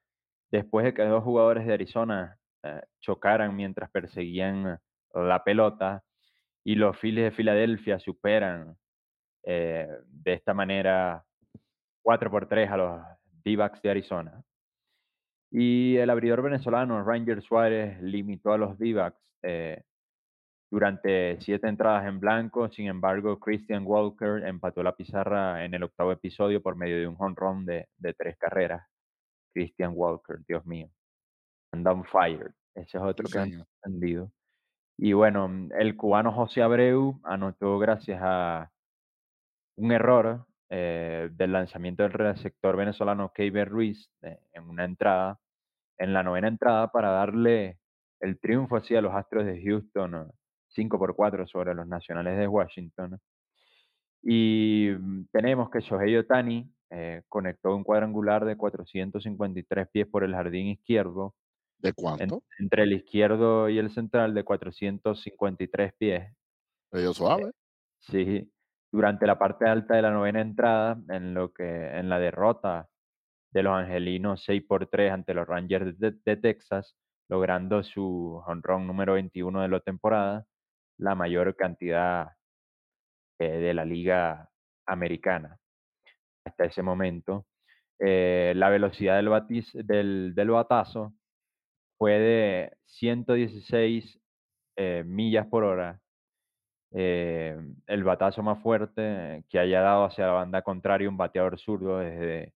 después 0.49 0.85
de 0.85 0.95
que 0.95 1.03
dos 1.03 1.23
jugadores 1.23 1.67
de 1.67 1.73
Arizona 1.73 2.39
eh, 2.63 2.81
chocaran 3.01 3.55
mientras 3.55 3.91
perseguían 3.91 4.79
la 5.13 5.43
pelota 5.43 6.03
y 6.63 6.73
los 6.75 6.97
Phillies 6.97 7.25
de 7.25 7.31
Filadelfia 7.31 7.99
superan 7.99 8.75
eh, 9.43 9.87
de 10.07 10.33
esta 10.33 10.55
manera 10.55 11.23
4 12.01 12.31
por 12.31 12.47
3 12.47 12.71
a 12.71 12.77
los 12.77 13.01
D-backs 13.43 13.83
de 13.83 13.91
Arizona. 13.91 14.43
Y 15.51 15.97
el 15.97 16.09
abridor 16.09 16.41
venezolano 16.41 17.03
Ranger 17.03 17.41
Suárez 17.41 18.01
limitó 18.01 18.51
a 18.51 18.57
los 18.57 18.77
D-backs 18.77 19.21
eh, 19.43 19.83
durante 20.69 21.39
siete 21.41 21.67
entradas 21.67 22.05
en 22.07 22.19
blanco. 22.19 22.69
Sin 22.69 22.87
embargo, 22.87 23.39
Christian 23.39 23.83
Walker 23.85 24.43
empató 24.45 24.83
la 24.83 24.95
pizarra 24.95 25.63
en 25.63 25.73
el 25.73 25.83
octavo 25.83 26.11
episodio 26.11 26.61
por 26.61 26.75
medio 26.75 26.97
de 26.97 27.07
un 27.07 27.15
home 27.17 27.35
run 27.37 27.65
de, 27.65 27.87
tres 28.17 28.37
carreras. 28.37 28.85
Christian 29.53 29.93
Walker, 29.95 30.39
Dios 30.47 30.65
mío. 30.65 30.89
And 31.71 31.87
on 31.87 32.03
fire. 32.03 32.53
Ese 32.73 32.97
es 32.97 33.03
otro 33.03 33.27
que 33.29 33.39
han 33.39 33.65
entendido. 33.83 34.31
Y 34.97 35.13
bueno, 35.13 35.49
el 35.77 35.95
cubano 35.95 36.31
José 36.31 36.61
Abreu 36.61 37.19
anotó 37.23 37.77
gracias 37.79 38.19
a 38.21 38.71
un 39.77 39.91
error 39.91 40.45
eh, 40.69 41.29
del 41.31 41.51
lanzamiento 41.51 42.03
del 42.03 42.13
receptor 42.13 42.75
venezolano 42.75 43.31
Keiber 43.33 43.69
Ruiz 43.69 44.09
eh, 44.21 44.39
en 44.53 44.67
una 44.67 44.85
entrada, 44.85 45.39
en 45.97 46.13
la 46.13 46.23
novena 46.23 46.47
entrada, 46.47 46.91
para 46.91 47.11
darle 47.11 47.79
el 48.19 48.39
triunfo 48.39 48.77
así 48.77 48.95
a 48.95 49.01
los 49.01 49.13
Astros 49.13 49.45
de 49.45 49.61
Houston, 49.63 50.31
5 50.69 50.97
por 50.97 51.15
4 51.15 51.47
sobre 51.47 51.75
los 51.75 51.87
Nacionales 51.87 52.37
de 52.37 52.47
Washington. 52.47 53.19
Y 54.23 54.89
mm, 54.97 55.25
tenemos 55.31 55.69
que 55.69 55.81
Shohei 55.81 56.17
Otani 56.17 56.67
eh, 56.89 57.21
conectó 57.29 57.75
un 57.75 57.83
cuadrangular 57.83 58.43
de 58.45 58.57
453 58.57 59.87
pies 59.89 60.07
por 60.07 60.23
el 60.23 60.33
jardín 60.33 60.67
izquierdo 60.67 61.35
¿De 61.77 61.93
cuánto? 61.93 62.43
entre 62.57 62.83
el 62.83 62.93
izquierdo 62.93 63.69
y 63.69 63.77
el 63.77 63.91
central 63.91 64.33
de 64.33 64.43
453 64.43 65.93
pies. 65.93 66.33
Medio 66.91 67.13
suave. 67.13 67.51
sí, 67.99 68.51
durante 68.95 69.27
la 69.27 69.37
parte 69.37 69.65
alta 69.65 69.95
de 69.95 70.01
la 70.01 70.11
novena 70.11 70.39
entrada, 70.39 70.97
en 71.09 71.33
lo 71.33 71.51
que 71.53 71.63
en 71.97 72.07
la 72.07 72.17
derrota 72.17 72.87
de 73.51 73.61
los 73.61 73.73
angelinos 73.73 74.43
6 74.45 74.63
por 74.63 74.87
3 74.87 75.11
ante 75.11 75.33
los 75.33 75.45
Rangers 75.45 75.99
de, 75.99 76.37
Texas, 76.37 76.95
logrando 77.27 77.83
su 77.83 78.41
honrón 78.47 78.87
número 78.87 79.13
21 79.13 79.61
de 79.61 79.67
la 79.67 79.81
temporada, 79.81 80.45
la 80.97 81.13
mayor 81.13 81.57
cantidad 81.57 82.31
eh, 83.37 83.57
de 83.57 83.73
la 83.73 83.83
liga 83.83 84.49
americana 84.87 85.57
hasta 86.45 86.63
ese 86.63 86.81
momento. 86.81 87.45
Eh, 87.99 88.53
la 88.55 88.69
velocidad 88.69 89.17
del, 89.17 89.27
batiz, 89.27 89.73
del, 89.73 90.33
del 90.35 90.51
batazo 90.51 91.13
fue 91.97 92.17
de 92.17 92.77
116 92.85 94.21
eh, 94.77 95.03
millas 95.05 95.47
por 95.47 95.65
hora. 95.65 95.99
Eh, 96.97 97.57
el 97.87 98.03
batazo 98.05 98.41
más 98.41 98.61
fuerte 98.61 99.43
que 99.49 99.59
haya 99.59 99.81
dado 99.81 100.05
hacia 100.05 100.27
la 100.27 100.31
banda 100.31 100.61
contraria 100.61 101.09
un 101.09 101.17
bateador 101.17 101.59
zurdo 101.59 101.97
desde 101.97 102.53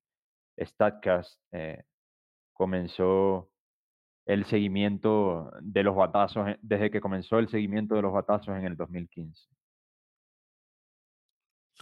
StatCast 0.57 1.41
eh, 1.51 1.83
comenzó 2.53 3.51
el 4.25 4.45
seguimiento 4.45 5.51
de 5.59 5.83
los 5.83 5.93
batazos, 5.93 6.55
desde 6.61 6.89
que 6.89 7.01
comenzó 7.01 7.37
el 7.37 7.49
seguimiento 7.49 7.95
de 7.95 8.01
los 8.01 8.13
batazos 8.13 8.55
en 8.55 8.63
el 8.63 8.77
2015. 8.77 9.49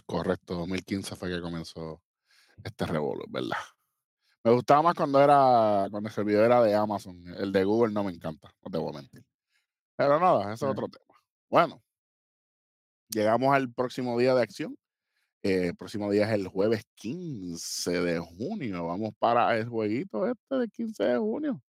Correcto, 0.04 0.54
2015 0.54 1.14
fue 1.14 1.28
que 1.28 1.40
comenzó 1.40 2.02
este 2.64 2.86
revuelo, 2.86 3.24
¿verdad? 3.28 3.58
Me 4.42 4.52
gustaba 4.52 4.82
más 4.82 4.94
cuando 4.94 5.22
era, 5.22 5.86
cuando 5.92 6.10
el 6.16 6.24
video 6.24 6.44
era 6.44 6.60
de 6.60 6.74
Amazon. 6.74 7.22
El 7.36 7.52
de 7.52 7.62
Google 7.62 7.92
no 7.92 8.02
me 8.02 8.10
encanta, 8.10 8.52
no 8.64 8.70
te 8.70 8.78
voy 8.78 8.90
a 8.94 8.98
mentir. 8.98 9.24
Pero 9.94 10.18
nada, 10.18 10.52
ese 10.52 10.64
es 10.64 10.70
otro 10.72 10.88
tema. 10.88 11.20
Bueno, 11.48 11.82
llegamos 13.08 13.54
al 13.54 13.72
próximo 13.72 14.18
día 14.18 14.34
de 14.34 14.42
acción. 14.42 14.76
Eh, 15.42 15.68
el 15.68 15.76
próximo 15.76 16.10
día 16.10 16.26
es 16.26 16.32
el 16.32 16.48
jueves 16.48 16.84
15 16.94 18.02
de 18.02 18.18
junio. 18.18 18.86
Vamos 18.86 19.12
para 19.18 19.56
el 19.56 19.68
jueguito 19.68 20.26
este 20.26 20.54
del 20.56 20.70
15 20.70 21.04
de 21.04 21.18
junio. 21.18 21.62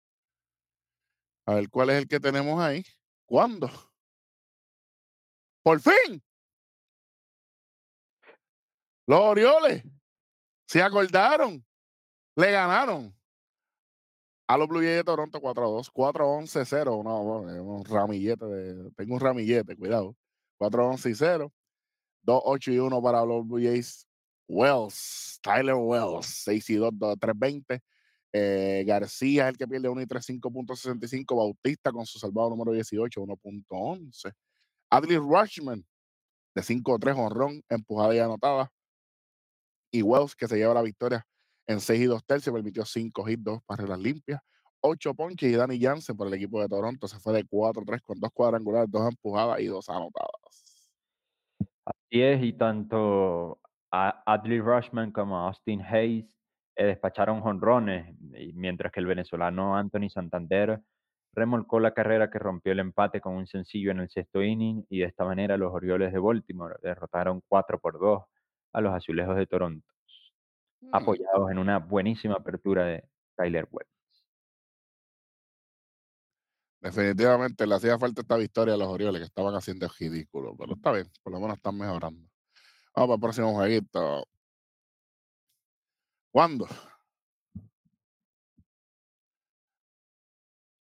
A 1.47 1.55
ver 1.55 1.69
cuál 1.71 1.91
es 1.91 1.97
el 1.99 2.09
que 2.09 2.21
tenemos 2.21 2.61
ahí. 2.61 2.85
¿Cuándo? 3.27 3.71
¡Por 5.63 5.81
fin! 5.81 6.23
Los 9.07 9.21
Orioles 9.21 9.85
se 10.67 10.83
acordaron 10.83 11.65
le 12.37 12.51
ganaron 12.51 13.15
a 14.47 14.57
los 14.59 14.69
Blue 14.69 14.81
Jays 14.81 14.97
de 14.97 15.05
Toronto 15.05 15.41
4-2, 15.41 15.91
4-11-0. 15.91 17.03
No, 17.03 17.23
un 17.23 17.85
ramillete, 17.85 18.45
de, 18.45 18.91
tengo 18.93 19.15
un 19.15 19.21
ramillete, 19.21 19.75
cuidado. 19.75 20.15
4-11-0. 20.59 21.51
2-8 22.25 22.81
1 22.81 23.03
para 23.03 23.25
los 23.25 23.47
Blue 23.47 23.63
Jays. 23.63 24.07
Wells, 24.49 25.41
Tyler 25.43 25.75
Wells, 25.75 26.27
6 26.45 26.67
2, 26.79 26.93
3-20. 27.19 27.81
Eh, 28.33 28.85
García 28.87 29.45
es 29.45 29.51
el 29.51 29.57
que 29.57 29.67
pierde 29.67 29.89
1 29.89 30.03
y 30.03 30.07
3, 30.07 30.29
5.65. 30.29 31.37
Bautista 31.37 31.91
con 31.93 32.07
su 32.07 32.19
salvado 32.19 32.51
número 32.51 32.73
18, 32.73 33.21
1.11. 33.21 34.33
Adley 34.91 35.17
Rushman 35.17 35.85
de 36.55 36.63
5-3, 36.63 37.19
honrón, 37.19 37.63
empujada 37.69 38.15
y 38.15 38.19
anotada. 38.19 38.71
Y 39.91 40.03
Wells 40.03 40.35
que 40.35 40.49
se 40.49 40.57
lleva 40.57 40.75
la 40.75 40.83
victoria 40.83 41.27
en 41.67 41.81
6 41.81 42.01
y 42.01 42.05
2 42.05 42.25
tercios, 42.25 42.55
permitió 42.55 42.85
5 42.85 43.29
hits, 43.29 43.45
2 43.45 43.61
las 43.89 43.99
limpias, 43.99 44.41
8 44.81 45.15
ponches 45.15 45.51
y 45.51 45.57
Danny 45.57 45.81
Jansen 45.81 46.17
por 46.17 46.29
el 46.29 46.35
equipo 46.35 46.61
de 46.61 46.69
Toronto 46.69 47.09
se 47.09 47.19
fue 47.19 47.33
de 47.33 47.45
4-3 47.45 48.03
con 48.03 48.21
2 48.21 48.31
cuadrangulares, 48.33 48.91
2 48.91 49.09
empujadas 49.09 49.61
y 49.61 49.67
2 49.67 49.89
anotadas. 49.89 50.46
Así 52.11 52.23
es, 52.23 52.43
y 52.43 52.53
tanto 52.53 53.61
Adley 53.91 54.61
Rushman 54.61 55.13
como 55.13 55.39
Austin 55.39 55.83
Hayes 55.83 56.27
eh, 56.77 56.85
despacharon 56.85 57.41
jonrones, 57.41 58.15
mientras 58.55 58.93
que 58.93 59.01
el 59.01 59.07
venezolano 59.07 59.77
Anthony 59.77 60.09
Santander 60.09 60.81
remolcó 61.33 61.81
la 61.81 61.93
carrera 61.93 62.31
que 62.31 62.39
rompió 62.39 62.73
el 62.73 62.81
empate 62.81 63.21
con 63.21 63.35
un 63.35 63.47
sencillo 63.47 63.91
en 63.91 64.01
el 64.01 64.09
sexto 64.09 64.43
inning 64.43 64.85
y 64.89 65.01
de 65.01 65.07
esta 65.07 65.25
manera 65.25 65.57
los 65.57 65.73
Orioles 65.73 66.13
de 66.13 66.19
Baltimore 66.19 66.77
derrotaron 66.83 67.43
4 67.49 67.79
por 67.79 67.99
2 68.01 68.23
a 68.73 68.81
los 68.81 68.95
Azulejos 68.95 69.37
de 69.37 69.47
Toronto. 69.47 69.97
Mm. 70.81 70.89
apoyados 70.93 71.51
en 71.51 71.59
una 71.59 71.79
buenísima 71.79 72.35
apertura 72.35 72.85
de 72.85 73.05
Tyler 73.37 73.67
Webb. 73.71 73.87
Definitivamente 76.87 77.67
le 77.67 77.75
hacía 77.75 77.99
falta 77.99 78.21
esta 78.21 78.37
victoria 78.37 78.75
a 78.75 78.77
los 78.77 78.87
Orioles 78.87 79.19
que 79.19 79.27
estaban 79.27 79.53
haciendo 79.57 79.89
ridículo, 79.99 80.55
pero 80.57 80.75
está 80.75 80.93
bien, 80.93 81.11
por 81.21 81.33
lo 81.33 81.41
menos 81.41 81.57
están 81.57 81.77
mejorando. 81.77 82.29
Vamos 82.95 83.09
para 83.09 83.15
el 83.15 83.21
próximo 83.21 83.55
jueguito. 83.55 84.25
¿Cuándo? 86.31 86.69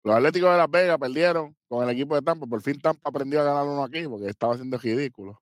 Los 0.02 0.16
Atléticos 0.16 0.52
de 0.52 0.58
Las 0.58 0.72
Vegas 0.72 0.97
perdieron 0.97 1.58
con 1.68 1.84
el 1.84 1.89
equipo 1.89 2.16
de 2.16 2.22
Tampa. 2.22 2.47
Por 2.47 2.62
fin 2.62 2.80
Tampa 2.80 3.10
aprendió 3.10 3.41
a 3.41 3.43
ganar 3.43 3.66
uno 3.66 3.84
aquí 3.84 4.08
porque 4.08 4.30
estaba 4.30 4.54
haciendo 4.54 4.78
ridículo. 4.78 5.41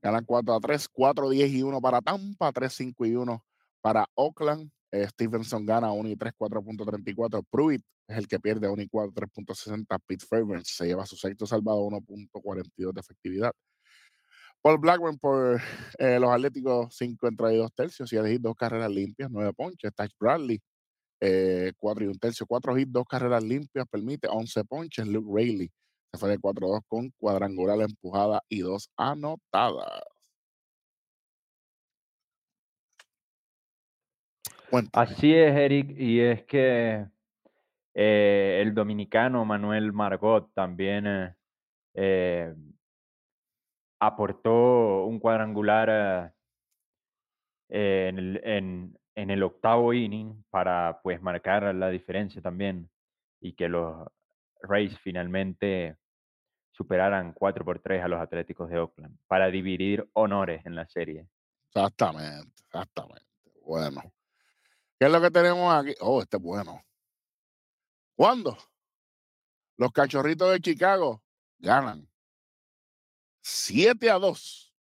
Ganan 0.00 0.24
4 0.24 0.54
a 0.54 0.60
3, 0.60 0.88
4 0.88 1.30
10 1.30 1.50
y 1.50 1.62
1 1.64 1.80
para 1.80 2.00
Tampa, 2.00 2.52
3 2.52 2.72
5 2.72 3.06
y 3.06 3.16
1 3.16 3.44
para 3.80 4.06
Oakland. 4.14 4.70
Eh, 4.94 5.08
Stevenson 5.08 5.66
gana 5.66 5.90
1 5.90 6.08
y 6.08 6.16
3, 6.16 6.32
4.34. 6.38 7.44
Pruitt 7.50 7.82
es 8.06 8.16
el 8.16 8.28
que 8.28 8.38
pierde 8.38 8.68
1 8.68 8.80
y 8.82 8.88
4, 8.88 9.12
3.60. 9.12 9.98
Pete 10.06 10.24
Fairburn 10.24 10.64
se 10.64 10.86
lleva 10.86 11.04
su 11.04 11.16
sexto 11.16 11.46
salvado, 11.46 11.80
1.42 11.80 12.92
de 12.92 13.00
efectividad. 13.00 13.52
Paul 14.62 14.78
Blackburn 14.78 15.18
por 15.18 15.60
eh, 15.98 16.18
los 16.20 16.30
Atléticos, 16.30 16.94
5 16.96 17.26
entradas 17.26 17.54
y 17.54 17.58
2 17.58 17.72
tercios. 17.74 18.12
Y 18.12 18.16
elegir 18.16 18.40
dos 18.40 18.54
carreras 18.54 18.90
limpias, 18.90 19.28
9 19.32 19.52
ponches. 19.52 19.92
Taj 19.92 20.10
Bradley, 20.18 20.60
4 21.20 22.04
y 22.04 22.06
1 22.06 22.18
tercio, 22.20 22.46
4 22.46 22.78
hits, 22.78 22.92
2 22.92 23.04
carreras 23.06 23.42
limpias, 23.42 23.86
permite 23.90 24.28
11 24.28 24.64
ponches. 24.64 25.06
Luke 25.08 25.28
Rayleigh 25.28 25.72
se 26.12 26.18
fue 26.20 26.30
de 26.30 26.38
4-2 26.38 26.82
con 26.86 27.10
cuadrangular 27.18 27.80
empujada 27.80 28.40
y 28.48 28.60
2 28.60 28.90
anotadas. 28.96 30.13
Cuéntame. 34.74 35.06
Así 35.06 35.32
es, 35.32 35.54
Eric, 35.54 35.94
y 35.96 36.18
es 36.18 36.42
que 36.46 37.06
eh, 37.94 38.58
el 38.60 38.74
dominicano 38.74 39.44
Manuel 39.44 39.92
Margot 39.92 40.52
también 40.52 41.06
eh, 41.06 41.34
eh, 41.94 42.52
aportó 44.00 45.04
un 45.06 45.20
cuadrangular 45.20 46.34
en, 47.68 48.18
el, 48.18 48.40
en- 48.42 48.98
en 49.14 49.30
el 49.30 49.44
octavo 49.44 49.92
inning 49.92 50.42
para 50.50 50.98
pues 51.04 51.22
marcar 51.22 51.72
la 51.72 51.88
diferencia 51.90 52.42
también 52.42 52.90
y 53.40 53.52
que 53.52 53.68
los 53.68 54.08
Rays 54.60 54.98
finalmente 54.98 55.96
superaran 56.72 57.32
4 57.32 57.64
por 57.64 57.78
3 57.78 58.02
a 58.02 58.08
los 58.08 58.20
Atléticos 58.20 58.68
de 58.70 58.80
Oakland 58.80 59.16
para 59.28 59.46
dividir 59.52 60.04
honores 60.14 60.66
en 60.66 60.74
la 60.74 60.88
serie. 60.88 61.28
Exactamente, 61.68 62.50
exactamente. 62.64 63.22
Bueno. 63.64 64.02
¿Qué 64.98 65.06
es 65.06 65.12
lo 65.12 65.20
que 65.20 65.30
tenemos 65.30 65.74
aquí? 65.74 65.94
Oh, 66.00 66.22
este 66.22 66.36
es 66.36 66.42
bueno. 66.42 66.82
¿Cuándo? 68.16 68.56
Los 69.76 69.90
cachorritos 69.92 70.50
de 70.52 70.60
Chicago 70.60 71.22
ganan 71.58 72.08
7 73.42 74.10
a 74.10 74.18
2 74.18 74.74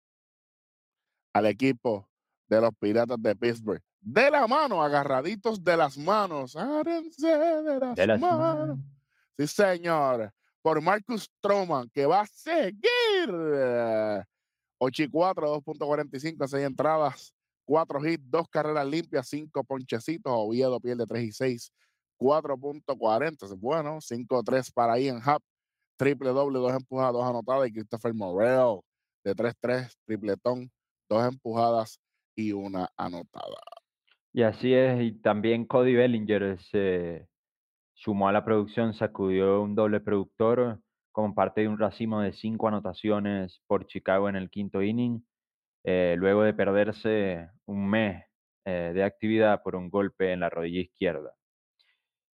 al 1.33 1.45
equipo 1.45 2.09
de 2.47 2.59
los 2.61 2.71
Piratas 2.77 3.17
de 3.21 3.35
Pittsburgh. 3.35 3.81
De 4.01 4.29
la 4.31 4.47
mano, 4.47 4.83
agarraditos 4.83 5.63
de 5.63 5.77
las 5.77 5.97
manos. 5.97 6.55
Agárrense 6.55 7.27
de 7.27 7.79
las, 7.79 7.95
De 7.95 8.07
las 8.07 8.19
manos. 8.19 8.39
manos. 8.39 8.77
Sí, 9.37 9.47
señor. 9.47 10.33
Por 10.61 10.81
Marcus 10.81 11.23
Stroman, 11.23 11.89
que 11.89 12.05
va 12.05 12.21
a 12.21 12.25
seguir. 12.27 12.81
eh, 13.29 14.23
8 14.79 15.03
y 15.03 15.07
4, 15.09 15.61
2.45, 15.61 16.47
6 16.47 16.65
entradas, 16.65 17.33
4 17.71 18.05
hits, 18.05 18.29
2 18.29 18.49
carreras 18.49 18.85
limpias, 18.85 19.29
5 19.29 19.63
ponchecitos. 19.63 20.33
Oviedo 20.35 20.77
pierde 20.81 21.05
3 21.07 21.23
y 21.23 21.31
6, 21.31 21.73
4.40. 22.19 23.45
es 23.45 23.57
Bueno, 23.57 24.01
5-3 24.01 24.73
para 24.73 24.99
Ian 24.99 25.21
Happ, 25.23 25.41
triple 25.95 26.31
doble, 26.31 26.59
2 26.59 26.73
empujadas, 26.73 27.13
2 27.13 27.23
anotadas. 27.25 27.69
Y 27.69 27.71
Christopher 27.71 28.13
Morel 28.13 28.81
de 29.23 29.33
3-3, 29.33 29.89
tripletón, 30.05 30.69
2 31.09 31.27
empujadas 31.31 31.97
y 32.35 32.51
una 32.51 32.89
anotada. 32.97 33.61
Y 34.33 34.41
así 34.41 34.73
es, 34.73 35.01
y 35.01 35.13
también 35.13 35.63
Cody 35.63 35.93
Bellinger 35.93 36.61
se 36.61 37.29
sumó 37.93 38.27
a 38.27 38.33
la 38.33 38.43
producción, 38.43 38.93
sacudió 38.93 39.61
un 39.61 39.75
doble 39.75 40.01
productor 40.01 40.81
como 41.13 41.33
parte 41.33 41.61
de 41.61 41.69
un 41.69 41.79
racimo 41.79 42.19
de 42.19 42.33
cinco 42.33 42.67
anotaciones 42.67 43.61
por 43.65 43.87
Chicago 43.87 44.27
en 44.27 44.35
el 44.35 44.49
quinto 44.49 44.81
inning, 44.81 45.23
eh, 45.83 46.15
luego 46.17 46.43
de 46.43 46.53
perderse 46.53 47.49
un 47.65 47.89
mes 47.89 48.23
eh, 48.65 48.91
de 48.93 49.03
actividad 49.03 49.61
por 49.63 49.75
un 49.75 49.89
golpe 49.89 50.31
en 50.33 50.39
la 50.41 50.49
rodilla 50.49 50.81
izquierda. 50.81 51.35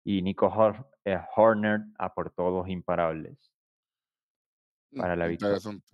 Y 0.03 0.21
Nico 0.21 0.47
Hor- 0.47 0.87
eh, 1.03 1.19
Horner 1.35 1.81
aportó 1.97 2.49
dos 2.51 2.67
imparables 2.69 3.37
Mm, 4.91 4.99
para 5.01 5.15
la 5.15 5.27
victoria 5.27 5.55
Interesante. 5.57 5.91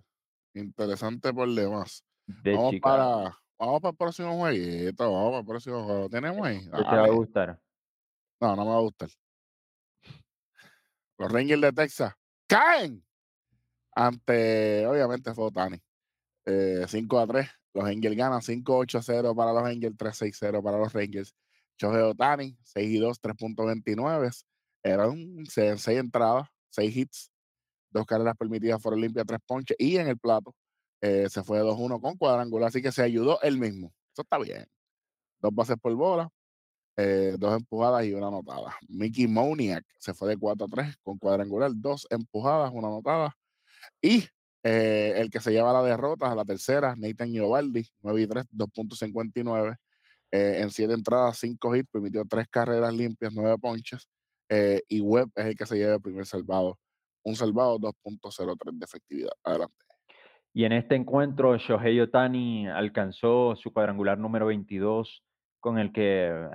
Interesante 0.54 1.32
por 1.32 1.48
demás. 1.48 2.04
de 2.26 2.52
Vamos 2.52 2.70
Chicago. 2.72 3.24
para, 3.26 3.38
vamos 3.58 3.80
para 3.80 3.90
el 3.90 3.96
próximo 3.96 4.36
jueguito. 4.38 5.12
Vamos 5.12 5.30
para 5.30 5.40
el 5.40 5.46
próximo 5.46 5.84
juego. 5.84 6.08
¿Tenemos 6.08 6.46
ahí? 6.46 6.60
¿Qué 6.60 6.70
te 6.70 6.96
va 6.96 7.04
a 7.04 7.10
gustar? 7.10 7.60
No, 8.40 8.56
no 8.56 8.64
me 8.64 8.70
va 8.70 8.76
a 8.76 8.80
gustar. 8.80 9.08
Los 11.18 11.32
Rangers 11.32 11.60
de 11.62 11.72
Texas 11.72 12.14
caen 12.46 13.04
ante, 13.94 14.86
obviamente, 14.86 15.32
fue 15.34 15.44
Otani. 15.46 15.78
Eh, 16.46 16.84
5 16.86 17.18
a 17.18 17.26
3. 17.26 17.48
Los 17.74 17.84
Angels 17.84 18.16
ganan 18.16 18.42
5-8 18.42 18.98
a 18.98 19.02
0 19.02 19.34
para 19.34 19.52
los 19.52 19.64
Angels, 19.64 19.96
3-6-0 19.96 20.62
para 20.62 20.78
los 20.78 20.92
Rangers. 20.92 21.34
Shohei 21.78 22.02
Otani, 22.02 22.56
6 22.64 22.90
y 22.90 22.98
2, 22.98 23.20
3.29. 23.20 24.44
Eran 24.82 25.44
6 25.46 25.88
entradas, 25.88 26.48
6 26.70 26.96
hits, 26.96 27.30
dos 27.90 28.06
carreras 28.06 28.36
permitidas 28.36 28.82
fueron 28.82 29.00
limpias, 29.00 29.26
3 29.26 29.40
ponches. 29.46 29.76
Y 29.78 29.96
en 29.96 30.08
el 30.08 30.18
plato 30.18 30.54
eh, 31.00 31.28
se 31.28 31.42
fue 31.42 31.60
2-1 31.62 32.00
con 32.00 32.16
cuadrangular, 32.16 32.68
así 32.68 32.82
que 32.82 32.92
se 32.92 33.02
ayudó 33.02 33.40
él 33.42 33.58
mismo. 33.58 33.92
Eso 34.12 34.22
está 34.22 34.38
bien. 34.38 34.66
Dos 35.40 35.54
bases 35.54 35.76
por 35.80 35.94
bola, 35.94 36.30
eh, 36.96 37.36
dos 37.38 37.56
empujadas 37.56 38.04
y 38.04 38.14
una 38.14 38.28
anotada. 38.28 38.76
Mickey 38.88 39.26
Moniak 39.26 39.84
se 39.98 40.14
fue 40.14 40.28
de 40.30 40.36
4 40.36 40.66
a 40.66 40.68
3 40.68 40.96
con 41.02 41.18
cuadrangular, 41.18 41.72
dos 41.74 42.06
empujadas, 42.10 42.70
una 42.72 42.88
anotada. 42.88 43.36
Y 44.02 44.24
eh, 44.62 45.14
el 45.16 45.30
que 45.30 45.40
se 45.40 45.52
lleva 45.52 45.72
la 45.72 45.82
derrota 45.82 46.30
a 46.30 46.34
la 46.34 46.44
tercera, 46.44 46.94
Nathan 46.96 47.32
Iovaldi, 47.32 47.86
9 48.02 48.22
y 48.22 48.26
3, 48.26 48.46
2.59. 48.52 49.76
Eh, 50.30 50.60
en 50.60 50.70
7 50.70 50.94
entradas, 50.94 51.38
5 51.38 51.76
hits, 51.76 51.90
permitió 51.90 52.24
3 52.24 52.46
carreras 52.48 52.94
limpias, 52.94 53.32
9 53.34 53.56
ponches. 53.58 54.08
Eh, 54.48 54.82
y 54.88 55.00
Webb 55.00 55.30
es 55.34 55.46
el 55.46 55.56
que 55.56 55.66
se 55.66 55.76
lleva 55.76 55.94
el 55.94 56.00
primer 56.00 56.26
salvado. 56.26 56.78
Un 57.24 57.36
salvado, 57.36 57.78
2.03 57.78 58.78
de 58.78 58.84
efectividad. 58.84 59.32
Adelante. 59.44 59.76
Y 60.54 60.64
en 60.64 60.72
este 60.72 60.94
encuentro, 60.94 61.56
Shohei 61.56 62.00
Otani 62.00 62.68
alcanzó 62.68 63.56
su 63.56 63.72
cuadrangular 63.72 64.18
número 64.18 64.46
22, 64.46 65.24
con 65.60 65.78
el 65.78 65.92
que 65.92 66.50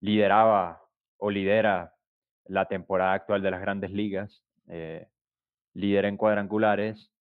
lideraba 0.00 0.82
o 1.16 1.30
lidera 1.30 1.94
la 2.46 2.66
temporada 2.66 3.14
actual 3.14 3.42
de 3.42 3.50
las 3.50 3.60
grandes 3.60 3.90
ligas, 3.90 4.44
eh, 4.68 5.08
líder 5.74 6.04
en 6.04 6.16
cuadrangulares. 6.16 7.11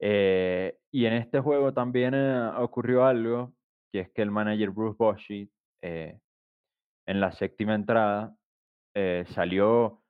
Eh, 0.00 0.78
y 0.90 1.06
en 1.06 1.14
este 1.14 1.40
juego 1.40 1.72
también 1.74 2.14
eh, 2.14 2.50
ocurrió 2.58 3.04
algo, 3.04 3.54
que 3.92 4.00
es 4.00 4.10
que 4.12 4.22
el 4.22 4.30
manager 4.30 4.70
Bruce 4.70 4.96
Bochy, 4.98 5.50
eh, 5.82 6.18
en 7.06 7.20
la 7.20 7.32
séptima 7.32 7.74
entrada, 7.74 8.36
salió 9.34 10.02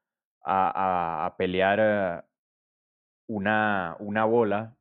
a, 0.44 1.34
pelear 1.38 2.24
una, 3.28 3.96
una 4.00 4.24
bola, 4.24 4.76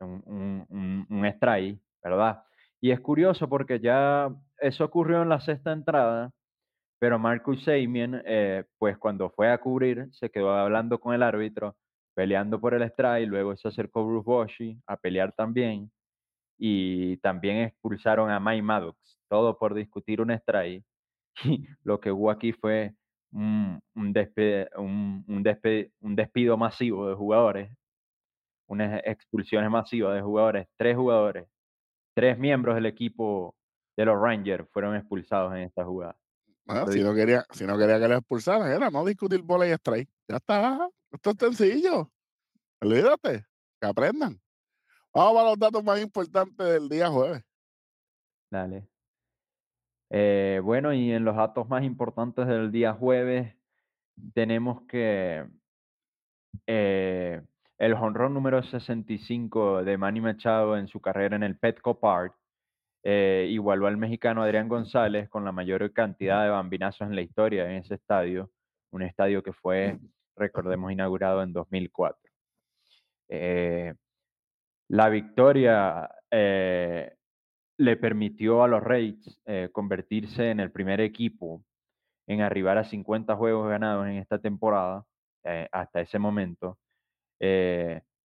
un, 0.00 0.22
un, 0.68 1.06
un- 1.10 1.26
strike, 1.26 1.80
¿verdad? 2.02 2.44
Y 2.80 2.90
es 2.90 3.00
curioso 3.00 3.48
porque 3.48 3.78
ya 3.80 4.30
eso 4.58 4.84
ocurrió 4.84 5.22
en 5.22 5.28
la 5.28 5.40
sexta 5.40 5.72
entrada, 5.72 6.32
pero 7.00 7.18
Marcus 7.18 7.64
Semien, 7.64 8.22
eh, 8.26 8.64
pues 8.78 8.98
cuando 8.98 9.30
fue 9.30 9.50
a 9.50 9.58
cubrir, 9.60 10.08
se 10.12 10.30
quedó 10.30 10.52
hablando 10.54 11.00
con 11.00 11.14
el 11.14 11.22
árbitro, 11.22 11.76
peleando 12.14 12.60
por 12.60 12.74
el 12.74 12.82
strike, 12.82 13.28
luego 13.28 13.56
se 13.56 13.68
acercó 13.68 14.06
Bruce 14.06 14.24
Bochy 14.26 14.78
a 14.86 14.96
pelear 14.96 15.32
también, 15.32 15.90
y 16.58 17.16
también 17.18 17.58
expulsaron 17.58 18.30
a 18.30 18.40
Mike 18.40 18.62
Maddox, 18.62 19.18
todo 19.28 19.58
por 19.58 19.74
discutir 19.74 20.20
un 20.20 20.30
strike. 20.30 20.84
Lo 21.84 22.00
que 22.00 22.12
hubo 22.12 22.30
aquí 22.30 22.52
fue 22.52 22.94
un, 23.32 23.80
un, 23.94 24.14
un 26.00 26.16
despido 26.16 26.56
masivo 26.56 27.08
de 27.08 27.14
jugadores, 27.14 27.72
unas 28.68 29.02
expulsiones 29.04 29.70
masivas 29.70 30.14
de 30.14 30.22
jugadores, 30.22 30.68
tres 30.76 30.96
jugadores, 30.96 31.48
tres 32.14 32.38
miembros 32.38 32.74
del 32.76 32.86
equipo 32.86 33.56
de 33.96 34.04
los 34.06 34.20
Rangers 34.20 34.68
fueron 34.72 34.96
expulsados 34.96 35.54
en 35.54 35.62
esta 35.62 35.84
jugada. 35.84 36.16
Si, 36.90 37.02
no 37.02 37.14
quería, 37.14 37.44
si 37.50 37.66
no 37.66 37.76
quería 37.76 37.98
que 37.98 38.08
lo 38.08 38.16
expulsaran, 38.16 38.70
era 38.70 38.90
no 38.90 39.04
discutir 39.04 39.42
bola 39.42 39.66
y 39.66 39.72
strike. 39.72 40.08
Ya 40.28 40.36
está. 40.36 40.88
Esto 41.10 41.30
es 41.30 41.36
sencillo. 41.38 42.10
Olvídate. 42.80 43.44
Que 43.80 43.86
aprendan. 43.86 44.40
Vamos 45.12 45.42
a 45.42 45.44
los 45.44 45.58
datos 45.58 45.84
más 45.84 46.00
importantes 46.00 46.66
del 46.66 46.88
día 46.88 47.08
jueves. 47.08 47.42
Dale. 48.50 48.88
Eh, 50.10 50.60
bueno, 50.62 50.92
y 50.92 51.10
en 51.10 51.24
los 51.24 51.36
datos 51.36 51.68
más 51.68 51.82
importantes 51.82 52.46
del 52.46 52.70
día 52.70 52.92
jueves 52.92 53.54
tenemos 54.34 54.82
que 54.82 55.46
eh, 56.66 57.42
el 57.78 57.94
jonrón 57.94 58.34
número 58.34 58.62
65 58.62 59.82
de 59.84 59.98
Manny 59.98 60.20
Machado 60.20 60.76
en 60.76 60.86
su 60.86 61.00
carrera 61.00 61.34
en 61.36 61.42
el 61.42 61.58
Petco 61.58 61.98
Park 61.98 62.36
eh, 63.02 63.48
igualó 63.50 63.86
al 63.86 63.96
mexicano 63.96 64.42
Adrián 64.42 64.68
González 64.68 65.28
con 65.28 65.44
la 65.44 65.52
mayor 65.52 65.92
cantidad 65.92 66.44
de 66.44 66.50
bambinazos 66.50 67.08
en 67.08 67.16
la 67.16 67.22
historia 67.22 67.64
en 67.66 67.76
ese 67.78 67.94
estadio, 67.94 68.50
un 68.90 69.02
estadio 69.02 69.42
que 69.42 69.52
fue 69.52 69.98
recordemos, 70.36 70.92
inaugurado 70.92 71.42
en 71.42 71.52
2004. 71.52 72.30
Eh, 73.28 73.94
la 74.88 75.08
victoria 75.08 76.08
eh, 76.30 77.14
le 77.78 77.96
permitió 77.96 78.62
a 78.62 78.68
los 78.68 78.82
eh, 79.46 79.70
convertirse 79.72 80.50
en 80.50 80.60
el 80.60 80.70
primer 80.70 81.00
equipo 81.00 81.64
en 82.26 82.42
arribar 82.42 82.78
a 82.78 82.84
50 82.84 83.36
juegos 83.36 83.68
ganados 83.68 84.06
en 84.06 84.16
esta 84.18 84.38
temporada, 84.38 85.04
hasta 85.72 86.00
ese 86.00 86.18
momento. 86.18 86.78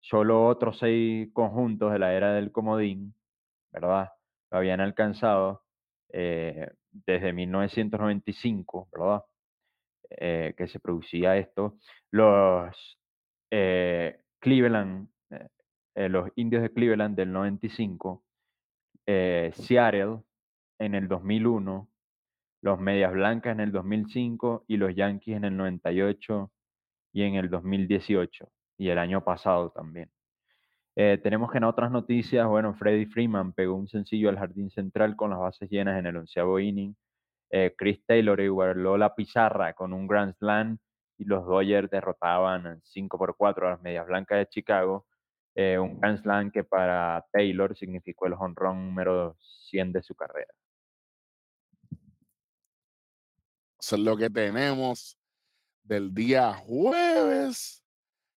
solo 0.00 0.46
otros 0.46 0.78
seis 0.78 1.30
conjuntos 1.32 1.92
de 1.92 1.98
la 1.98 2.12
era 2.12 2.34
del 2.34 2.50
comodín, 2.52 3.14
¿verdad? 3.72 4.10
Habían 4.54 4.80
alcanzado 4.80 5.62
desde 6.08 7.32
1995, 7.32 8.88
¿verdad? 8.92 9.24
que 10.56 10.68
se 10.68 10.78
producía 10.78 11.36
esto. 11.36 11.76
Los 12.12 12.98
Cleveland 13.50 15.08
eh, 15.96 16.08
los 16.08 16.30
indios 16.36 16.62
de 16.62 16.72
Cleveland 16.72 17.16
del 17.16 17.32
95, 17.32 18.24
eh, 19.06 19.52
Seattle 19.54 20.22
en 20.80 20.94
el 20.96 21.06
2001, 21.06 21.88
los 22.62 22.80
Medias 22.80 23.12
Blancas 23.12 23.52
en 23.52 23.60
el 23.60 23.70
2005 23.70 24.64
y 24.66 24.76
los 24.76 24.94
Yankees 24.94 25.36
en 25.36 25.44
el 25.44 25.56
98 25.56 26.50
y 27.12 27.22
en 27.22 27.36
el 27.36 27.48
2018 27.48 28.50
y 28.78 28.88
el 28.88 28.98
año 28.98 29.22
pasado 29.22 29.70
también. 29.70 30.10
Eh, 30.96 31.18
tenemos 31.22 31.50
que 31.50 31.58
en 31.58 31.64
otras 31.64 31.90
noticias, 31.90 32.46
bueno, 32.46 32.74
Freddie 32.74 33.06
Freeman 33.06 33.52
pegó 33.52 33.74
un 33.74 33.88
sencillo 33.88 34.28
al 34.28 34.38
jardín 34.38 34.70
central 34.70 35.16
con 35.16 35.30
las 35.30 35.40
bases 35.40 35.68
llenas 35.70 35.98
en 35.98 36.06
el 36.06 36.16
onceavo 36.16 36.58
inning. 36.58 36.94
Chris 37.76 38.04
Taylor 38.04 38.40
igualó 38.40 38.98
la 38.98 39.14
pizarra 39.14 39.74
con 39.74 39.92
un 39.92 40.08
Grand 40.08 40.34
Slam 40.38 40.76
y 41.18 41.24
los 41.24 41.46
Dodgers 41.46 41.90
derrotaban 41.90 42.80
5 42.82 43.18
por 43.18 43.36
4 43.36 43.66
a 43.66 43.70
las 43.72 43.82
Medias 43.82 44.06
Blancas 44.06 44.38
de 44.38 44.48
Chicago. 44.48 45.06
Eh, 45.54 45.78
un 45.78 46.00
Grand 46.00 46.20
Slam 46.20 46.50
que 46.50 46.64
para 46.64 47.24
Taylor 47.32 47.76
significó 47.76 48.26
el 48.26 48.32
honrón 48.34 48.86
número 48.86 49.36
100 49.70 49.92
de 49.92 50.02
su 50.02 50.14
carrera. 50.14 50.52
Eso 53.78 53.96
es 53.96 54.02
lo 54.02 54.16
que 54.16 54.30
tenemos 54.30 55.16
del 55.82 56.12
día 56.12 56.54
jueves. 56.54 57.83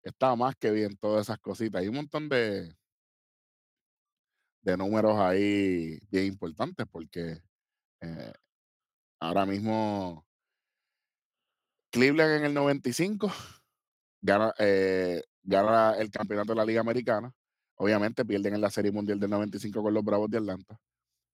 Está 0.05 0.35
más 0.35 0.55
que 0.55 0.71
bien 0.71 0.95
todas 0.97 1.25
esas 1.25 1.39
cositas. 1.39 1.81
Hay 1.81 1.87
un 1.87 1.95
montón 1.95 2.29
de, 2.29 2.75
de 4.61 4.77
números 4.77 5.17
ahí 5.19 5.99
bien 6.11 6.25
importantes 6.25 6.85
porque 6.91 7.41
eh, 8.01 8.33
ahora 9.19 9.45
mismo 9.47 10.25
Cleveland 11.91 12.35
en 12.35 12.45
el 12.45 12.53
95 12.53 13.31
gana, 14.21 14.53
eh, 14.59 15.23
gana 15.43 15.95
el 15.97 16.11
campeonato 16.11 16.53
de 16.53 16.57
la 16.57 16.65
Liga 16.65 16.81
Americana. 16.81 17.33
Obviamente 17.77 18.25
pierden 18.25 18.55
en 18.55 18.61
la 18.61 18.69
Serie 18.69 18.91
Mundial 18.91 19.19
del 19.19 19.31
95 19.31 19.81
con 19.81 19.93
los 19.93 20.03
Bravos 20.03 20.29
de 20.29 20.37
Atlanta. 20.37 20.79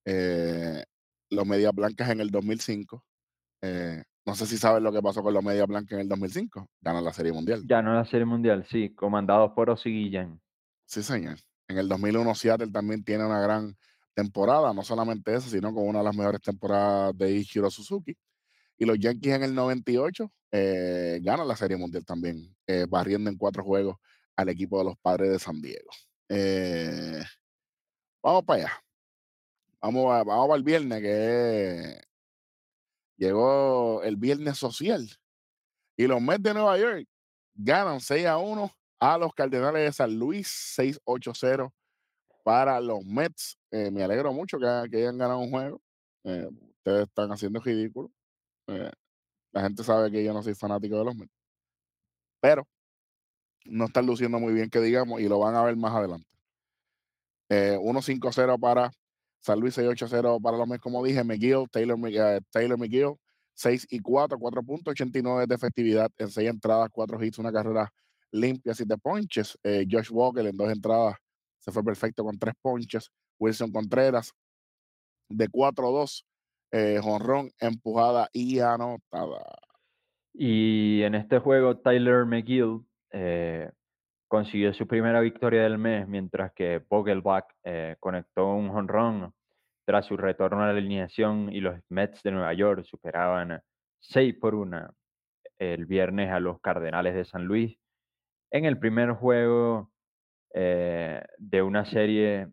Eh, 0.06 0.84
los 1.30 1.46
Medias 1.46 1.74
Blancas 1.74 2.10
en 2.10 2.22
el 2.22 2.32
2005. 2.32 3.04
Eh, 3.64 4.04
no 4.26 4.36
sé 4.36 4.46
si 4.46 4.58
sabes 4.58 4.84
lo 4.84 4.92
que 4.92 5.02
pasó 5.02 5.24
con 5.24 5.34
los 5.34 5.44
Medias 5.44 5.68
Blancas 5.68 5.94
en 5.94 6.00
el 6.02 6.10
2005. 6.10 6.70
Ganan 6.82 7.04
la 7.04 7.14
Serie 7.14 7.34
Mundial. 7.34 7.62
Ganó 7.66 7.94
la 7.94 8.06
Serie 8.06 8.26
Mundial, 8.26 8.66
sí, 8.70 8.94
comandados 8.94 9.52
por 9.56 9.70
Osiguillan. 9.70 10.40
Sí, 10.86 11.02
señor. 11.02 11.38
En 11.68 11.78
el 11.78 11.88
2001 11.88 12.36
Seattle 12.36 12.72
también 12.72 13.04
tiene 13.04 13.26
una 13.26 13.40
gran 13.40 13.76
temporada, 14.14 14.74
no 14.74 14.84
solamente 14.84 15.34
eso, 15.34 15.50
sino 15.50 15.74
con 15.74 15.88
una 15.88 16.00
de 16.00 16.06
las 16.06 16.16
mejores 16.16 16.42
temporadas 16.42 17.18
de 17.18 17.32
Ichiro 17.32 17.70
Suzuki. 17.72 18.16
Y 18.78 18.86
los 18.86 19.00
Yankees 19.00 19.34
en 19.34 19.44
el 19.44 19.56
98 19.56 20.32
eh, 20.52 21.20
ganan 21.24 21.48
la 21.48 21.56
Serie 21.56 21.78
Mundial 21.78 22.06
también, 22.06 22.56
eh, 22.68 22.86
barriendo 22.90 23.30
en 23.30 23.38
cuatro 23.38 23.64
juegos 23.64 23.98
al 24.36 24.50
equipo 24.50 24.78
de 24.80 24.86
los 24.86 24.98
padres 24.98 25.32
de 25.32 25.40
San 25.40 25.62
Diego. 25.62 25.90
Eh, 26.30 27.24
vamos 28.22 28.44
para 28.44 28.64
allá. 28.64 28.84
Vamos, 29.82 30.14
a, 30.14 30.24
vamos 30.24 30.48
para 30.48 30.58
el 30.58 30.64
viernes, 30.64 31.02
que 31.02 32.02
llegó 33.22 34.02
el 34.04 34.16
viernes 34.16 34.58
social. 34.58 35.08
Y 35.96 36.08
los 36.08 36.20
Mets 36.22 36.42
de 36.42 36.54
Nueva 36.56 36.78
York 36.78 37.08
ganan 37.54 38.00
6 38.00 38.26
a 38.26 38.38
1 38.38 38.72
a 39.00 39.18
los 39.18 39.34
Cardenales 39.34 39.84
de 39.84 39.94
San 39.94 40.18
Luis, 40.18 40.48
6-8-0 40.78 41.72
para 42.44 42.82
los 42.82 43.06
Mets. 43.06 43.60
me 43.72 44.04
alegro 44.04 44.34
mucho 44.34 44.58
que, 44.58 44.66
que, 44.90 44.98
hayan 44.98 45.20
ganado 45.20 45.40
un 45.40 45.52
juego. 45.52 45.82
ustedes 46.24 47.08
están 47.08 47.32
haciendo 47.32 47.60
ridículo. 47.60 48.12
Eh, 48.68 48.92
la 49.52 49.62
gente 49.62 49.84
sabe 49.84 50.10
que 50.10 50.24
yo 50.24 50.34
no 50.34 50.42
soy 50.42 50.56
fanático 50.56 50.98
de 50.98 51.06
los 51.06 51.16
Mets. 51.16 51.32
Pero 52.40 52.68
no 53.66 53.86
están 53.86 54.08
luciendo 54.08 54.40
muy 54.40 54.54
bien, 54.54 54.72
que 54.72 54.80
digamos, 54.80 55.22
y 55.22 55.28
lo 55.28 55.38
van 55.38 55.56
a 55.56 55.64
ver 55.64 55.76
más 55.76 55.94
adelante. 55.94 56.28
1-5-0 57.50 58.56
eh, 58.56 58.60
para 58.60 58.92
San 59.42 59.60
Luis, 59.60 59.78
6-8-0 59.78 60.42
para 60.42 60.58
los 60.58 60.68
Mets, 60.68 60.82
como 60.82 61.04
dije. 61.04 61.24
McGill, 61.24 61.68
Taylor, 61.72 61.98
eh, 62.08 62.40
Taylor 62.52 62.78
McGill, 62.78 63.16
6 63.54 63.88
y 63.90 64.00
4, 64.00 64.38
4.89 64.38 65.48
de 65.48 65.56
efectividad 65.56 66.10
en 66.18 66.30
6 66.30 66.50
entradas, 66.50 66.90
4 66.92 67.24
hits, 67.24 67.40
una 67.40 67.52
carrera 67.52 67.92
limpia, 68.32 68.74
7 68.74 68.96
ponches. 68.98 69.58
Josh 69.90 70.10
Walker 70.12 70.46
en 70.46 70.56
dos 70.56 70.72
entradas 70.72 71.16
se 71.60 71.72
fue 71.72 71.84
perfecto 71.84 72.24
con 72.24 72.38
3 72.38 72.54
ponches. 72.62 73.12
Wilson 73.40 73.72
Contreras 73.72 74.32
de 75.30 75.50
4-2 75.50 76.24
eh, 76.74 77.00
jonrón, 77.04 77.52
empujada 77.60 78.30
y 78.32 78.60
anotada. 78.60 79.44
Y 80.34 81.02
en 81.04 81.16
este 81.16 81.40
juego, 81.40 81.78
Tyler 81.78 82.26
McGill 82.26 82.86
eh, 83.12 83.70
consiguió 84.32 84.74
su 84.74 84.88
primera 84.88 85.20
victoria 85.20 85.64
del 85.64 85.78
mes, 85.78 86.08
mientras 86.08 86.54
que 86.54 86.82
Vogelbach 86.90 87.48
eh, 87.66 87.98
conectó 88.00 88.54
un 88.54 88.70
jonrón 88.70 89.34
tras 89.86 90.06
su 90.06 90.16
retorno 90.16 90.64
a 90.64 90.68
la 90.68 90.72
alineación 90.72 91.52
y 91.52 91.60
los 91.60 91.78
Mets 91.90 92.24
de 92.24 92.32
Nueva 92.32 92.54
York 92.54 92.86
superaban 92.86 93.62
6 94.00 94.36
por 94.40 94.56
1 94.56 94.90
el 95.60 95.86
viernes 95.86 96.32
a 96.32 96.40
los 96.40 96.62
Cardenales 96.62 97.14
de 97.14 97.26
San 97.26 97.44
Luis 97.44 97.78
en 98.52 98.64
el 98.64 98.80
primer 98.80 99.12
juego 99.12 99.92
de 100.54 101.62
una 101.62 101.84
serie 101.84 102.48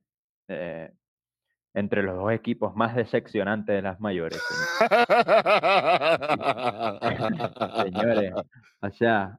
entre 1.74 2.02
los 2.02 2.16
dos 2.16 2.32
equipos 2.32 2.74
más 2.74 2.96
decepcionantes 2.96 3.76
de 3.76 3.82
las 3.82 4.00
mayores. 4.00 4.42
Señores, 7.84 8.32
o 8.80 8.90
sea, 8.90 9.38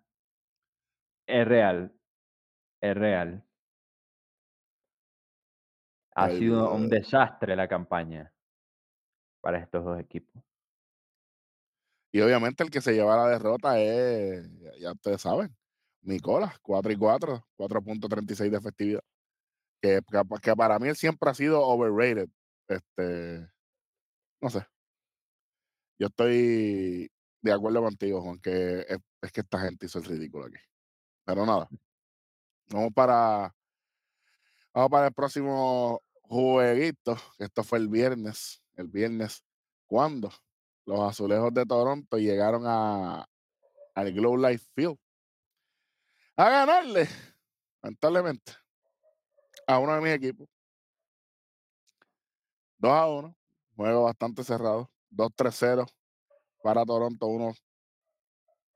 es 1.28 1.46
real, 1.46 1.92
es 2.82 2.96
real. 2.96 3.44
Ha 6.16 6.30
sido 6.30 6.74
un 6.74 6.90
desastre 6.90 7.56
la 7.56 7.68
campaña 7.68 8.34
para 9.42 9.60
estos 9.60 9.86
dos 9.86 10.00
equipos. 10.00 10.44
Y 12.12 12.22
obviamente 12.22 12.64
el 12.64 12.72
que 12.72 12.82
se 12.82 12.94
lleva 12.94 13.16
la 13.16 13.30
derrota 13.30 13.80
es, 13.80 14.50
ya 14.80 14.92
ustedes 14.92 15.22
saben, 15.22 15.56
Nicolás, 16.02 16.60
4 16.60 16.92
y 16.92 16.98
4, 16.98 17.48
4.36 17.58 18.50
de 18.50 18.58
efectividad 18.58 19.04
que, 19.82 20.02
que 20.42 20.56
para 20.56 20.80
mí 20.80 20.90
él 20.90 20.96
siempre 20.96 21.30
ha 21.30 21.34
sido 21.34 21.62
overrated. 21.62 22.30
Este, 22.68 23.50
no 24.42 24.50
sé. 24.50 24.66
Yo 26.00 26.08
estoy 26.08 27.12
de 27.42 27.52
acuerdo 27.52 27.82
contigo, 27.82 28.22
Juan, 28.22 28.40
que 28.40 28.86
es, 28.88 29.32
que 29.32 29.42
esta 29.42 29.60
gente 29.60 29.86
hizo 29.86 30.00
el 30.00 30.06
ridículo 30.06 30.46
aquí. 30.46 30.58
Pero 31.26 31.46
nada. 31.46 31.68
Vamos 32.72 32.94
para, 32.94 33.56
vamos 34.74 34.92
para 34.92 35.08
el 35.08 35.14
próximo 35.14 36.04
jueguito. 36.22 37.18
Esto 37.40 37.64
fue 37.64 37.80
el 37.80 37.88
viernes. 37.88 38.62
El 38.76 38.88
viernes, 38.88 39.44
cuando 39.88 40.32
los 40.86 41.00
azulejos 41.00 41.52
de 41.54 41.66
Toronto 41.66 42.18
llegaron 42.18 42.64
a, 42.68 43.28
al 43.96 44.14
Globe 44.14 44.52
Life 44.52 44.68
Field 44.76 44.98
a 46.38 46.50
ganarle, 46.50 47.08
lamentablemente, 47.82 48.54
a 49.68 49.80
uno 49.80 49.96
de 49.96 50.02
mis 50.02 50.14
equipos. 50.14 50.48
2 52.78 52.92
a 52.92 53.08
1, 53.08 53.36
juego 53.76 54.04
bastante 54.04 54.44
cerrado. 54.44 54.90
2-3-0 55.12 55.92
para 56.62 56.86
Toronto, 56.86 57.28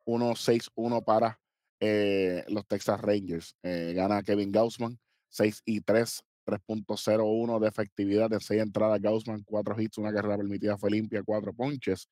1-6-1 0.06 1.06
para 1.06 1.39
eh, 1.86 2.46
los 2.48 2.66
Texas 2.66 3.02
Rangers. 3.02 3.58
Eh, 3.62 3.92
gana 3.94 4.24
Kevin 4.24 4.54
Gaussman, 4.54 4.98
6 5.28 5.64
y 5.66 5.82
3, 5.82 6.24
3.01 6.46 7.60
de 7.60 7.68
efectividad 7.68 8.32
en 8.32 8.40
6 8.40 8.62
entradas. 8.62 9.02
Gaussman, 9.02 9.44
4 9.44 9.82
hits, 9.82 9.98
una 9.98 10.14
carrera 10.14 10.38
permitida 10.38 10.78
fue 10.78 10.92
limpia, 10.92 11.22
4 11.24 11.54
ponches. 11.54 12.08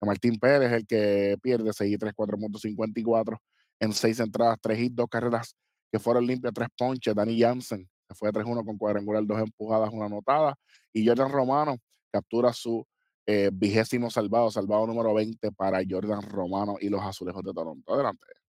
Martín 0.00 0.38
Pérez, 0.38 0.72
el 0.72 0.86
que 0.86 1.36
pierde 1.42 1.72
6 1.72 1.92
y 1.92 1.98
3, 1.98 2.14
4.54 2.14 3.38
en 3.80 3.92
6 3.92 4.20
entradas, 4.20 4.58
3 4.60 4.78
hits, 4.78 4.94
2 4.94 5.08
carreras 5.08 5.56
que 5.90 5.98
fueron 5.98 6.24
limpias, 6.24 6.54
3 6.54 6.68
ponches. 6.78 7.12
Danny 7.12 7.40
Jansen, 7.40 7.88
se 8.08 8.14
fue 8.14 8.30
3-1 8.30 8.64
con 8.64 8.78
cuadrangular, 8.78 9.26
dos 9.26 9.40
empujadas, 9.40 9.90
una 9.92 10.06
anotada. 10.06 10.54
Y 10.92 11.04
Jordan 11.04 11.32
Romano 11.32 11.78
captura 12.12 12.52
su 12.52 12.86
eh, 13.26 13.50
vigésimo 13.52 14.08
salvado, 14.08 14.52
salvado 14.52 14.86
número 14.86 15.12
20 15.14 15.50
para 15.50 15.80
Jordan 15.88 16.22
Romano 16.22 16.76
y 16.80 16.88
los 16.88 17.02
azulejos 17.02 17.42
de 17.42 17.52
Toronto. 17.52 17.92
Adelante. 17.92 18.45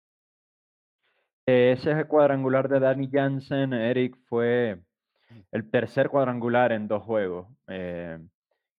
Ese 1.46 2.04
cuadrangular 2.06 2.68
de 2.68 2.80
Danny 2.80 3.08
Jansen, 3.08 3.72
Eric, 3.72 4.16
fue 4.28 4.82
el 5.52 5.70
tercer 5.70 6.08
cuadrangular 6.08 6.72
en 6.72 6.88
dos 6.88 7.04
juegos. 7.04 7.46
Eh, 7.68 8.18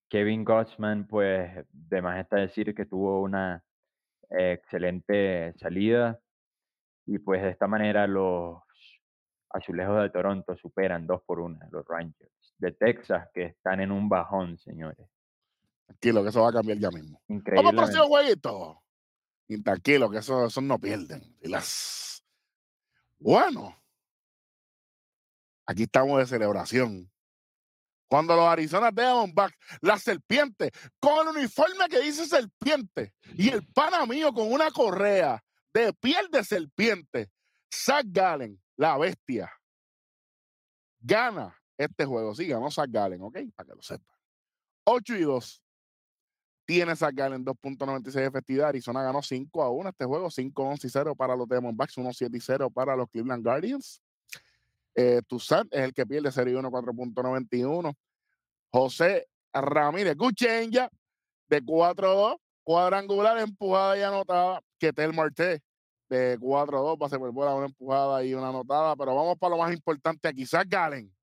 Kevin 0.09 0.43
Gottman, 0.43 1.07
pues, 1.07 1.65
de 1.72 2.01
más 2.01 2.20
está 2.20 2.38
decir 2.38 2.76
que 2.76 2.86
tuvo 2.86 3.22
una 3.22 3.63
excelente 4.30 5.53
salida 5.57 6.20
y 7.05 7.20
pues 7.20 7.41
de 7.41 7.49
esta 7.51 7.68
manera 7.68 8.05
los 8.05 8.57
Azulejos 9.49 10.01
de 10.01 10.09
Toronto 10.09 10.57
superan 10.57 11.07
2 11.07 11.22
por 11.26 11.39
1 11.39 11.59
a 11.61 11.70
los 11.72 11.86
Rangers 11.88 12.32
de 12.57 12.74
Texas, 12.74 13.30
que 13.34 13.43
están 13.43 13.80
en 13.80 13.91
un 13.91 14.09
bajón, 14.09 14.57
señores. 14.57 15.07
Tranquilo, 15.86 16.22
que 16.22 16.30
eso 16.30 16.41
va 16.41 16.49
a 16.49 16.53
cambiar 16.53 16.78
ya 16.80 16.89
mismo. 16.89 17.22
Vamos 17.28 17.30
al 17.30 17.36
Increíblemente. 17.38 17.82
próximo 17.82 18.07
jueguito. 18.07 18.84
Tranquilo, 19.63 20.09
que 20.09 20.18
eso, 20.18 20.47
eso 20.47 20.61
no 20.61 20.78
pierden. 20.78 21.22
Y 21.41 21.47
las... 21.47 22.07
Bueno, 23.20 23.76
aquí 25.65 25.84
estamos 25.84 26.20
de 26.20 26.28
celebración. 26.28 27.11
Cuando 28.09 28.36
los 28.36 28.45
Arizona 28.45 28.89
Diamondbacks, 28.89 29.57
la 29.82 29.97
serpiente, 29.97 30.72
con 30.99 31.28
el 31.28 31.36
uniforme 31.36 31.89
que 31.89 31.99
dice 31.99 32.26
serpiente, 32.26 33.13
y 33.36 33.49
el 33.49 33.65
pana 33.68 34.05
mío 34.05 34.32
con 34.32 34.51
una 34.51 34.72
correa 34.72 35.43
de 35.74 35.93
piel 35.93 36.30
de 36.32 36.43
serpiente, 36.43 37.30
Zach 37.74 38.05
Gallen, 38.07 38.61
la 38.78 38.97
bestia, 38.97 39.51
gana 40.99 41.53
este 41.78 42.05
juego. 42.05 42.34
Sí, 42.34 42.47
ganó 42.47 42.72
Zach 42.72 42.89
Gallen, 42.89 43.22
¿ok? 43.22 43.38
Para 43.55 43.68
que 43.68 43.76
lo 43.76 43.82
sepan. 43.82 44.15
8 44.86 45.15
y 45.15 45.22
2. 45.24 45.63
Tiene 46.68 46.97
Zach 46.97 47.15
Gallen 47.15 47.45
2.96 47.45 48.11
de 48.11 48.26
efectividad. 48.26 48.68
Arizona 48.68 49.01
ganó 49.01 49.22
5 49.22 49.63
a 49.63 49.72
1 49.72 49.89
este 49.89 50.03
juego. 50.03 50.30
5 50.30 50.63
11 50.63 50.86
y 50.86 50.89
0 50.89 51.15
para 51.15 51.34
los 51.34 51.47
Diamondbacks. 51.47 51.97
1 51.97 52.11
7 52.11 52.38
y 52.38 52.41
0 52.41 52.70
para 52.70 52.93
los 52.93 53.09
Cleveland 53.09 53.41
Guardians. 53.41 54.01
Eh, 54.93 55.22
Toussaint 55.26 55.74
es 55.74 55.80
el 55.80 55.93
que 55.93 56.05
pierde 56.05 56.30
0 56.30 56.51
y 56.51 56.55
1, 56.55 56.70
4.91. 56.70 57.95
José 58.70 59.30
Ramírez, 59.53 60.18
Guchenja, 60.18 60.89
de 61.47 61.63
4-2, 61.63 62.38
cuadrangular, 62.63 63.38
empujada 63.38 63.97
y 63.97 64.01
anotada. 64.01 64.61
Ketel 64.78 65.13
Marte, 65.13 65.61
de 66.09 66.38
4-2, 66.38 66.97
pase 66.99 67.18
por 67.18 67.32
bola, 67.32 67.55
una 67.55 67.68
empujada 67.68 68.26
y 68.26 68.34
una 68.34 68.49
anotada. 68.49 68.93
Pero 68.97 69.15
vamos 69.15 69.38
para 69.38 69.55
lo 69.55 69.61
más 69.61 69.74
importante 69.74 70.28
aquí. 70.28 70.45
Zach 70.45 70.68
Gallen, 70.68 71.15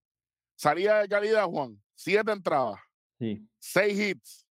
salida 0.57 1.03
de 1.03 1.09
calidad, 1.09 1.45
Juan. 1.45 1.79
7 1.97 2.33
entradas, 2.33 2.81
Sí, 3.19 3.47
6 3.59 4.01
hits, 4.01 4.44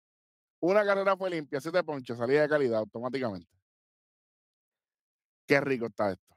una 0.64 0.86
carrera 0.86 1.18
fue 1.18 1.30
limpia, 1.30 1.60
7 1.60 1.84
ponches, 1.84 2.18
salida 2.18 2.44
de 2.44 2.50
calidad 2.50 2.80
automáticamente. 2.80 3.50
Qué 5.46 5.60
rico 5.60 5.88
está 5.88 6.12
esto. 6.12 6.34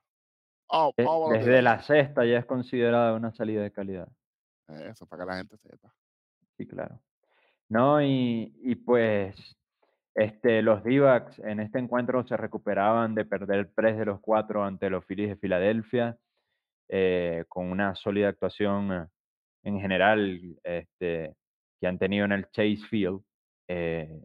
Oh, 0.69 0.93
desde 1.31 1.63
la 1.63 1.81
sexta 1.83 2.25
ya 2.25 2.39
es 2.39 2.45
considerada 2.45 3.15
una 3.15 3.33
salida 3.33 3.63
de 3.63 3.71
calidad. 3.71 4.09
Eso, 4.69 5.07
para 5.07 5.23
que 5.23 5.31
la 5.31 5.37
gente 5.37 5.57
sepa. 5.59 5.95
Sí, 6.57 6.67
claro. 6.67 7.01
No, 7.69 8.03
y, 8.03 8.53
y 8.63 8.75
pues 8.75 9.37
este, 10.17 10.61
los 10.63 10.83
D-backs 10.83 11.39
en 11.41 11.61
este 11.61 11.79
encuentro 11.79 12.27
se 12.27 12.37
recuperaban 12.37 13.15
de 13.15 13.27
perder 13.27 13.71
tres 13.77 13.97
de 13.97 14.07
los 14.07 14.19
cuatro 14.21 14.65
ante 14.65 14.91
los 14.91 15.05
Phillies 15.05 15.29
de 15.29 15.37
Filadelfia, 15.37 16.17
eh, 16.89 17.45
con 17.49 17.71
una 17.71 17.95
sólida 17.95 18.29
actuación 18.29 18.93
eh, 18.93 19.07
en 19.63 19.79
general 19.79 20.59
este, 20.65 21.37
que 21.81 21.87
han 21.87 21.99
tenido 21.99 22.25
en 22.25 22.33
el 22.33 22.51
Chase 22.51 22.83
Field. 22.89 23.21
Eh, 23.69 24.21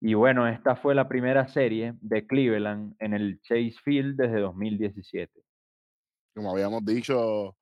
y 0.00 0.14
bueno, 0.14 0.48
esta 0.48 0.76
fue 0.76 0.94
la 0.94 1.08
primera 1.08 1.46
serie 1.48 1.94
de 2.00 2.26
Cleveland 2.26 2.94
en 2.98 3.14
el 3.14 3.40
Chase 3.42 3.74
Field 3.84 4.16
desde 4.16 4.40
2017. 4.40 5.42
como 6.34 6.50
habíamos 6.50 6.84
dicho 6.84 7.56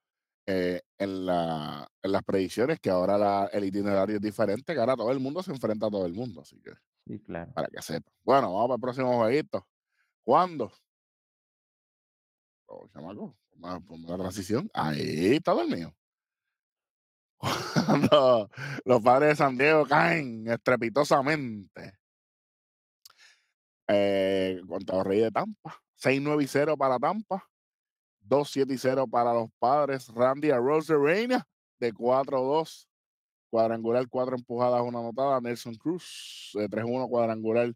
eh, 0.47 0.80
en, 0.99 1.26
la, 1.26 1.88
en 2.03 2.12
las 2.12 2.22
predicciones, 2.24 2.80
que 2.80 2.91
ahora 2.91 3.18
la- 3.18 3.47
el 3.53 3.64
itinerario 3.64 4.16
es 4.16 4.22
diferente, 4.22 4.74
que 4.74 4.80
ahora 4.80 4.97
todo 4.97 5.12
el 5.12 5.20
mundo 5.20 5.43
se 5.43 5.53
enfrenta 5.53 5.86
a 5.86 5.91
todo 5.91 6.07
el 6.07 6.14
mundo, 6.14 6.41
así 6.43 6.61
que 6.61 6.72
Sí, 7.07 7.18
claro. 7.20 7.53
para 7.55 7.68
que 7.68 7.82
sepan. 7.82 8.12
Bueno, 8.24 8.55
vamos 8.55 8.68
para 8.68 8.76
el 8.76 8.80
próximo 8.80 9.18
jueguito. 9.18 9.66
¿Cuándo? 10.24 10.72
Oh, 12.68 12.86
chamaco, 12.88 13.36
la 13.61 14.16
transición. 14.18 14.70
Ahí 14.72 15.34
está 15.36 15.53
dormido. 15.53 15.95
Cuando 17.86 18.51
los 18.84 19.03
padres 19.03 19.30
de 19.30 19.36
San 19.36 19.57
Diego 19.57 19.86
caen 19.86 20.47
estrepitosamente 20.49 21.95
eh, 23.88 24.61
contra 24.68 24.97
los 24.97 25.07
Reyes 25.07 25.24
de 25.24 25.30
Tampa. 25.32 25.82
6-9 26.01 26.43
y 26.43 26.47
0 26.47 26.76
para 26.76 26.99
Tampa. 26.99 27.45
2-7 28.28 28.72
y 28.74 28.78
0 28.78 29.07
para 29.09 29.34
los 29.34 29.49
padres. 29.59 30.09
Randy 30.09 30.51
Arroyo 30.51 31.03
Reina 31.03 31.47
de 31.78 31.93
4-2. 31.93 32.86
Cuadrangular, 33.51 34.07
4 34.09 34.36
empujadas, 34.36 34.82
una 34.82 35.01
anotada. 35.01 35.41
Nelson 35.41 35.74
Cruz 35.74 36.53
de 36.55 36.68
3-1, 36.68 37.09
cuadrangular, 37.09 37.72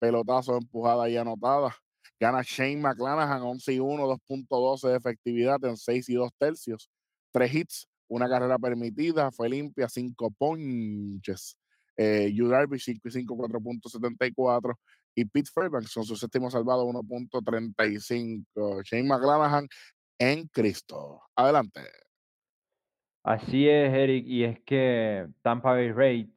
pelotazo, 0.00 0.56
empujada 0.56 1.08
y 1.08 1.16
anotada. 1.16 1.76
Gana 2.18 2.42
Shane 2.42 2.80
McClanahan 2.80 3.42
11 3.42 3.72
y 3.74 3.78
1, 3.78 4.04
2.12 4.28 4.88
de 4.88 4.96
efectividad 4.96 5.64
en 5.64 5.76
6 5.76 6.08
y 6.08 6.14
2 6.14 6.30
tercios. 6.38 6.90
3 7.32 7.54
hits, 7.54 7.88
una 8.12 8.28
carrera 8.28 8.58
permitida, 8.58 9.30
fue 9.30 9.48
limpia, 9.48 9.88
5 9.88 10.30
ponches. 10.38 11.56
Eh, 11.96 12.30
Yu 12.32 12.48
Darvish 12.48 12.84
5 12.84 13.08
y 13.08 13.10
5, 13.10 13.36
4.74. 13.36 14.74
Y 15.14 15.24
Pete 15.24 15.50
Fairbanks 15.52 15.94
con 15.94 16.04
su 16.04 16.16
séptimo 16.16 16.50
salvado 16.50 16.86
1.35. 16.86 18.82
Shane 18.84 19.08
McClanahan 19.08 19.66
en 20.18 20.46
Cristo. 20.48 21.22
Adelante. 21.34 21.80
Así 23.24 23.68
es, 23.68 23.92
Eric, 23.94 24.26
y 24.26 24.44
es 24.44 24.60
que 24.60 25.28
Tampa 25.42 25.72
Bay 25.72 25.92
Rays 25.92 26.28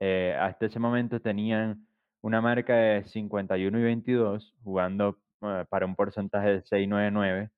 eh, 0.00 0.36
hasta 0.38 0.66
ese 0.66 0.78
momento 0.78 1.20
tenían 1.20 1.86
una 2.22 2.40
marca 2.40 2.74
de 2.74 3.04
51 3.04 3.78
y 3.78 3.82
22, 3.82 4.54
jugando 4.62 5.18
eh, 5.42 5.64
para 5.68 5.84
un 5.84 5.96
porcentaje 5.96 6.48
de 6.48 6.62
6.99 6.62 7.50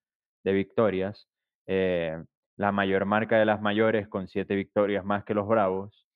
de 0.44 0.52
victorias, 0.52 1.28
eh, 1.66 2.22
la 2.60 2.72
mayor 2.72 3.06
marca 3.06 3.38
de 3.38 3.46
las 3.46 3.62
mayores 3.62 4.06
con 4.06 4.28
7 4.28 4.54
victorias 4.54 5.02
más 5.02 5.24
que 5.24 5.32
los 5.32 5.48
Bravos, 5.48 6.06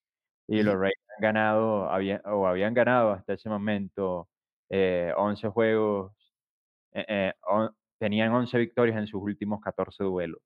y 0.46 0.62
los. 0.62 0.78
Rays 0.78 0.92
han 1.16 1.22
ganado, 1.22 1.88
había- 1.90 2.20
o 2.26 2.46
habían 2.46 2.74
ganado 2.74 3.12
hasta 3.12 3.32
ese 3.32 3.48
momento 3.48 4.28
eh, 4.68 5.12
11 5.16 5.48
juegos, 5.48 6.12
eh, 6.92 7.04
eh, 7.08 7.32
on- 7.46 7.74
tenían 7.98 8.30
11 8.32 8.58
victorias 8.58 8.98
en 8.98 9.06
sus 9.06 9.22
últimos 9.22 9.60
14 9.62 10.04
duelos. 10.04 10.42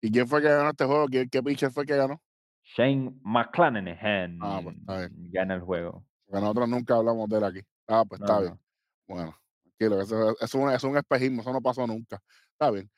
¿Y 0.00 0.10
quién 0.10 0.26
fue 0.26 0.42
que 0.42 0.48
ganó 0.48 0.70
este 0.70 0.84
juego? 0.86 1.06
¿Quién, 1.06 1.28
¿Qué 1.28 1.40
pitcher 1.40 1.70
fue 1.70 1.86
que 1.86 1.96
ganó? 1.96 2.20
Shane 2.64 3.14
McClanahan 3.22 4.38
Ah, 4.40 4.60
pues, 4.62 4.76
está 4.76 4.98
bien. 5.06 5.30
gana 5.30 5.54
el 5.54 5.60
juego. 5.60 6.04
Porque 6.26 6.40
nosotros 6.40 6.68
nunca 6.68 6.96
hablamos 6.96 7.28
de 7.28 7.38
él 7.38 7.44
aquí. 7.44 7.60
Ah, 7.86 8.04
pues 8.08 8.20
No, 8.20 8.26
está 8.26 8.36
no. 8.36 8.42
bien. 8.42 8.60
Bueno, 9.06 9.36
tranquilo, 9.62 10.00
eso, 10.00 10.30
eso 10.30 10.36
es 10.44 10.54
un, 10.54 10.70
es 10.70 10.82
un 10.84 10.96
espejismo, 10.96 11.42
eso 11.42 11.52
no 11.52 11.60
pasó 11.60 11.86
nunca. 11.86 12.20
Está 12.52 12.70
bien. 12.72 12.90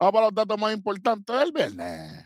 Vamos 0.00 0.14
para 0.14 0.26
los 0.26 0.34
datos 0.34 0.58
más 0.58 0.72
importantes 0.72 1.38
del 1.38 1.52
viernes. 1.52 2.24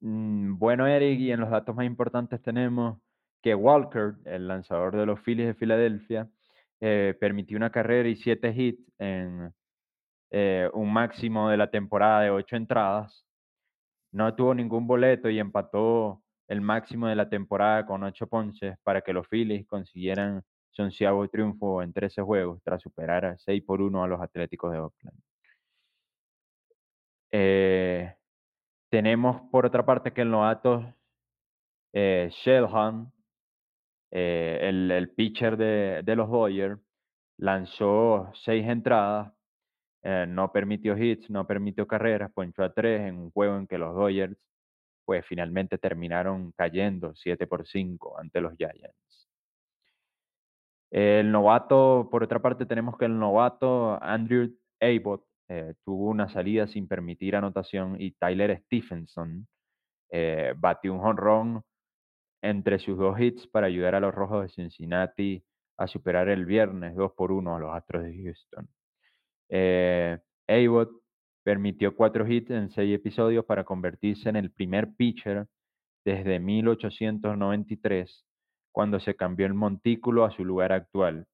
Mm, 0.00 0.56
Bueno, 0.56 0.86
Eric, 0.86 1.18
y 1.18 1.32
en 1.32 1.40
los 1.40 1.50
datos 1.50 1.74
más 1.74 1.84
importantes 1.84 2.40
tenemos 2.40 2.98
que 3.42 3.56
Walker, 3.56 4.14
el 4.24 4.46
lanzador 4.46 4.96
de 4.96 5.04
los 5.06 5.20
Phillies 5.20 5.48
de 5.48 5.54
Filadelfia, 5.54 6.28
eh, 6.80 7.16
permitió 7.18 7.56
una 7.56 7.70
carrera 7.70 8.08
y 8.08 8.14
siete 8.14 8.54
hits 8.56 8.88
en 8.98 9.52
eh, 10.30 10.70
un 10.74 10.92
máximo 10.92 11.48
de 11.50 11.56
la 11.56 11.70
temporada 11.70 12.20
de 12.22 12.30
ocho 12.30 12.54
entradas. 12.54 13.26
No 14.12 14.34
tuvo 14.36 14.54
ningún 14.54 14.86
boleto 14.86 15.28
y 15.28 15.40
empató 15.40 16.22
el 16.46 16.60
máximo 16.60 17.08
de 17.08 17.16
la 17.16 17.28
temporada 17.28 17.84
con 17.84 18.04
ocho 18.04 18.28
ponches 18.28 18.76
para 18.84 19.00
que 19.02 19.12
los 19.12 19.26
Phillies 19.28 19.66
consiguieran 19.66 20.42
su 20.70 20.82
onceavo 20.82 21.28
triunfo 21.28 21.82
en 21.82 21.92
13 21.92 22.22
juegos 22.22 22.60
tras 22.62 22.80
superar 22.82 23.24
a 23.24 23.38
6 23.38 23.62
por 23.64 23.80
1 23.82 24.04
a 24.04 24.08
los 24.08 24.20
Atléticos 24.20 24.72
de 24.72 24.78
Oakland. 24.78 25.18
Eh, 27.32 28.14
tenemos 28.90 29.42
por 29.50 29.66
otra 29.66 29.84
parte 29.84 30.12
que 30.12 30.22
el 30.22 30.30
novato 30.30 30.94
eh, 31.94 32.28
Shelhan, 32.30 33.12
eh, 34.10 34.58
el, 34.62 34.90
el 34.90 35.10
pitcher 35.10 35.56
de, 35.56 36.02
de 36.04 36.16
los 36.16 36.30
Dodgers, 36.30 36.78
lanzó 37.38 38.30
seis 38.34 38.66
entradas, 38.68 39.32
eh, 40.02 40.26
no 40.28 40.52
permitió 40.52 40.96
hits, 40.96 41.30
no 41.30 41.46
permitió 41.46 41.86
carreras, 41.86 42.30
ponchó 42.32 42.64
a 42.64 42.72
tres 42.72 43.02
en 43.02 43.18
un 43.18 43.30
juego 43.30 43.56
en 43.56 43.66
que 43.66 43.78
los 43.78 43.94
Dodgers 43.94 44.36
pues 45.04 45.26
finalmente 45.26 45.78
terminaron 45.78 46.52
cayendo 46.52 47.14
7 47.14 47.46
por 47.46 47.66
5 47.66 48.18
ante 48.18 48.40
los 48.40 48.54
Giants. 48.56 49.28
El 50.90 51.32
novato, 51.32 52.08
por 52.10 52.22
otra 52.22 52.40
parte, 52.40 52.66
tenemos 52.66 52.96
que 52.98 53.06
el 53.06 53.18
novato 53.18 53.98
Andrew 54.02 54.54
Abbott 54.80 55.24
eh, 55.54 55.74
tuvo 55.84 56.08
una 56.08 56.30
salida 56.30 56.66
sin 56.66 56.88
permitir 56.88 57.36
anotación 57.36 58.00
y 58.00 58.12
Tyler 58.12 58.58
Stephenson 58.64 59.46
eh, 60.10 60.54
batió 60.56 60.94
un 60.94 61.00
jonrón 61.00 61.62
entre 62.42 62.78
sus 62.78 62.96
dos 62.96 63.20
hits 63.20 63.46
para 63.48 63.66
ayudar 63.66 63.94
a 63.94 64.00
los 64.00 64.14
Rojos 64.14 64.42
de 64.44 64.48
Cincinnati 64.48 65.44
a 65.76 65.86
superar 65.86 66.30
el 66.30 66.46
viernes 66.46 66.96
2 66.96 67.12
por 67.12 67.32
1 67.32 67.54
a 67.54 67.58
los 67.58 67.74
Astros 67.74 68.04
de 68.04 68.22
Houston. 68.22 68.66
Eh, 69.50 70.18
Abbott 70.48 70.90
permitió 71.44 71.94
cuatro 71.94 72.26
hits 72.26 72.50
en 72.50 72.70
seis 72.70 72.94
episodios 72.94 73.44
para 73.44 73.64
convertirse 73.64 74.30
en 74.30 74.36
el 74.36 74.50
primer 74.52 74.94
pitcher 74.94 75.46
desde 76.02 76.40
1893, 76.40 78.24
cuando 78.72 79.00
se 79.00 79.16
cambió 79.16 79.44
el 79.44 79.54
montículo 79.54 80.24
a 80.24 80.30
su 80.30 80.46
lugar 80.46 80.72
actual, 80.72 81.26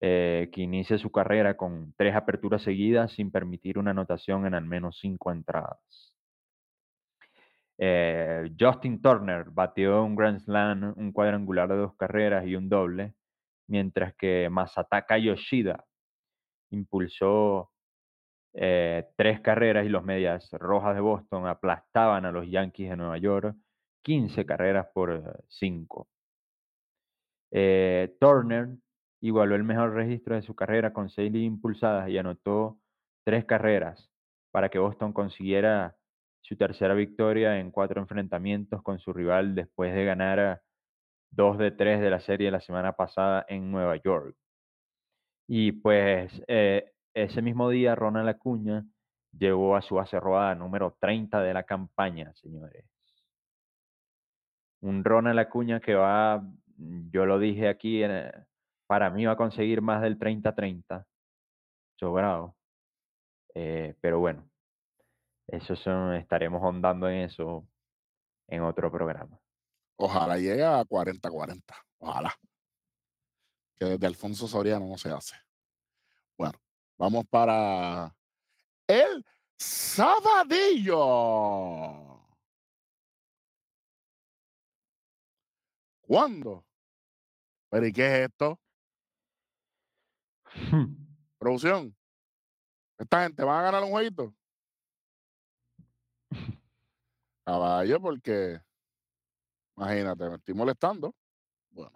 eh, 0.00 0.50
que 0.52 0.62
inicia 0.62 0.98
su 0.98 1.10
carrera 1.10 1.56
con 1.56 1.94
tres 1.96 2.14
aperturas 2.14 2.62
seguidas 2.62 3.12
sin 3.12 3.30
permitir 3.30 3.78
una 3.78 3.92
anotación 3.92 4.46
en 4.46 4.54
al 4.54 4.66
menos 4.66 4.98
cinco 5.00 5.32
entradas. 5.32 6.14
Eh, 7.78 8.50
Justin 8.58 9.00
Turner 9.02 9.46
batió 9.50 10.04
un 10.04 10.14
Grand 10.14 10.38
Slam, 10.40 10.94
un 10.96 11.12
cuadrangular 11.12 11.68
de 11.68 11.76
dos 11.76 11.96
carreras 11.96 12.46
y 12.46 12.54
un 12.56 12.68
doble, 12.68 13.14
mientras 13.66 14.14
que 14.14 14.48
Masataka 14.50 15.18
Yoshida 15.18 15.84
impulsó 16.70 17.70
eh, 18.54 19.08
tres 19.16 19.40
carreras 19.40 19.84
y 19.84 19.88
los 19.88 20.04
Medias 20.04 20.48
Rojas 20.52 20.94
de 20.94 21.00
Boston 21.00 21.46
aplastaban 21.46 22.24
a 22.24 22.32
los 22.32 22.48
Yankees 22.48 22.90
de 22.90 22.96
Nueva 22.96 23.18
York 23.18 23.56
15 24.02 24.46
carreras 24.46 24.86
por 24.94 25.42
5. 25.48 26.08
Eh, 27.50 28.16
Turner 28.20 28.68
igualó 29.24 29.54
el 29.54 29.64
mejor 29.64 29.94
registro 29.94 30.34
de 30.34 30.42
su 30.42 30.54
carrera 30.54 30.92
con 30.92 31.08
seis 31.08 31.34
impulsadas 31.34 32.10
y 32.10 32.18
anotó 32.18 32.78
tres 33.24 33.46
carreras 33.46 34.10
para 34.50 34.68
que 34.68 34.78
Boston 34.78 35.14
consiguiera 35.14 35.96
su 36.42 36.56
tercera 36.56 36.92
victoria 36.92 37.58
en 37.58 37.70
cuatro 37.70 38.02
enfrentamientos 38.02 38.82
con 38.82 38.98
su 38.98 39.14
rival 39.14 39.54
después 39.54 39.94
de 39.94 40.04
ganar 40.04 40.60
dos 41.30 41.56
de 41.56 41.70
tres 41.70 42.02
de 42.02 42.10
la 42.10 42.20
serie 42.20 42.50
la 42.50 42.60
semana 42.60 42.92
pasada 42.92 43.46
en 43.48 43.70
Nueva 43.70 43.96
York. 43.96 44.36
Y 45.48 45.72
pues 45.72 46.30
eh, 46.46 46.92
ese 47.14 47.40
mismo 47.40 47.70
día 47.70 47.94
Ronald 47.94 48.28
Acuña 48.28 48.84
llegó 49.32 49.74
a 49.74 49.80
su 49.80 49.94
base 49.94 50.20
robada 50.20 50.54
número 50.54 50.98
30 51.00 51.40
de 51.40 51.54
la 51.54 51.62
campaña, 51.62 52.34
señores. 52.34 52.84
Un 54.82 55.02
Ronald 55.02 55.38
Acuña 55.38 55.80
que 55.80 55.94
va, 55.94 56.46
yo 56.76 57.24
lo 57.24 57.38
dije 57.38 57.68
aquí, 57.68 58.02
eh, 58.04 58.30
para 58.86 59.10
mí 59.10 59.24
va 59.24 59.32
a 59.32 59.36
conseguir 59.36 59.80
más 59.82 60.02
del 60.02 60.18
30-30, 60.18 61.04
sobrado. 61.96 62.56
Eh, 63.54 63.94
pero 64.00 64.18
bueno, 64.18 64.48
eso 65.46 65.76
son, 65.76 66.14
estaremos 66.14 66.62
ahondando 66.62 67.08
en 67.08 67.22
eso 67.22 67.66
en 68.48 68.62
otro 68.62 68.90
programa. 68.90 69.40
Ojalá 69.96 70.36
llegue 70.38 70.64
a 70.64 70.84
40-40. 70.84 71.62
Ojalá. 71.98 72.34
Que 73.76 73.84
desde 73.86 74.06
Alfonso 74.06 74.46
Soriano 74.48 74.86
no 74.86 74.98
se 74.98 75.10
hace. 75.10 75.36
Bueno, 76.36 76.58
vamos 76.98 77.24
para 77.28 78.14
el 78.86 79.24
sabadillo. 79.56 80.94
¿Cuándo? 86.00 86.64
¿Pero 87.70 87.86
y 87.86 87.92
qué 87.92 88.06
es 88.06 88.30
esto? 88.30 88.60
Producción. 91.38 91.94
Esta 92.98 93.24
gente 93.24 93.42
va 93.42 93.60
a 93.60 93.62
ganar 93.62 93.82
un 93.82 93.90
jueguito. 93.90 94.34
Caballo, 97.44 98.00
porque 98.00 98.60
imagínate, 99.76 100.28
me 100.30 100.36
estoy 100.36 100.54
molestando. 100.54 101.14
Bueno. 101.70 101.94